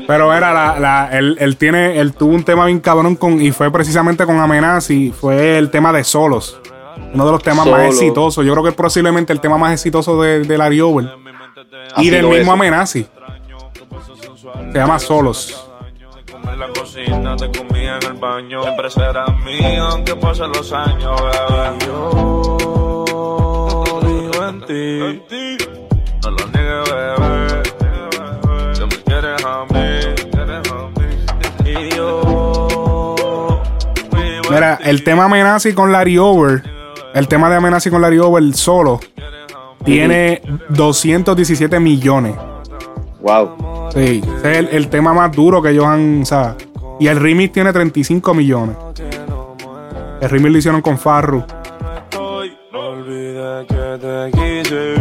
Pero 0.06 0.34
era 0.34 0.52
la, 0.52 0.80
la 0.80 1.18
él, 1.18 1.36
él 1.38 1.56
tiene, 1.56 2.00
él 2.00 2.12
tuvo 2.14 2.34
un 2.34 2.42
tema 2.42 2.66
bien 2.66 2.80
cabrón 2.80 3.14
con, 3.14 3.40
y 3.40 3.52
fue 3.52 3.70
precisamente 3.70 4.26
con 4.26 4.38
Amenazi, 4.38 5.12
fue 5.12 5.56
el 5.58 5.70
tema 5.70 5.92
de 5.92 6.02
solos. 6.02 6.60
Uno 7.12 7.26
de 7.26 7.32
los 7.32 7.42
temas 7.42 7.66
más 7.66 7.74
Solo. 7.74 7.84
exitosos. 7.84 8.44
Yo 8.46 8.52
creo 8.52 8.62
que 8.62 8.70
es 8.70 8.74
posiblemente 8.74 9.32
el 9.32 9.40
tema 9.40 9.58
más 9.58 9.72
exitoso 9.72 10.20
de, 10.20 10.40
de 10.40 10.58
Larry 10.58 10.80
Over. 10.80 11.08
Y 11.98 12.10
del 12.10 12.26
mismo 12.26 12.42
es. 12.42 12.48
Amenazi. 12.48 13.06
Se 14.40 14.78
llama 14.78 14.98
Solos. 14.98 15.68
En 16.50 16.58
la 16.58 16.68
cocina 16.68 17.36
te 17.36 17.50
comía 17.50 17.98
en 17.98 18.06
el 18.06 18.14
baño. 18.14 18.62
Siempre 18.62 18.90
será 18.90 19.26
mío, 19.44 19.84
aunque 19.84 20.16
pasen 20.16 20.50
los 20.52 20.72
años, 20.72 21.20
bebé. 21.20 21.76
Yo 21.86 23.04
vivo 24.02 24.48
en 24.48 24.60
ti. 25.26 25.58
No 26.22 26.30
lo 26.30 26.46
niegues, 26.46 26.90
bebé. 26.90 27.62
Que 28.78 28.86
me 28.86 28.96
quieres 29.04 29.44
a 29.44 29.66
mí. 29.74 29.90
Y 31.66 31.94
yo. 31.94 33.16
vivo 34.12 34.44
en 34.46 34.54
Mira, 34.54 34.78
el 34.82 35.04
tema 35.04 35.26
Amenazi 35.26 35.74
con 35.74 35.92
Larry 35.92 36.16
Over, 36.16 36.62
el 37.12 37.28
tema 37.28 37.50
de 37.50 37.56
Amenazi 37.56 37.90
con 37.90 38.00
Larry 38.00 38.20
Over 38.20 38.54
solo, 38.54 39.00
tiene 39.84 40.40
217 40.70 41.78
millones. 41.78 42.36
Wow. 43.20 43.69
Sí, 43.92 44.22
ese 44.38 44.50
es 44.52 44.58
el, 44.58 44.68
el 44.68 44.88
tema 44.88 45.12
más 45.12 45.32
duro 45.32 45.60
que 45.60 45.70
ellos 45.70 45.84
han, 45.84 46.22
o 46.22 46.24
sea, 46.24 46.56
y 46.98 47.06
el 47.08 47.18
remix 47.18 47.52
tiene 47.52 47.72
35 47.72 48.34
millones. 48.34 48.76
El 50.20 50.28
remix 50.28 50.52
lo 50.52 50.58
hicieron 50.58 50.82
con 50.82 50.98
Farru. 50.98 51.42
No 52.72 52.78
olvides 52.78 53.66
que 53.66 53.98
te 54.00 54.30
quise. 54.32 54.94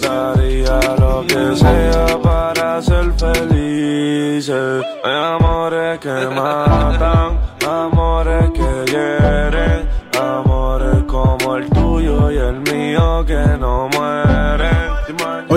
Daría 0.00 0.80
lo 0.98 1.24
que 1.26 1.56
sea 1.56 2.18
para 2.22 2.80
ser 2.82 3.12
felices. 3.12 4.82
Hay 5.04 5.12
amores 5.34 5.98
que 6.00 6.08
matan, 6.08 6.71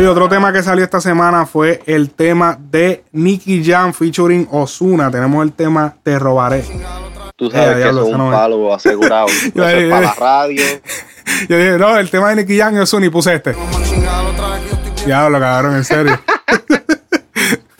Oye, 0.05 0.11
otro 0.11 0.29
tema 0.29 0.53
que 0.53 0.61
salió 0.61 0.83
esta 0.83 1.01
semana 1.01 1.47
fue 1.47 1.81
el 1.87 2.11
tema 2.11 2.55
de 2.59 3.03
Nicky 3.11 3.63
Jam 3.65 3.91
featuring 3.91 4.47
Osuna. 4.51 5.09
Tenemos 5.09 5.43
el 5.43 5.51
tema 5.53 5.95
Te 6.03 6.19
robaré. 6.19 6.63
Tú 7.35 7.49
sabes 7.49 7.77
Eh, 7.77 7.81
que 7.81 7.89
eso 7.89 8.01
es 8.07 8.11
un 8.13 8.17
no 8.19 8.31
es. 8.31 8.37
palo 8.37 8.71
asegurado. 8.75 9.25
Eso 9.29 9.51
Yo- 9.55 9.67
es 9.67 9.89
para 9.89 10.01
la 10.05 10.13
radio. 10.13 10.61
Yo 11.49 11.57
dije, 11.57 11.77
no, 11.79 11.97
el 11.97 12.11
tema 12.11 12.29
de 12.29 12.35
Nicky 12.35 12.55
Jam 12.59 12.75
y 12.75 12.79
Osuna 12.81 13.07
y 13.07 13.09
puse 13.09 13.33
este. 13.33 13.55
Diablo, 15.07 15.39
cabrón, 15.39 15.75
en 15.77 15.83
serio. 15.83 16.19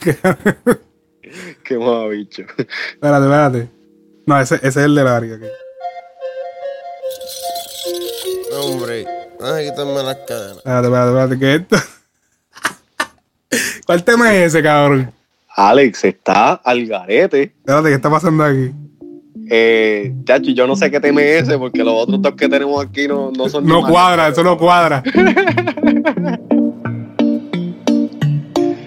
Qué 1.62 1.78
más 1.78 2.10
bicho. 2.10 2.42
Espérate, 2.42 3.24
espérate. 3.24 3.68
No, 4.26 4.40
ese, 4.40 4.56
ese 4.56 4.66
es 4.66 4.76
el 4.78 4.96
de 4.96 5.04
Larry. 5.04 5.32
ok. 5.32 5.42
Hombre, 8.64 9.06
ay, 9.40 9.70
quítame 9.70 10.02
las 10.02 10.16
cadenas. 10.26 10.56
Espérate, 10.56 10.86
espérate, 10.88 11.08
espérate, 11.10 11.38
¿qué 11.38 11.54
es 11.54 11.60
esto? 11.60 11.76
¿Cuál 13.86 14.02
tema 14.04 14.34
es 14.34 14.48
ese, 14.48 14.62
cabrón? 14.62 15.10
Alex 15.54 16.04
está 16.04 16.54
al 16.54 16.86
garete. 16.86 17.42
Espérate, 17.44 17.88
¿qué 17.88 17.94
está 17.94 18.10
pasando 18.10 18.44
aquí? 18.44 18.72
Eh, 19.48 20.12
chacho, 20.24 20.50
yo 20.50 20.66
no 20.66 20.74
sé 20.74 20.90
qué 20.90 20.98
tema 20.98 21.22
es 21.22 21.44
ese 21.44 21.56
porque 21.56 21.84
los 21.84 21.94
otros 21.94 22.20
dos 22.20 22.34
que 22.34 22.48
tenemos 22.48 22.84
aquí 22.84 23.06
no, 23.06 23.30
no 23.30 23.48
son 23.48 23.64
No 23.64 23.86
cuadra, 23.86 24.26
eso 24.28 24.42
no 24.42 24.58
cuadra. 24.58 25.02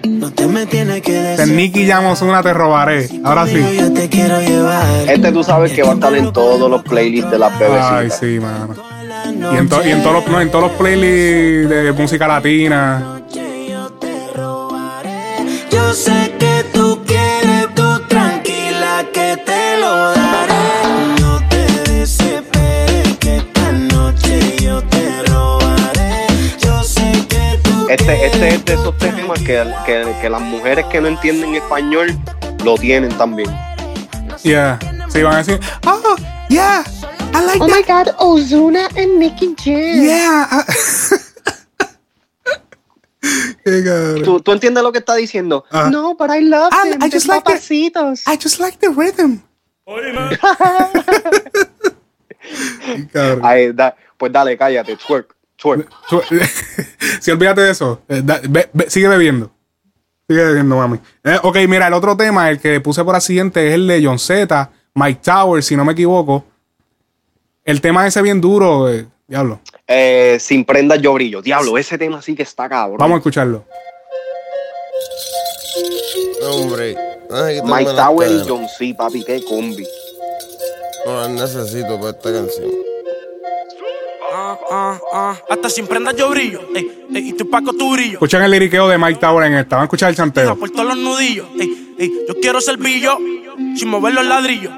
No 0.04 0.30
te 0.32 0.46
me 0.46 0.52
me 0.52 0.66
tienes 0.66 1.00
que 1.00 1.12
De 1.12 1.36
decir. 1.36 1.54
Nicky 1.54 1.86
Llamos 1.86 2.20
una 2.20 2.42
te 2.42 2.52
robaré. 2.52 3.08
Ahora 3.24 3.46
sí. 3.46 3.56
Este 5.08 5.32
tú 5.32 5.42
sabes 5.42 5.72
que 5.72 5.82
va 5.82 5.92
a 5.92 5.94
estar 5.94 6.14
en 6.14 6.30
todos 6.32 6.70
los 6.70 6.82
playlists 6.82 7.30
de 7.30 7.38
las 7.38 7.58
bebecitas. 7.58 7.92
Ay, 7.92 8.10
sí, 8.10 8.38
mano. 8.38 8.74
Y 9.54 9.56
en, 9.56 9.68
to- 9.68 9.86
y 9.86 9.90
en 9.90 10.02
todos 10.02 10.16
los, 10.16 10.28
no, 10.28 10.40
en 10.40 10.50
todos 10.50 10.64
los 10.70 10.72
playlists 10.72 11.70
de 11.70 11.92
música 11.92 12.28
latina. 12.28 13.19
Yo 15.90 15.96
sé 15.96 16.32
que 16.38 16.64
tú 16.72 17.02
quieres, 17.04 17.66
tú 17.74 17.98
tranquila 18.06 19.04
que 19.12 19.36
te 19.44 19.76
lo 19.80 20.12
daré. 20.12 20.54
No 21.20 21.40
te 21.48 21.90
desesperes 21.90 23.18
que 23.18 23.38
esta 23.38 23.72
noche 23.72 24.56
yo 24.62 24.84
te 24.84 25.22
robaré. 25.24 26.28
Yo 26.60 26.80
sé 26.84 27.10
que 27.28 27.58
tú 27.64 27.88
Este, 27.88 28.24
este 28.24 28.48
es 28.54 28.64
de 28.66 28.74
esos 28.74 28.96
temas 28.98 29.40
que, 29.40 29.66
que, 29.84 30.14
que 30.22 30.30
las 30.30 30.42
mujeres 30.42 30.86
que 30.92 31.00
no 31.00 31.08
entienden 31.08 31.56
español 31.56 32.16
lo 32.64 32.76
tienen 32.76 33.10
también. 33.18 33.50
Yeah. 34.44 34.78
Sí, 35.08 35.24
van 35.24 35.34
a 35.34 35.38
decir, 35.38 35.58
oh, 35.88 36.14
yeah, 36.48 36.84
I 37.34 37.44
like 37.44 37.60
Oh 37.60 37.66
my 37.66 37.82
god, 37.82 38.14
Ozuna 38.20 38.86
and 38.96 39.18
Nicky 39.18 39.56
Jam. 39.56 40.04
Yeah. 40.04 40.46
Cabrón. 40.48 41.20
¿Tú, 44.24 44.40
tú 44.40 44.52
entiendes 44.52 44.82
lo 44.82 44.92
que 44.92 44.98
está 44.98 45.14
diciendo? 45.14 45.64
Ah. 45.70 45.88
No, 45.90 46.14
but 46.16 46.30
I 46.30 46.40
love 46.42 46.70
I- 46.72 46.90
them. 46.90 47.02
I 47.02 47.08
They're 47.08 47.12
just 47.18 47.26
like 47.28 47.44
the-. 47.44 48.22
I 48.26 48.36
just 48.42 48.58
like 48.60 48.78
the 48.78 48.88
rhythm. 48.88 49.42
Ay, 53.42 53.72
da- 53.74 53.96
pues 54.16 54.32
dale, 54.32 54.56
cállate, 54.56 54.96
twerk, 54.96 55.34
twerk. 55.56 55.88
Sí, 57.20 57.30
olvídate 57.32 57.60
de 57.62 57.70
eso. 57.70 58.00
Eh, 58.08 58.22
da- 58.24 58.40
sigue 58.88 59.08
bebiendo. 59.08 59.50
Sigue 60.28 60.44
bebiendo, 60.44 60.76
mami. 60.76 60.98
Eh, 61.24 61.38
ok, 61.42 61.56
mira, 61.68 61.88
el 61.88 61.94
otro 61.94 62.16
tema, 62.16 62.50
el 62.50 62.60
que 62.60 62.80
puse 62.80 63.04
por 63.04 63.14
accidente, 63.16 63.68
es 63.68 63.74
el 63.74 63.86
de 63.86 64.04
John 64.04 64.18
Z, 64.18 64.70
Mike 64.94 65.20
Towers, 65.24 65.66
si 65.66 65.76
no 65.76 65.84
me 65.84 65.92
equivoco. 65.92 66.44
El 67.64 67.80
tema 67.80 68.06
ese 68.06 68.22
bien 68.22 68.40
duro, 68.40 68.88
eh, 68.88 69.06
diablo. 69.30 69.60
Eh, 69.86 70.38
sin 70.40 70.64
prendas 70.64 71.00
yo 71.00 71.14
brillo. 71.14 71.40
Diablo, 71.40 71.78
ese 71.78 71.96
tema 71.96 72.20
sí 72.20 72.34
que 72.34 72.42
está 72.42 72.68
cabrón. 72.68 72.98
Vamos 72.98 73.14
a 73.14 73.18
escucharlo. 73.18 73.64
Hombre. 76.42 76.96
ay, 77.30 77.60
Mike 77.64 77.92
Tower 77.92 78.30
y. 78.30 78.42
John 78.46 78.66
C, 78.68 78.92
papi, 78.96 79.24
qué 79.24 79.42
combi. 79.44 79.86
No 81.06 81.20
las 81.20 81.30
necesito 81.30 81.96
para 81.98 82.10
esta 82.10 82.32
canción. 82.32 82.70
Ah, 84.32 84.58
ah, 84.70 85.00
ah. 85.12 85.36
Hasta 85.48 85.70
sin 85.70 85.86
prendas 85.86 86.16
yo 86.16 86.28
brillo. 86.30 86.60
Ey, 86.74 87.06
ey, 87.14 87.28
y 87.28 87.32
tu 87.32 87.48
paco 87.48 87.72
tu 87.72 87.92
brillo. 87.92 88.14
Escuchan 88.14 88.42
el 88.42 88.50
liriqueo 88.50 88.88
de 88.88 88.98
Mike 88.98 89.20
Towers 89.20 89.46
en 89.46 89.54
esta. 89.54 89.76
Van 89.76 89.82
a 89.82 89.84
escuchar 89.84 90.10
el 90.10 90.16
chanteo. 90.16 90.58
Por 90.58 90.70
todos 90.70 90.86
los 90.86 90.96
nudillos. 90.96 91.46
Ey, 91.58 91.94
ey, 91.98 92.12
yo 92.26 92.34
quiero 92.40 92.60
ser 92.60 92.78
billo 92.78 93.16
sin 93.76 93.88
mover 93.88 94.12
los 94.12 94.26
ladrillos. 94.26 94.72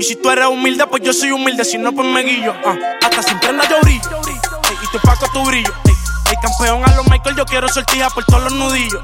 Y 0.00 0.02
si 0.02 0.16
tú 0.16 0.30
eres 0.30 0.46
humilde, 0.46 0.86
pues 0.86 1.02
yo 1.02 1.12
soy 1.12 1.30
humilde. 1.30 1.62
Si 1.62 1.76
no, 1.76 1.92
pues 1.92 2.08
me 2.08 2.22
guillo. 2.22 2.54
Ah, 2.64 2.74
hasta 3.04 3.22
sin 3.22 3.38
prendas 3.38 3.68
yo 3.68 3.78
brillo. 3.82 4.08
Ey, 4.26 4.76
y 4.82 4.86
tu 4.90 4.98
paco 5.00 5.26
tu 5.30 5.44
brillo. 5.44 5.70
Ey, 5.84 6.36
campeón 6.40 6.82
a 6.88 6.96
los 6.96 7.06
Michael, 7.10 7.36
yo 7.36 7.44
quiero 7.44 7.68
sortija 7.68 8.08
por 8.08 8.24
todos 8.24 8.44
los 8.44 8.54
nudillos. 8.54 8.98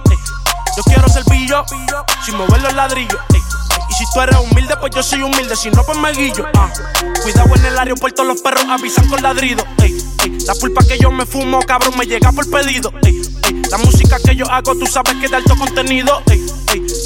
Yo 0.75 0.83
quiero 0.85 1.07
ser 1.11 1.23
billo 1.31 1.67
sin 2.25 2.39
mover 2.39 2.63
los 2.63 2.73
ladrillos. 2.73 3.19
Y 3.91 3.93
si 3.93 4.05
tú 4.15 4.23
eres 4.23 4.39
humilde, 4.39 4.75
pues 4.81 4.91
yo 4.95 5.03
soy 5.03 5.21
humilde. 5.21 5.55
Si 5.55 5.71
no, 5.71 5.85
pues 5.85 5.99
me 5.99 6.13
guillo. 6.13 6.47
Ah, 6.55 6.73
cuidado 7.23 7.55
en 7.57 7.67
el 7.67 7.79
aeropuerto, 7.79 8.25
los 8.25 8.41
perros 8.41 8.65
avisan 8.67 9.07
con 9.11 9.21
ladrido. 9.21 9.67
La 10.47 10.55
pulpa 10.55 10.83
que 10.89 10.97
yo 10.99 11.11
me 11.11 11.27
fumo, 11.27 11.61
cabrón, 11.61 11.93
me 11.99 12.07
llega 12.07 12.33
por 12.33 12.51
pedido. 12.51 12.91
La 13.71 13.77
música 13.77 14.17
que 14.25 14.35
yo 14.35 14.51
hago, 14.51 14.75
tú 14.75 14.87
sabes 14.87 15.15
que 15.21 15.29
de 15.29 15.37
alto 15.37 15.57
contenido. 15.59 16.23
Ey, 16.31 16.46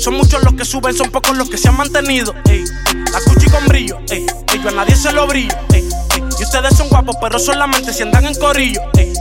son 0.00 0.14
muchos 0.14 0.42
los 0.42 0.54
que 0.54 0.64
suben, 0.64 0.96
son 0.96 1.10
pocos 1.10 1.36
los 1.36 1.50
que 1.50 1.58
se 1.58 1.68
han 1.68 1.76
mantenido. 1.76 2.34
Ey, 2.48 2.64
la 3.12 3.20
cuchi 3.20 3.50
con 3.50 3.66
brillo. 3.66 3.98
Ey, 4.08 4.26
ey, 4.52 4.60
yo 4.62 4.70
a 4.70 4.72
nadie 4.72 4.96
se 4.96 5.12
lo 5.12 5.26
brillo. 5.26 5.54
Ey, 5.72 5.86
ey, 6.14 6.24
y 6.38 6.42
ustedes 6.42 6.76
son 6.76 6.88
guapos, 6.88 7.16
pero 7.20 7.38
solamente 7.38 7.92
si 7.92 8.02
andan 8.02 8.24
en 8.24 8.34
corillo. 8.34 8.80
Ey, 8.96 9.12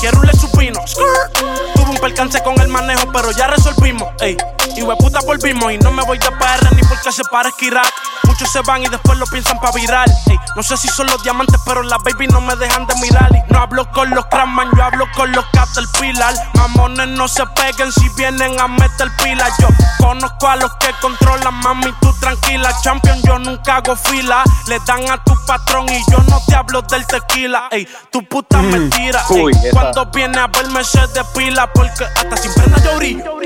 quiero 0.00 0.20
un 0.20 0.32
supino. 0.38 0.80
Skrr. 0.86 1.32
Tuve 1.74 1.90
un 1.90 1.98
percance 1.98 2.40
con 2.42 2.60
el 2.60 2.68
manejo, 2.68 3.10
pero 3.12 3.32
ya 3.32 3.48
resolvimos. 3.48 4.08
Ey, 4.20 4.36
y 4.78 4.96
puta 4.96 5.20
volvimos. 5.26 5.72
Y 5.72 5.78
no 5.78 5.90
me 5.90 6.04
voy 6.04 6.18
de 6.18 6.30
PR 6.30 6.74
ni 6.74 6.82
porque 6.82 7.12
se 7.12 7.22
parezca 7.24 7.64
Irak. 7.64 7.92
Muchos 8.24 8.50
se 8.52 8.60
van 8.60 8.82
y 8.82 8.86
después 8.86 9.18
lo 9.18 9.26
piensan 9.26 9.58
pa' 9.58 9.72
viral. 9.72 10.10
Ey, 10.26 10.38
no 10.54 10.62
sé 10.62 10.76
si 10.76 10.88
son 10.88 11.06
los 11.06 11.22
diamantes, 11.22 11.60
pero 11.64 11.82
las 11.82 11.98
baby 12.02 12.26
no 12.28 12.40
me 12.40 12.54
dejan 12.56 12.86
de 12.86 12.94
mirar. 12.96 13.30
Y 13.34 13.52
no 13.52 13.60
hablo 13.60 13.90
con 13.92 14.10
los 14.10 14.26
Crackman, 14.26 14.70
yo 14.76 14.84
hablo 14.84 15.06
con 15.14 15.32
los 15.32 15.44
Caterpillar. 15.46 16.34
Mamones 16.54 17.08
no 17.08 17.26
se 17.26 17.44
peguen 17.46 17.92
si 17.92 18.08
vienen 18.10 18.58
a 18.60 18.68
meter 18.68 19.10
pila. 19.22 19.48
Yo 19.58 19.68
conozco 19.98 20.48
a 20.48 20.56
los 20.56 20.72
que 20.76 20.92
controlan, 21.00 21.54
mami, 21.54 21.92
tú 22.00 22.12
tranquila. 22.20 22.70
Champion, 22.82 23.20
yo 23.22 23.38
nunca 23.38 23.76
hago 23.76 23.96
fila. 23.96 24.44
Le 24.66 24.78
dan 24.86 25.08
a 25.10 25.22
tu 25.24 25.34
patrón 25.46 25.86
y 25.88 26.02
yo 26.10 26.18
no 26.28 26.40
te 26.46 26.54
hablo 26.54 26.82
del 26.82 27.06
tequila. 27.06 27.68
Ey, 27.70 27.88
tu 28.10 28.22
puta 28.24 28.58
mentira. 28.62 29.22
Ey, 29.30 29.42
Uy, 29.42 29.52
cuando 29.72 30.06
viene 30.06 30.38
a 30.38 30.46
verme 30.46 30.84
se 30.84 31.04
despila 31.08 31.72
porque 31.72 32.04
hasta 32.04 32.36
sin 32.36 32.52
prenda 32.54 32.82
yo 32.82 32.96
brillo. 32.96 33.38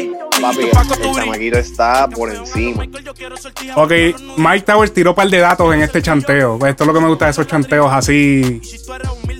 Papi, 0.43 0.65
el 0.65 1.15
chamaquito 1.15 1.59
está 1.59 2.09
por 2.09 2.31
encima. 2.31 2.85
Ok, 3.77 3.93
Mike 4.37 4.65
Towers 4.67 4.93
tiró 4.93 5.11
un 5.11 5.17
par 5.17 5.29
de 5.29 5.39
datos 5.39 5.73
en 5.73 5.83
este 5.83 6.03
chanteo. 6.03 6.59
Esto 6.67 6.83
es 6.83 6.87
lo 6.87 6.93
que 6.93 7.01
me 7.01 7.07
gusta 7.07 7.27
de 7.27 7.31
esos 7.31 7.47
chanteos 7.47 7.93
así 7.93 8.61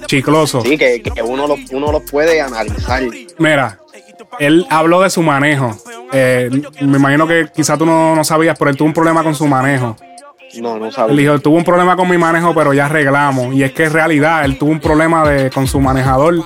chiclosos. 0.07 0.63
Sí, 0.63 0.79
que, 0.79 1.03
que 1.03 1.23
uno, 1.23 1.49
los, 1.49 1.59
uno 1.73 1.91
los 1.91 2.03
puede 2.09 2.41
analizar. 2.41 3.03
Mira, 3.39 3.81
él 4.39 4.67
habló 4.71 5.01
de 5.01 5.11
su 5.11 5.23
manejo. 5.23 5.77
Eh, 6.13 6.51
me 6.81 6.99
imagino 6.99 7.27
que 7.27 7.49
quizá 7.55 7.77
tú 7.77 7.85
no, 7.85 8.15
no 8.15 8.23
sabías, 8.23 8.57
pero 8.59 8.71
él 8.71 8.77
tuvo 8.77 8.87
un 8.87 8.95
problema 8.95 9.25
con 9.25 9.35
su 9.35 9.47
manejo. 9.47 9.97
No, 10.61 10.79
no 10.79 10.87
Él 10.87 10.93
sabes. 10.93 11.17
dijo, 11.17 11.39
tuvo 11.41 11.57
un 11.57 11.65
problema 11.65 11.97
con 11.97 12.09
mi 12.09 12.19
manejo, 12.19 12.55
pero 12.55 12.73
ya 12.73 12.87
arreglamos. 12.87 13.55
Y 13.55 13.63
es 13.63 13.73
que 13.73 13.85
en 13.85 13.93
realidad 13.93 14.45
él 14.45 14.59
tuvo 14.59 14.71
un 14.71 14.81
problema 14.81 15.27
de, 15.29 15.51
con 15.51 15.67
su 15.67 15.81
manejador 15.81 16.43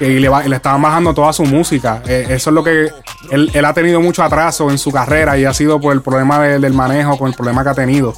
y 0.00 0.04
le, 0.18 0.28
va- 0.28 0.42
le 0.44 0.56
estaban 0.56 0.82
bajando 0.82 1.14
toda 1.14 1.32
su 1.32 1.44
música. 1.44 2.02
Eh, 2.06 2.26
eso 2.30 2.50
es 2.50 2.54
lo 2.54 2.62
que 2.62 2.88
él, 3.30 3.50
él 3.54 3.64
ha 3.64 3.72
tenido 3.72 4.00
mucho 4.00 4.22
atraso 4.22 4.70
en 4.70 4.78
su 4.78 4.90
carrera 4.92 5.38
y 5.38 5.44
ha 5.44 5.54
sido 5.54 5.80
por 5.80 5.92
el 5.94 6.02
problema 6.02 6.38
de- 6.40 6.58
del 6.58 6.72
manejo, 6.74 7.16
con 7.18 7.28
el 7.28 7.34
problema 7.34 7.62
que 7.62 7.70
ha 7.70 7.74
tenido. 7.74 8.12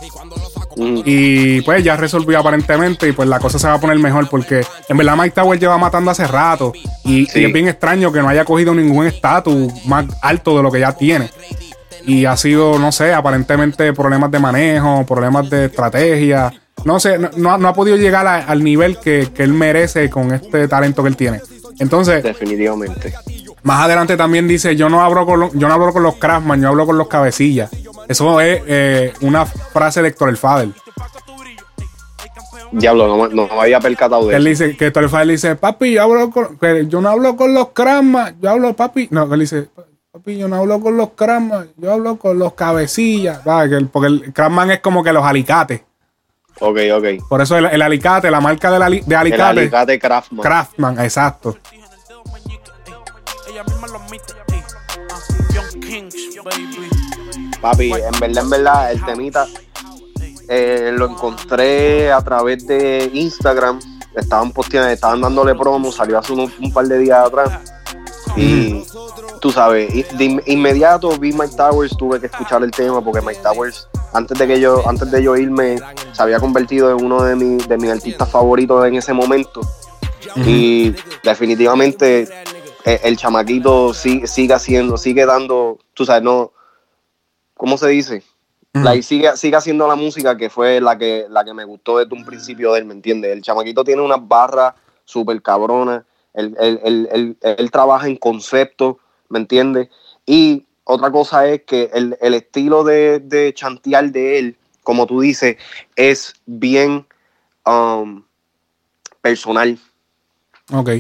Y 0.76 1.60
pues 1.62 1.82
ya 1.84 1.96
resolvió 1.96 2.38
aparentemente 2.38 3.08
y 3.08 3.12
pues 3.12 3.28
la 3.28 3.38
cosa 3.38 3.58
se 3.58 3.66
va 3.66 3.74
a 3.74 3.80
poner 3.80 3.98
mejor 3.98 4.28
porque 4.28 4.64
en 4.88 4.96
verdad 4.96 5.16
Mike 5.16 5.30
Tower 5.34 5.58
lleva 5.58 5.76
matando 5.78 6.10
hace 6.10 6.26
rato 6.26 6.72
y, 7.04 7.20
y 7.38 7.44
es 7.44 7.52
bien 7.52 7.68
extraño 7.68 8.12
que 8.12 8.20
no 8.20 8.28
haya 8.28 8.44
cogido 8.44 8.74
ningún 8.74 9.06
estatus 9.06 9.72
más 9.86 10.06
alto 10.22 10.56
de 10.56 10.62
lo 10.62 10.70
que 10.70 10.80
ya 10.80 10.92
tiene. 10.92 11.30
Y 12.06 12.24
ha 12.24 12.36
sido, 12.36 12.78
no 12.78 12.92
sé, 12.92 13.12
aparentemente 13.12 13.92
problemas 13.92 14.30
de 14.30 14.38
manejo, 14.38 15.04
problemas 15.06 15.48
de 15.50 15.66
estrategia. 15.66 16.52
No 16.84 16.98
sé, 16.98 17.18
no, 17.18 17.30
no 17.36 17.52
ha- 17.52 17.58
no 17.58 17.68
ha 17.68 17.74
podido 17.74 17.96
llegar 17.96 18.26
a- 18.26 18.44
al 18.46 18.64
nivel 18.64 18.98
que, 18.98 19.28
que 19.34 19.42
él 19.42 19.52
merece 19.52 20.08
con 20.08 20.32
este 20.32 20.66
talento 20.68 21.02
que 21.02 21.08
él 21.10 21.16
tiene. 21.16 21.40
Entonces, 21.78 22.22
Definitivamente. 22.22 23.14
más 23.62 23.84
adelante 23.84 24.16
también 24.16 24.48
dice, 24.48 24.76
yo 24.76 24.88
no 24.88 25.02
hablo 25.02 25.26
con 25.26 25.40
los, 25.40 25.52
yo 25.52 25.68
no 25.68 25.74
hablo 25.74 25.92
con 25.92 26.02
los 26.02 26.16
Craftman, 26.16 26.60
yo 26.62 26.68
hablo 26.68 26.86
con 26.86 26.96
los 26.98 27.08
cabecillas. 27.08 27.70
Eso 28.08 28.40
es 28.40 28.62
eh, 28.66 29.12
una 29.20 29.44
frase 29.46 30.02
de 30.02 30.08
Héctor 30.08 30.30
el 30.30 30.36
Fader. 30.36 30.68
Diablo, 32.72 33.08
no, 33.08 33.16
me- 33.28 33.34
no 33.34 33.46
me 33.48 33.60
había 33.60 33.80
percatado 33.80 34.28
de 34.28 34.36
Él 34.36 34.46
eso. 34.46 34.64
dice, 34.64 34.76
que 34.76 34.86
Héctor 34.86 35.02
el 35.04 35.08
Fader 35.10 35.26
dice, 35.28 35.56
papi, 35.56 35.92
yo 35.94 36.02
hablo 36.02 36.30
con, 36.30 36.56
que 36.56 36.86
yo 36.86 37.00
no 37.00 37.08
hablo 37.08 37.34
con 37.36 37.52
los 37.52 37.70
Craftman, 37.70 38.36
yo 38.40 38.50
hablo, 38.50 38.74
papi, 38.76 39.08
no, 39.10 39.32
él 39.34 39.40
dice, 39.40 39.68
papi, 40.20 40.38
yo 40.38 40.48
no 40.48 40.56
hablo 40.56 40.80
con 40.80 40.96
los 40.96 41.10
Craftman, 41.10 41.70
yo 41.76 41.92
hablo 41.92 42.16
con 42.16 42.38
los 42.38 42.54
cabecillas, 42.54 43.40
porque 43.92 44.06
el 44.06 44.32
Craftman 44.32 44.70
es 44.72 44.80
como 44.80 45.02
que 45.02 45.12
los 45.12 45.24
alicates. 45.24 45.82
Ok, 46.60 46.78
ok. 46.94 47.04
Por 47.28 47.40
eso 47.40 47.56
el, 47.56 47.66
el 47.66 47.80
alicate, 47.80 48.30
la 48.30 48.40
marca 48.40 48.70
del 48.70 48.82
ali- 48.82 49.00
de 49.00 49.14
El 49.14 49.20
alicate. 49.20 49.60
alicate 49.60 49.98
Craftman. 49.98 50.42
Craftman, 50.42 51.00
exacto. 51.00 51.56
Papi, 57.60 57.92
en 57.92 58.20
verdad, 58.20 58.42
en 58.44 58.50
verdad, 58.50 58.92
el 58.92 59.04
temita 59.04 59.46
eh, 60.48 60.92
lo 60.96 61.10
encontré 61.10 62.10
a 62.10 62.20
través 62.22 62.66
de 62.66 63.10
Instagram. 63.12 63.78
Estaban 64.14 64.50
posteando, 64.52 64.88
estaban 64.90 65.20
dándole 65.20 65.54
promo, 65.54 65.92
salió 65.92 66.18
hace 66.18 66.32
un 66.32 66.72
par 66.72 66.86
de 66.86 66.98
días 66.98 67.26
atrás. 67.26 67.60
Y 68.36 68.82
tú 69.40 69.50
sabes, 69.50 69.90
de 70.18 70.42
inmediato 70.46 71.10
vi 71.18 71.32
Mike 71.32 71.54
Towers, 71.56 71.96
tuve 71.96 72.20
que 72.20 72.26
escuchar 72.26 72.62
el 72.62 72.70
tema 72.70 73.02
porque 73.02 73.20
Mike 73.20 73.40
Towers, 73.42 73.88
antes 74.12 74.38
de 74.38 74.46
que 74.46 74.60
yo, 74.60 74.86
antes 74.88 75.10
de 75.10 75.22
yo 75.22 75.36
irme, 75.36 75.78
se 76.12 76.22
había 76.22 76.38
convertido 76.38 76.90
en 76.96 77.04
uno 77.04 77.22
de, 77.22 77.36
mi- 77.36 77.56
de 77.56 77.76
mis 77.78 77.90
artistas 77.90 78.28
favoritos 78.30 78.84
en 78.86 78.94
ese 78.96 79.12
momento. 79.12 79.60
Y 80.46 80.94
definitivamente 81.24 82.28
eh, 82.84 83.00
el 83.02 83.16
chamaquito 83.16 83.92
sí- 83.94 84.26
sigue 84.26 84.54
haciendo, 84.54 84.96
sigue 84.96 85.24
dando, 85.26 85.78
tú 85.94 86.04
sabes, 86.04 86.22
no, 86.22 86.52
¿cómo 87.54 87.76
se 87.78 87.88
dice? 87.88 88.22
Like, 88.72 89.02
sigue, 89.02 89.36
sigue 89.36 89.56
haciendo 89.56 89.88
la 89.88 89.96
música 89.96 90.36
que 90.36 90.48
fue 90.48 90.80
la 90.80 90.96
que, 90.96 91.26
la 91.28 91.44
que 91.44 91.52
me 91.52 91.64
gustó 91.64 91.98
desde 91.98 92.14
un 92.14 92.24
principio 92.24 92.72
de 92.72 92.80
él, 92.80 92.84
¿me 92.84 92.94
entiendes? 92.94 93.32
El 93.32 93.42
chamaquito 93.42 93.82
tiene 93.82 94.00
unas 94.02 94.20
barras 94.28 94.74
súper 95.04 95.42
cabronas, 95.42 96.04
él, 96.34 96.56
él- 96.60 96.80
él- 96.84 97.36
él- 97.42 97.70
trabaja 97.72 98.06
en 98.06 98.14
concepto, 98.16 98.98
¿me 99.30 99.38
entiendes? 99.38 99.88
Y 100.26 100.66
otra 100.84 101.10
cosa 101.10 101.48
es 101.48 101.62
que 101.62 101.90
el, 101.94 102.18
el 102.20 102.34
estilo 102.34 102.84
de, 102.84 103.20
de 103.20 103.54
chantear 103.54 104.10
de 104.10 104.38
él, 104.38 104.56
como 104.82 105.06
tú 105.06 105.20
dices, 105.20 105.56
es 105.96 106.34
bien 106.44 107.06
um, 107.64 108.22
personal. 109.22 109.78
Ok. 110.72 110.90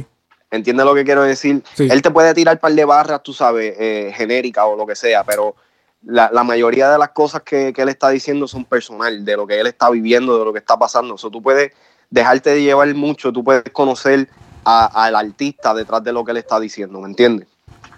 ¿Entiendes 0.50 0.86
lo 0.86 0.94
que 0.94 1.04
quiero 1.04 1.22
decir? 1.22 1.62
Sí. 1.74 1.88
Él 1.90 2.02
te 2.02 2.10
puede 2.10 2.34
tirar 2.34 2.56
un 2.56 2.60
par 2.60 2.72
de 2.72 2.84
barras, 2.84 3.22
tú 3.22 3.32
sabes, 3.32 3.74
eh, 3.78 4.12
genéricas 4.16 4.64
o 4.66 4.74
lo 4.74 4.86
que 4.86 4.96
sea, 4.96 5.22
pero 5.22 5.54
la, 6.02 6.30
la 6.32 6.42
mayoría 6.42 6.90
de 6.90 6.98
las 6.98 7.10
cosas 7.10 7.42
que, 7.42 7.72
que 7.72 7.82
él 7.82 7.88
está 7.88 8.08
diciendo 8.08 8.48
son 8.48 8.64
personal, 8.64 9.24
de 9.24 9.36
lo 9.36 9.46
que 9.46 9.60
él 9.60 9.66
está 9.66 9.90
viviendo, 9.90 10.38
de 10.38 10.44
lo 10.44 10.52
que 10.52 10.58
está 10.58 10.78
pasando. 10.78 11.14
O 11.14 11.18
sea, 11.18 11.30
tú 11.30 11.40
puedes 11.40 11.72
dejarte 12.10 12.50
de 12.50 12.62
llevar 12.62 12.92
mucho, 12.94 13.32
tú 13.32 13.44
puedes 13.44 13.70
conocer 13.72 14.28
al 14.64 15.14
artista 15.14 15.72
detrás 15.72 16.02
de 16.04 16.12
lo 16.12 16.24
que 16.24 16.32
él 16.32 16.36
está 16.36 16.60
diciendo, 16.60 17.00
¿me 17.00 17.08
entiendes? 17.08 17.48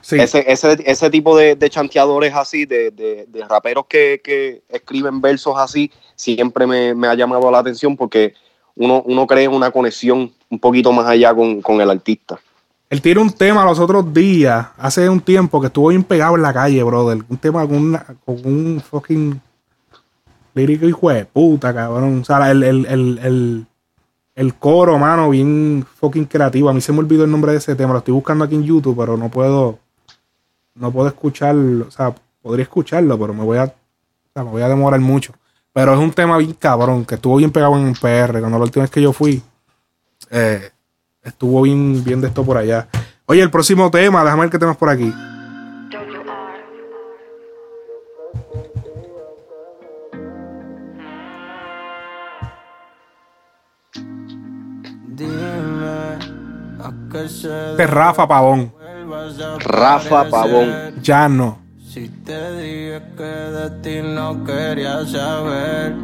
Sí. 0.02 0.18
Ese, 0.20 0.44
ese, 0.50 0.76
ese 0.84 1.10
tipo 1.10 1.36
de, 1.36 1.54
de 1.56 1.70
chanteadores 1.70 2.34
así, 2.34 2.66
de, 2.66 2.90
de- 2.90 3.24
de 3.28 3.44
raperos 3.48 3.86
que, 3.88 4.20
que 4.22 4.62
escriben 4.68 5.20
versos 5.20 5.54
así, 5.56 5.90
siempre 6.16 6.66
me, 6.66 6.94
me 6.94 7.06
ha 7.06 7.14
llamado 7.14 7.50
la 7.50 7.60
atención 7.60 7.96
porque 7.96 8.34
uno, 8.74 9.02
uno 9.06 9.26
crea 9.26 9.48
una 9.48 9.70
conexión 9.70 10.30
un 10.50 10.58
poquito 10.58 10.92
más 10.92 11.06
allá 11.06 11.34
con, 11.34 11.62
con 11.62 11.80
el 11.80 11.88
artista. 11.88 12.38
Él 12.90 13.00
tiene 13.00 13.20
un 13.22 13.30
tema 13.32 13.64
los 13.64 13.78
otros 13.78 14.12
días, 14.12 14.66
hace 14.76 15.08
un 15.08 15.20
tiempo, 15.20 15.60
que 15.60 15.68
estuvo 15.68 15.88
bien 15.88 16.04
pegado 16.04 16.34
en 16.36 16.42
la 16.42 16.52
calle, 16.52 16.82
brother. 16.82 17.22
Un 17.28 17.38
tema 17.38 17.66
con, 17.66 17.76
una- 17.76 18.04
con 18.24 18.44
un 18.44 18.80
fucking 18.80 19.40
lírico 20.54 20.86
hijo 20.86 21.10
de 21.10 21.24
puta, 21.24 21.72
cabrón. 21.72 22.20
O 22.20 22.24
sea, 22.24 22.50
el, 22.50 22.62
el, 22.62 22.86
el, 22.86 23.18
el, 23.22 23.66
el 24.34 24.54
coro, 24.54 24.98
mano, 24.98 25.30
bien 25.30 25.86
fucking 26.00 26.26
creativo. 26.26 26.68
A 26.68 26.74
mí 26.74 26.80
se 26.80 26.92
me 26.92 26.98
olvidó 26.98 27.24
el 27.24 27.30
nombre 27.30 27.52
de 27.52 27.58
ese 27.58 27.74
tema. 27.76 27.92
Lo 27.92 28.00
estoy 28.00 28.12
buscando 28.14 28.44
aquí 28.44 28.54
en 28.56 28.64
YouTube, 28.64 28.96
pero 28.98 29.16
no 29.16 29.30
puedo. 29.30 29.78
No 30.74 30.90
puedo 30.90 31.08
escucharlo. 31.08 31.86
O 31.86 31.90
sea, 31.90 32.14
podría 32.40 32.64
escucharlo, 32.64 33.18
pero 33.18 33.34
me 33.34 33.44
voy 33.44 33.58
a. 33.58 33.64
O 33.64 34.32
sea, 34.32 34.44
me 34.44 34.50
voy 34.50 34.62
a 34.62 34.68
demorar 34.68 35.00
mucho. 35.00 35.34
Pero 35.72 35.94
es 35.94 35.98
un 35.98 36.12
tema 36.12 36.36
bien 36.38 36.54
cabrón, 36.54 37.04
que 37.04 37.14
estuvo 37.14 37.36
bien 37.36 37.50
pegado 37.50 37.76
en 37.76 37.94
PR. 37.94 38.40
Cuando 38.40 38.58
la 38.58 38.64
última 38.64 38.82
vez 38.82 38.90
que 38.90 39.02
yo 39.02 39.12
fui, 39.12 39.42
eh, 40.30 40.70
estuvo 41.22 41.62
bien, 41.62 42.02
bien 42.04 42.20
de 42.20 42.28
esto 42.28 42.44
por 42.44 42.56
allá. 42.56 42.88
Oye, 43.26 43.40
el 43.40 43.50
próximo 43.50 43.90
tema, 43.90 44.22
déjame 44.24 44.42
ver 44.42 44.50
qué 44.50 44.58
temas 44.58 44.76
por 44.76 44.88
aquí. 44.88 45.12
Este 57.24 57.82
es 57.84 57.90
Rafa 57.90 58.26
Pavón. 58.26 58.72
Rafa 59.58 60.28
Pavón. 60.28 60.94
Ya 61.02 61.28
no. 61.28 61.62
Si 61.92 62.08
te 62.08 62.56
dije 62.56 63.02
que 63.18 63.22
de 63.22 63.70
ti 63.82 64.00
no 64.02 64.42
quería 64.44 65.04
saber 65.04 65.94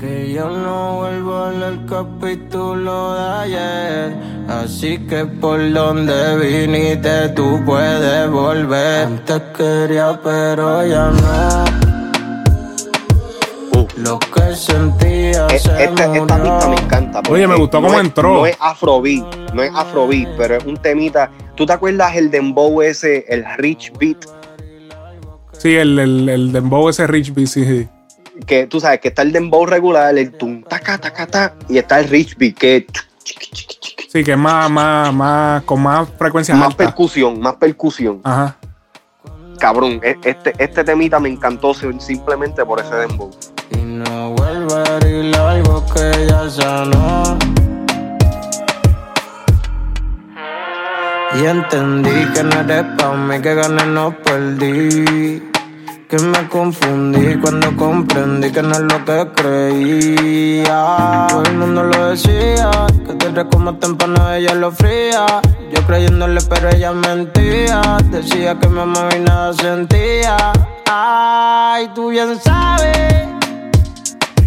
Que 0.00 0.32
yo 0.32 0.50
no 0.50 0.96
vuelvo 0.96 1.44
al 1.44 1.86
capítulo 1.86 3.14
de 3.14 3.30
ayer 3.42 4.16
Así 4.48 4.98
que 5.06 5.26
por 5.26 5.72
donde 5.72 6.36
viniste 6.38 7.28
tú 7.36 7.62
puedes 7.64 8.28
volver 8.30 9.06
Antes 9.06 9.40
quería 9.56 10.18
pero 10.24 10.84
ya 10.84 11.10
no 11.10 11.89
Lo 14.02 14.18
que 14.18 14.54
sentía 14.54 15.46
E- 15.48 15.58
se 15.58 15.70
Este, 15.70 15.84
esta 15.84 16.06
murió 16.08 16.26
pista 16.26 16.68
me 16.68 16.76
encanta. 16.76 17.22
Oye, 17.30 17.46
me 17.46 17.56
gustó 17.56 17.80
cómo 17.82 17.94
es- 17.98 18.06
entró. 18.06 18.34
No 18.34 18.46
es 18.46 18.56
afrobeat, 18.60 19.52
no 19.52 19.62
es 19.62 19.70
afrobeat, 19.74 20.28
pero 20.36 20.56
es 20.56 20.64
un 20.64 20.76
temita. 20.76 21.30
¿Tú 21.54 21.66
te 21.66 21.72
acuerdas 21.72 22.16
el 22.16 22.30
dembow 22.30 22.80
ese, 22.82 23.24
el 23.28 23.44
rich 23.58 23.92
beat? 23.98 24.24
Sí, 25.52 25.76
el, 25.76 25.98
el, 25.98 26.28
el 26.28 26.52
dembow 26.52 26.88
ese 26.88 27.06
Rich 27.06 27.34
B, 27.34 27.46
sí, 27.46 27.66
sí. 27.66 27.88
Que 28.46 28.66
tú 28.66 28.80
sabes 28.80 29.00
que 29.00 29.08
está 29.08 29.20
el 29.20 29.30
dembow 29.32 29.66
regular, 29.66 30.16
el 30.16 30.32
tum, 30.32 30.62
taca, 30.62 30.96
taca, 30.96 31.26
ta, 31.26 31.54
y 31.68 31.76
está 31.76 32.00
el 32.00 32.08
rich 32.08 32.34
beat, 32.38 32.54
que 32.56 32.76
es 32.76 32.84
Sí, 34.10 34.24
que 34.24 34.32
es 34.32 34.38
más, 34.38 34.70
más, 34.70 35.12
más, 35.12 35.62
con 35.64 35.82
más 35.82 36.08
frecuencia 36.18 36.54
más 36.54 36.68
alta. 36.68 36.78
percusión, 36.78 37.38
más 37.40 37.56
percusión. 37.56 38.20
Ajá. 38.24 38.56
Cabrón, 39.58 40.00
e- 40.02 40.16
este, 40.24 40.54
este 40.56 40.82
temita 40.82 41.20
me 41.20 41.28
encantó 41.28 41.74
sim- 41.74 42.00
simplemente 42.00 42.64
por 42.64 42.80
ese 42.80 42.94
dembow. 42.94 43.30
Y 43.70 43.76
no 43.78 44.30
vuelve 44.30 44.74
a 45.36 45.50
algo 45.50 45.84
que 45.86 46.26
ya 46.28 46.48
sanó. 46.48 47.38
Y 51.34 51.44
entendí 51.44 52.26
que 52.34 52.42
no 52.42 52.60
eres 52.60 52.84
pa' 52.98 53.14
mí, 53.14 53.40
que 53.40 53.54
gané 53.54 53.86
no 53.86 54.14
perdí. 54.24 55.42
Que 56.08 56.18
me 56.18 56.48
confundí 56.48 57.36
cuando 57.36 57.76
comprendí 57.76 58.50
que 58.50 58.62
no 58.62 58.72
es 58.72 58.80
lo 58.80 59.04
que 59.04 59.28
creía. 59.36 61.26
Todo 61.28 61.44
el 61.44 61.56
mundo 61.56 61.84
lo 61.84 62.10
decía, 62.10 62.70
que 63.06 63.14
te 63.14 63.26
eres 63.28 63.44
como 63.50 63.76
temprano, 63.76 64.32
ella 64.32 64.54
lo 64.54 64.72
fría. 64.72 65.24
Yo 65.72 65.86
creyéndole, 65.86 66.40
pero 66.48 66.68
ella 66.70 66.92
mentía. 66.92 67.80
Decía 68.10 68.58
que 68.58 68.68
me 68.68 68.82
amaba 68.82 69.14
y 69.16 69.20
nada 69.20 69.52
sentía. 69.54 70.36
Ay, 70.86 71.88
tú 71.94 72.08
bien 72.08 72.40
sabes 72.40 73.28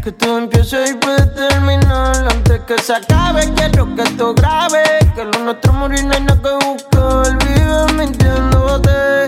que 0.04 0.12
todo 0.12 0.38
empieza 0.39 0.86
y 0.88 0.93
puede 0.95 1.26
terminar 1.28 2.16
antes 2.30 2.60
que 2.62 2.78
se 2.80 2.93
acabe. 2.93 3.41
Quiero 3.56 3.95
que 3.95 4.01
esto 4.01 4.34
grave, 4.34 4.84
que 5.16 5.24
lo 5.24 5.32
nuestro 5.39 5.72
morir 5.74 6.04
no 6.06 6.14
hay 6.14 6.22
nada 6.22 6.41
que 6.41 6.66
buscar. 6.66 7.38
Vive 7.38 7.93
mintiéndote, 7.93 9.26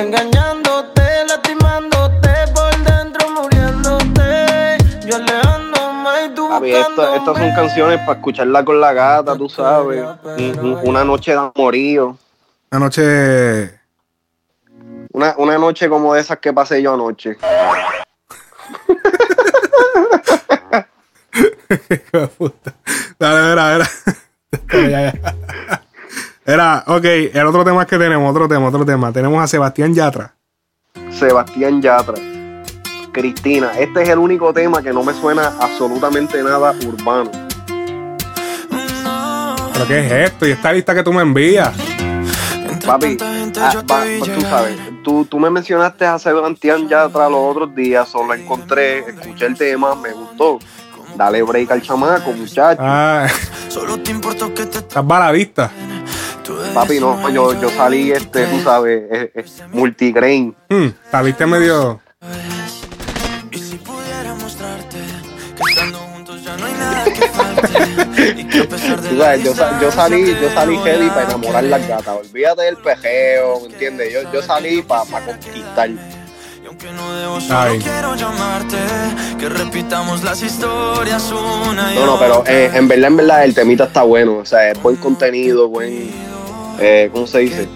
engañándote, 0.00 1.02
lastimándote 1.28 2.28
por 2.54 2.74
dentro, 2.84 3.30
muriéndote. 3.30 4.78
Yo 5.06 5.16
alejándome 5.16 6.26
y 6.26 6.34
tú 6.34 6.48
Papi, 6.48 6.70
esto- 6.72 7.14
estas 7.16 7.36
son 7.38 7.54
canciones 7.54 7.98
para 8.00 8.12
escucharla 8.12 8.64
con 8.64 8.80
la 8.80 8.92
gata, 8.94 9.36
tú 9.36 9.48
sabes. 9.48 10.04
Un- 10.24 10.58
un- 10.58 10.80
una 10.88 11.04
noche 11.04 11.32
de 11.32 11.38
amorío. 11.54 12.16
Una 12.70 12.80
noche. 12.80 13.80
Una, 15.12 15.34
una 15.36 15.58
noche 15.58 15.88
como 15.88 16.14
de 16.14 16.20
esas 16.22 16.38
que 16.38 16.52
pasé 16.52 16.80
yo 16.82 16.94
anoche. 16.94 17.36
Puta. 22.38 22.74
Dale, 23.18 23.52
era, 23.52 23.74
era. 23.76 23.90
Ya, 24.72 24.88
ya. 25.12 25.14
Era, 26.46 26.84
ok, 26.86 27.04
el 27.04 27.46
otro 27.46 27.64
tema 27.64 27.86
que 27.86 27.96
tenemos, 27.98 28.30
otro 28.30 28.46
tema, 28.48 28.68
otro 28.68 28.84
tema. 28.84 29.10
Tenemos 29.12 29.42
a 29.42 29.46
Sebastián 29.46 29.94
Yatra. 29.94 30.34
Sebastián 31.10 31.80
Yatra. 31.80 32.14
Cristina, 33.12 33.70
este 33.78 34.02
es 34.02 34.08
el 34.08 34.18
único 34.18 34.52
tema 34.52 34.82
que 34.82 34.92
no 34.92 35.04
me 35.04 35.14
suena 35.14 35.52
absolutamente 35.60 36.42
nada 36.42 36.74
urbano. 36.86 37.30
¿Pero 39.72 39.86
qué 39.88 40.00
es 40.06 40.12
esto? 40.32 40.46
Y 40.46 40.50
esta 40.52 40.72
lista 40.72 40.94
que 40.94 41.02
tú 41.02 41.12
me 41.12 41.22
envías. 41.22 41.74
Papi, 42.84 43.16
ah, 43.20 43.82
va- 43.90 44.04
tú 44.34 44.40
sabes, 44.42 44.76
tú, 45.04 45.24
tú 45.26 45.38
me 45.38 45.50
mencionaste 45.50 46.04
a 46.04 46.18
Sebastián 46.18 46.88
Yatra 46.88 47.28
los 47.28 47.38
otros 47.56 47.74
días, 47.74 48.08
solo 48.08 48.34
encontré, 48.34 48.98
escuché 49.00 49.46
el 49.46 49.56
tema, 49.56 49.94
me 49.94 50.12
gustó. 50.12 50.58
Dale 51.16 51.42
break 51.42 51.70
al 51.70 51.82
chamaco, 51.82 52.32
muchacho. 52.32 52.80
Ah, 52.82 53.28
Solo 53.68 54.00
te 54.00 54.10
importa 54.10 54.52
que 54.52 54.66
te 54.66 54.78
estás 54.78 55.06
baladista. 55.06 55.70
Papi, 56.74 56.98
no, 56.98 57.28
yo, 57.30 57.58
yo 57.60 57.70
salí, 57.70 58.10
este, 58.10 58.46
tú 58.46 58.60
sabes, 58.60 59.02
eh, 59.10 59.32
eh, 59.34 59.44
multigrain. 59.72 60.54
Hmm, 60.68 60.88
saliste 61.10 61.46
medio. 61.46 62.00
Tú 69.08 69.16
la 69.16 69.24
sabes, 69.24 69.44
yo, 69.44 69.54
sa- 69.54 69.80
yo 69.80 69.90
salí, 69.92 70.26
yo 70.40 70.50
salí 70.54 70.76
heavy 70.78 71.08
para 71.08 71.22
enamorar 71.24 71.64
las 71.64 71.88
gatas. 71.88 72.16
Olvídate 72.20 72.62
del 72.62 72.76
pejeo, 72.76 73.60
¿me 73.60 73.66
entiendes? 73.66 74.12
Yo, 74.12 74.32
yo 74.32 74.42
salí 74.42 74.82
para 74.82 75.04
conquistar. 75.24 75.90
No 75.90 77.14
debo, 77.18 77.36
Ay. 77.36 77.40
solo 77.48 77.74
quiero 77.82 78.14
llamarte 78.14 78.76
que 79.38 79.48
repitamos 79.48 80.22
las 80.22 80.42
historias 80.42 81.30
una 81.32 81.92
y 81.92 81.96
No, 81.96 82.04
no, 82.06 82.18
pero 82.18 82.44
eh, 82.46 82.70
en 82.74 82.88
verdad, 82.88 83.06
en 83.08 83.16
verdad, 83.16 83.44
el 83.44 83.54
temita 83.54 83.84
está 83.84 84.02
bueno. 84.02 84.38
O 84.38 84.44
sea, 84.44 84.70
es 84.70 84.82
buen 84.82 84.96
contenido, 84.96 85.68
buen. 85.68 86.10
Eh, 86.80 87.08
¿Cómo 87.12 87.26
se 87.26 87.38
dice? 87.40 87.68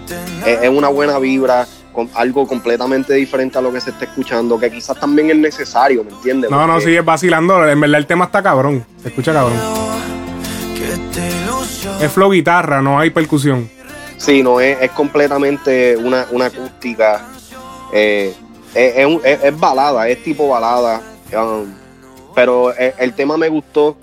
Es, 0.45 0.59
es 0.63 0.69
una 0.69 0.89
buena 0.89 1.17
vibra, 1.17 1.65
con 1.93 2.09
algo 2.15 2.47
completamente 2.47 3.13
diferente 3.13 3.57
a 3.57 3.61
lo 3.61 3.71
que 3.73 3.81
se 3.81 3.89
está 3.89 4.05
escuchando, 4.05 4.59
que 4.59 4.69
quizás 4.71 4.99
también 4.99 5.29
es 5.31 5.37
necesario, 5.37 6.03
¿me 6.03 6.11
entiendes? 6.11 6.49
No, 6.51 6.65
no, 6.67 6.73
Porque- 6.73 6.85
sigues 6.85 7.03
vacilando. 7.05 7.67
En 7.67 7.79
verdad 7.79 7.97
el 7.99 8.05
tema 8.05 8.25
está 8.25 8.41
cabrón. 8.43 8.85
Se 9.01 9.09
escucha 9.09 9.33
cabrón. 9.33 9.57
Es 12.01 12.11
flow 12.11 12.29
guitarra, 12.31 12.81
no 12.81 12.99
hay 12.99 13.09
percusión. 13.09 13.69
Sí, 14.17 14.41
no, 14.43 14.59
es, 14.59 14.77
es 14.81 14.91
completamente 14.91 15.97
una, 15.97 16.25
una 16.31 16.45
acústica. 16.45 17.21
eh, 17.93 18.33
es, 18.73 18.93
es 18.97 19.07
es- 19.25 19.43
es 19.43 19.59
balada, 19.59 20.07
es 20.07 20.23
tipo 20.23 20.47
balada. 20.49 21.01
um, 21.35 21.65
pero 22.35 22.73
el, 22.77 22.93
el 22.99 23.13
tema 23.13 23.35
me 23.37 23.49
gustó 23.49 23.97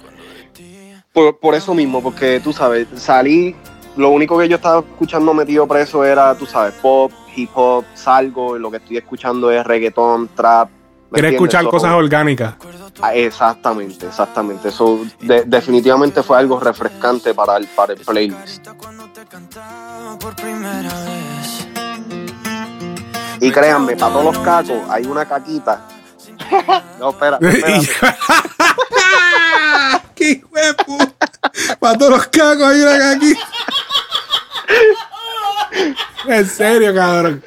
por, 1.13 1.39
por 1.39 1.55
eso 1.55 1.75
mismo, 1.75 2.03
porque 2.03 2.41
tú 2.41 2.53
sabes, 2.53 2.87
salí. 2.97 3.55
Lo 3.97 4.11
único 4.11 4.39
que 4.39 4.47
yo 4.49 4.57
estaba 4.57 4.81
escuchando 4.81 5.33
metido 5.33 5.67
preso 5.67 6.05
era, 6.05 6.35
tú 6.35 6.45
sabes, 6.45 6.75
pop, 6.83 7.11
hip 7.37 7.51
hop, 7.55 7.85
salgo 7.95 8.57
y 8.57 8.61
lo 8.61 8.71
que 8.71 8.79
estoy 8.79 8.97
escuchando 8.97 9.51
es 9.51 9.65
reggaetón, 9.65 10.29
trap. 10.35 10.69
¿me 10.69 11.21
Quieres 11.21 11.33
entiendes? 11.33 11.35
escuchar 11.35 11.65
So, 11.65 11.71
cosas 11.71 11.93
orgánicas. 11.93 12.55
ah, 13.03 13.15
Exactamente, 13.15 14.07
exactamente. 14.07 14.69
Eso 14.69 15.01
de- 15.21 15.45
definitivamente 15.45 16.23
fue 16.23 16.39
algo 16.39 16.59
refrescante 16.59 17.35
para 17.35 17.57
el, 17.59 17.67
para 17.69 17.93
el 17.93 18.01
playlist. 18.01 18.67
Y 23.41 23.51
créanme, 23.51 23.97
para 23.97 24.13
todos 24.13 24.25
los 24.35 24.39
cacos 24.39 24.79
hay 24.91 25.05
una 25.07 25.25
caquita. 25.27 25.83
No, 26.99 27.11
espera, 27.11 27.39
espérate. 27.41 27.91
¡Qué! 30.15 30.43
Para 31.79 31.99
todos 31.99 32.13
los 32.13 32.27
cacos 32.29 32.63
hay 32.63 32.81
una 32.81 33.11
aquí. 33.13 33.35
En 36.29 36.47
serio, 36.47 36.95
cabrón. 36.95 37.43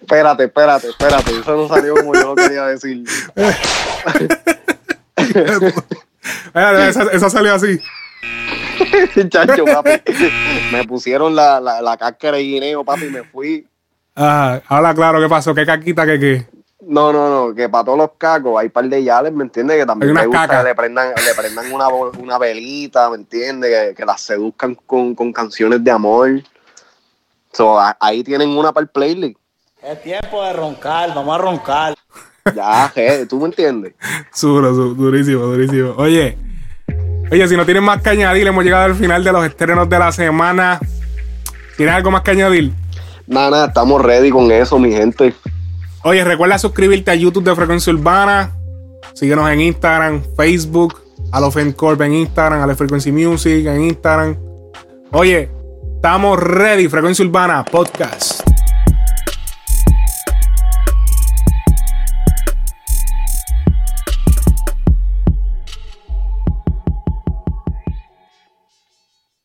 Espérate, 0.00 0.44
espérate, 0.44 0.88
espérate. 0.88 1.30
Eso 1.38 1.56
no 1.56 1.68
salió 1.68 1.94
como 1.94 2.14
yo 2.14 2.34
lo 2.34 2.34
quería 2.34 2.66
decir. 2.66 3.04
Espérate, 5.16 6.88
Esa, 6.88 7.02
esa 7.12 7.30
salió 7.30 7.54
así. 7.54 7.80
Chacho, 9.28 9.64
papi. 9.64 9.90
Me 10.72 10.84
pusieron 10.84 11.34
la, 11.34 11.60
la, 11.60 11.80
la 11.80 11.96
cáscara 11.96 12.36
de 12.36 12.42
guineo, 12.42 12.84
papi, 12.84 13.06
y 13.06 13.10
me 13.10 13.24
fui. 13.24 13.66
Ah, 14.16 14.60
habla 14.68 14.94
claro, 14.94 15.20
¿qué 15.20 15.28
pasó? 15.28 15.54
¿Qué 15.54 15.66
caquita 15.66 16.06
que 16.06 16.20
qué? 16.20 16.46
No, 16.86 17.12
no, 17.12 17.48
no, 17.48 17.54
que 17.54 17.68
para 17.68 17.84
todos 17.84 17.98
los 17.98 18.10
cacos 18.18 18.60
hay 18.60 18.68
par 18.68 18.84
de 18.84 19.02
yales, 19.02 19.32
¿me 19.32 19.44
entiendes? 19.44 19.78
Que 19.78 19.86
también 19.86 20.14
les 20.14 20.26
gusta 20.26 20.58
que 20.58 20.64
le 20.64 20.74
prendan, 20.74 21.14
le 21.14 21.34
prendan 21.34 21.72
una, 21.72 21.88
una 21.88 22.38
velita, 22.38 23.08
¿me 23.08 23.16
entiendes? 23.16 23.70
Que, 23.70 23.94
que 23.94 24.04
las 24.04 24.20
seduzcan 24.20 24.74
con, 24.74 25.14
con 25.14 25.32
canciones 25.32 25.82
de 25.82 25.90
amor. 25.90 26.42
So, 27.54 27.78
a- 27.78 27.96
ahí 28.00 28.22
tienen 28.22 28.50
una 28.50 28.72
para 28.72 28.82
el 28.84 28.90
playlist. 28.90 29.38
Es 29.82 30.02
tiempo 30.02 30.42
de 30.44 30.52
roncar, 30.52 31.14
vamos 31.14 31.34
a 31.34 31.38
roncar. 31.38 31.94
Ya, 32.54 32.90
je, 32.94 33.24
¿tú 33.26 33.38
me 33.40 33.46
entiendes? 33.46 33.94
Duro, 34.42 34.72
du- 34.72 34.94
durísimo, 34.94 35.44
durísimo. 35.46 35.94
Oye, 35.96 36.36
oye, 37.30 37.48
si 37.48 37.56
no 37.56 37.64
tienen 37.64 37.84
más 37.84 38.02
que 38.02 38.10
añadir, 38.10 38.46
hemos 38.46 38.64
llegado 38.64 38.84
al 38.84 38.94
final 38.94 39.24
de 39.24 39.32
los 39.32 39.46
estrenos 39.46 39.88
de 39.88 39.98
la 39.98 40.12
semana. 40.12 40.78
¿Tienes 41.76 41.94
algo 41.94 42.10
más 42.10 42.22
que 42.22 42.32
añadir? 42.32 42.72
Nada, 43.26 43.50
nada, 43.50 43.66
estamos 43.68 44.02
ready 44.02 44.30
con 44.30 44.50
eso, 44.52 44.78
mi 44.78 44.92
gente. 44.92 45.34
Oye, 46.02 46.22
recuerda 46.24 46.58
suscribirte 46.58 47.10
a 47.10 47.14
YouTube 47.14 47.44
de 47.44 47.54
Frecuencia 47.54 47.92
Urbana. 47.92 48.52
Síguenos 49.14 49.48
en 49.50 49.60
Instagram, 49.62 50.22
Facebook, 50.36 51.00
Corp 51.76 52.00
en 52.02 52.14
Instagram, 52.14 52.62
Ale 52.62 52.74
Frequency 52.74 53.10
Music 53.12 53.64
en 53.66 53.84
Instagram. 53.84 54.36
Oye, 55.12 55.48
estamos 56.04 56.38
ready, 56.38 56.86
Frecuencia 56.86 57.24
Urbana 57.24 57.64
Podcast. 57.64 58.43